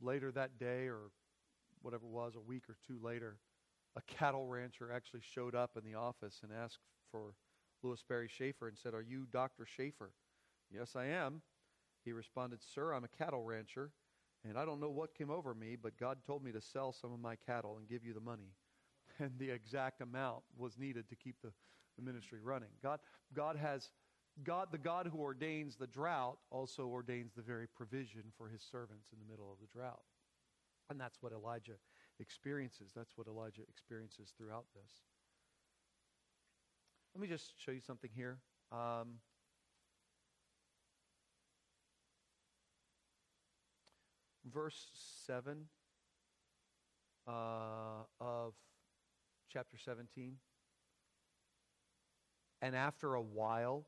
later 0.00 0.32
that 0.32 0.58
day, 0.58 0.88
or 0.88 1.10
whatever 1.82 2.06
it 2.06 2.10
was, 2.10 2.34
a 2.34 2.40
week 2.40 2.64
or 2.68 2.76
two 2.86 2.98
later, 3.02 3.36
a 3.96 4.02
cattle 4.02 4.46
rancher 4.46 4.90
actually 4.92 5.22
showed 5.34 5.54
up 5.54 5.76
in 5.76 5.84
the 5.84 5.98
office 5.98 6.40
and 6.42 6.50
asked 6.52 6.78
for 7.10 7.34
Lewis 7.82 8.00
Sperry 8.00 8.28
Chafer 8.28 8.68
and 8.68 8.78
said, 8.78 8.94
Are 8.94 9.02
you 9.02 9.26
Dr. 9.32 9.64
Chafer? 9.64 10.12
Yes, 10.70 10.94
I 10.96 11.06
am. 11.06 11.42
He 12.04 12.12
responded, 12.12 12.60
Sir, 12.62 12.92
I'm 12.92 13.04
a 13.04 13.08
cattle 13.08 13.42
rancher, 13.42 13.90
and 14.48 14.58
I 14.58 14.64
don't 14.64 14.80
know 14.80 14.90
what 14.90 15.14
came 15.14 15.30
over 15.30 15.54
me, 15.54 15.76
but 15.80 15.98
God 15.98 16.18
told 16.26 16.42
me 16.42 16.52
to 16.52 16.60
sell 16.60 16.92
some 16.92 17.12
of 17.12 17.20
my 17.20 17.36
cattle 17.36 17.76
and 17.78 17.88
give 17.88 18.04
you 18.04 18.14
the 18.14 18.20
money. 18.20 18.52
And 19.18 19.32
the 19.38 19.50
exact 19.50 20.00
amount 20.00 20.44
was 20.56 20.78
needed 20.78 21.06
to 21.10 21.16
keep 21.16 21.34
the, 21.42 21.52
the 21.98 22.02
ministry 22.02 22.38
running. 22.42 22.70
God, 22.82 23.00
God 23.34 23.54
has 23.56 23.90
God, 24.44 24.68
the 24.72 24.78
God 24.78 25.08
who 25.12 25.18
ordains 25.18 25.76
the 25.76 25.86
drought, 25.86 26.38
also 26.50 26.86
ordains 26.86 27.32
the 27.34 27.42
very 27.42 27.66
provision 27.66 28.22
for 28.38 28.48
his 28.48 28.62
servants 28.62 29.08
in 29.12 29.18
the 29.18 29.30
middle 29.30 29.52
of 29.52 29.58
the 29.60 29.66
drought. 29.66 30.00
And 30.88 30.98
that's 30.98 31.18
what 31.20 31.32
Elijah 31.32 31.76
experiences. 32.18 32.92
That's 32.94 33.16
what 33.16 33.26
Elijah 33.26 33.62
experiences 33.68 34.32
throughout 34.36 34.64
this. 34.74 35.02
Let 37.14 37.20
me 37.20 37.28
just 37.28 37.52
show 37.58 37.72
you 37.72 37.80
something 37.80 38.10
here. 38.14 38.38
Um, 38.70 39.18
verse 44.52 44.86
7 45.26 45.66
uh, 47.26 47.32
of 48.20 48.54
chapter 49.52 49.76
17. 49.76 50.36
And 52.62 52.76
after 52.76 53.14
a 53.14 53.22
while, 53.22 53.86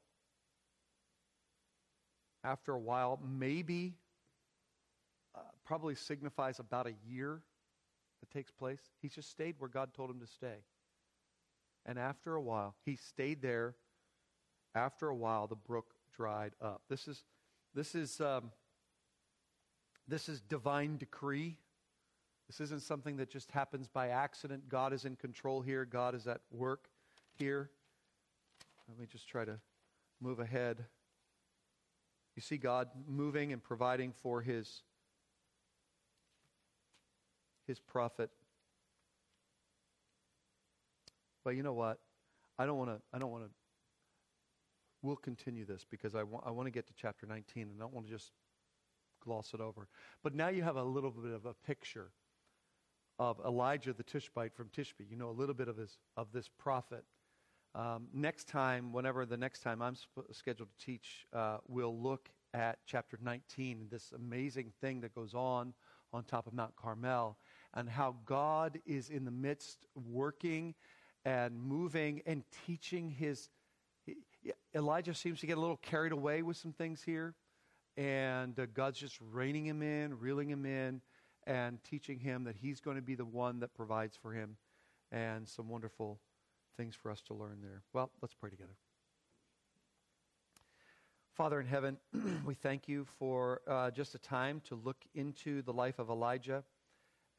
after 2.43 2.73
a 2.73 2.79
while, 2.79 3.21
maybe, 3.25 3.95
uh, 5.35 5.41
probably 5.65 5.95
signifies 5.95 6.59
about 6.59 6.87
a 6.87 6.95
year 7.07 7.43
that 8.21 8.31
takes 8.31 8.51
place. 8.51 8.81
He 9.01 9.09
just 9.09 9.31
stayed 9.31 9.57
where 9.59 9.69
God 9.69 9.95
told 9.95 10.11
him 10.11 10.21
to 10.21 10.27
stay. 10.27 10.65
And 11.85 11.99
after 11.99 12.35
a 12.35 12.41
while, 12.41 12.77
he 12.85 12.97
stayed 12.97 13.43
there. 13.43 13.75
After 14.75 15.09
a 15.09 15.17
while, 15.17 15.47
the 15.47 15.57
brook 15.57 15.95
dried 16.15 16.53
up. 16.61 16.83
This 16.89 17.09
is, 17.09 17.25
this 17.75 17.95
is, 17.95 18.21
um, 18.21 18.51
this 20.09 20.29
is 20.29 20.41
divine 20.41 20.97
decree. 20.97 21.59
This 22.47 22.61
isn't 22.61 22.83
something 22.83 23.17
that 23.17 23.31
just 23.31 23.51
happens 23.51 23.89
by 23.89 24.09
accident. 24.09 24.69
God 24.69 24.93
is 24.93 25.05
in 25.05 25.17
control 25.17 25.61
here, 25.61 25.85
God 25.85 26.15
is 26.15 26.27
at 26.27 26.41
work 26.51 26.89
here. 27.39 27.71
Let 28.89 28.99
me 28.99 29.07
just 29.07 29.29
try 29.29 29.45
to 29.45 29.59
move 30.21 30.39
ahead. 30.39 30.85
You 32.37 32.43
see 32.43 32.57
God 32.57 32.89
moving 33.07 33.53
and 33.53 33.63
providing 33.63 34.13
for 34.13 34.41
his, 34.41 34.83
his 37.67 37.79
prophet. 37.81 38.31
But 41.45 41.57
you 41.57 41.63
know 41.63 41.73
what? 41.73 41.99
I 42.59 42.67
don't 42.67 42.79
want 42.79 42.91
to, 42.91 43.01
I 43.13 43.19
don't 43.19 43.31
want 43.31 43.45
to, 43.45 43.51
we'll 45.03 45.17
continue 45.17 45.65
this 45.65 45.85
because 45.89 46.15
I 46.15 46.23
want, 46.23 46.45
I 46.47 46.51
want 46.51 46.67
to 46.67 46.71
get 46.71 46.87
to 46.87 46.93
chapter 46.95 47.27
19 47.27 47.63
and 47.63 47.73
I 47.79 47.81
don't 47.81 47.95
want 47.95 48.07
to 48.07 48.13
just 48.13 48.33
gloss 49.23 49.53
it 49.55 49.61
over. 49.61 49.89
But 50.23 50.35
now 50.35 50.49
you 50.49 50.63
have 50.63 50.77
a 50.77 50.85
little 50.85 51.11
bit 51.11 51.33
of 51.33 51.47
a 51.47 51.55
picture 51.55 52.11
of 53.19 53.41
Elijah 53.45 53.93
the 53.93 54.03
Tishbite 54.03 54.55
from 54.55 54.69
Tishbi. 54.69 55.09
You 55.09 55.17
know 55.17 55.31
a 55.31 55.33
little 55.33 55.55
bit 55.55 55.69
of, 55.69 55.77
his, 55.77 55.99
of 56.17 56.33
this 56.33 56.49
prophet. 56.49 57.05
Um, 57.75 58.09
next 58.13 58.49
time, 58.49 58.93
whenever 58.93 59.25
the 59.25 59.37
next 59.37 59.61
time 59.61 59.81
I'm 59.81 59.95
sp- 59.97 60.29
scheduled 60.33 60.69
to 60.79 60.85
teach, 60.85 61.27
uh, 61.33 61.59
we'll 61.69 61.99
look 61.99 62.31
at 62.55 62.79
chapter 62.87 63.19
19 63.23 63.87
this 63.91 64.13
amazing 64.13 64.73
thing 64.81 65.01
that 65.01 65.15
goes 65.15 65.35
on 65.35 65.73
on 66.13 66.25
top 66.25 66.47
of 66.47 66.53
Mount 66.53 66.77
Carmel 66.77 67.39
and 67.75 67.89
how 67.89 68.17
God 68.27 68.79
is 68.85 69.09
in 69.09 69.25
the 69.25 69.31
midst 69.31 69.87
working 69.95 70.75
and 71.25 71.61
moving 71.61 72.23
and 72.27 72.45
teaching 72.67 73.11
his. 73.11 73.49
He, 74.05 74.17
Elijah 74.75 75.15
seems 75.15 75.41
to 75.41 75.47
get 75.47 75.57
a 75.57 75.61
little 75.61 75.77
carried 75.77 76.13
away 76.13 76.43
with 76.43 76.57
some 76.57 76.73
things 76.73 77.03
here, 77.03 77.35
and 77.97 78.59
uh, 78.59 78.67
God's 78.75 78.99
just 78.99 79.19
reining 79.31 79.67
him 79.67 79.83
in, 79.83 80.19
reeling 80.19 80.49
him 80.49 80.67
in, 80.67 81.01
and 81.47 81.83
teaching 81.85 82.19
him 82.19 82.45
that 82.45 82.57
he's 82.57 82.81
going 82.81 82.97
to 82.97 83.03
be 83.03 83.15
the 83.15 83.25
one 83.25 83.61
that 83.61 83.75
provides 83.75 84.17
for 84.17 84.33
him, 84.33 84.57
and 85.11 85.49
some 85.49 85.69
wonderful 85.69 86.19
things 86.77 86.95
for 86.95 87.11
us 87.11 87.21
to 87.23 87.35
learn 87.35 87.59
there. 87.63 87.83
Well, 87.93 88.11
let's 88.21 88.35
pray 88.35 88.51
together. 88.51 88.77
Father 91.35 91.61
in 91.61 91.67
heaven, 91.67 91.97
we 92.45 92.55
thank 92.55 92.89
you 92.89 93.07
for 93.19 93.63
uh, 93.67 93.91
just 93.91 94.15
a 94.15 94.19
time 94.19 94.61
to 94.69 94.75
look 94.75 94.99
into 95.15 95.63
the 95.63 95.73
life 95.73 95.99
of 95.99 96.11
Elijah. 96.11 96.63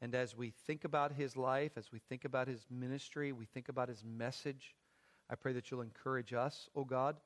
And 0.04 0.14
as 0.14 0.36
we 0.36 0.50
think 0.50 0.84
about 0.84 1.12
his 1.12 1.34
life, 1.34 1.78
as 1.78 1.90
we 1.90 1.98
think 1.98 2.26
about 2.26 2.46
his 2.46 2.66
ministry, 2.70 3.32
we 3.32 3.46
think 3.46 3.70
about 3.70 3.88
his 3.88 4.04
message, 4.04 4.74
I 5.30 5.34
pray 5.34 5.54
that 5.54 5.70
you'll 5.70 5.80
encourage 5.80 6.34
us, 6.34 6.68
O 6.76 6.82
oh 6.82 6.84
God, 6.84 7.16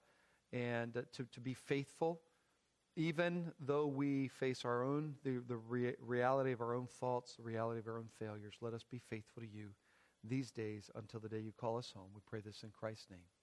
and 0.53 0.97
uh, 0.97 1.03
to, 1.15 1.25
to 1.25 1.41
be 1.41 1.55
faithful, 1.55 2.21
even 2.95 3.51
though 3.59 3.89
we 3.89 4.29
face 4.29 4.65
our 4.65 4.85
own, 4.85 5.17
the, 5.25 5.43
the 5.49 5.57
rea- 5.57 5.97
reality 6.01 6.53
of 6.53 6.61
our 6.61 6.73
own 6.73 6.87
faults, 6.87 7.35
the 7.35 7.43
reality 7.43 7.81
of 7.81 7.89
our 7.89 7.99
own 7.99 8.11
failures. 8.17 8.55
Let 8.61 8.75
us 8.75 8.85
be 8.89 9.01
faithful 9.11 9.43
to 9.43 9.49
you 9.49 9.71
these 10.23 10.53
days 10.53 10.89
until 10.95 11.19
the 11.19 11.29
day 11.29 11.41
you 11.41 11.51
call 11.51 11.79
us 11.79 11.91
home. 11.91 12.11
We 12.15 12.21
pray 12.31 12.43
this 12.47 12.63
in 12.63 12.71
Christ's 12.71 13.11
name. 13.11 13.38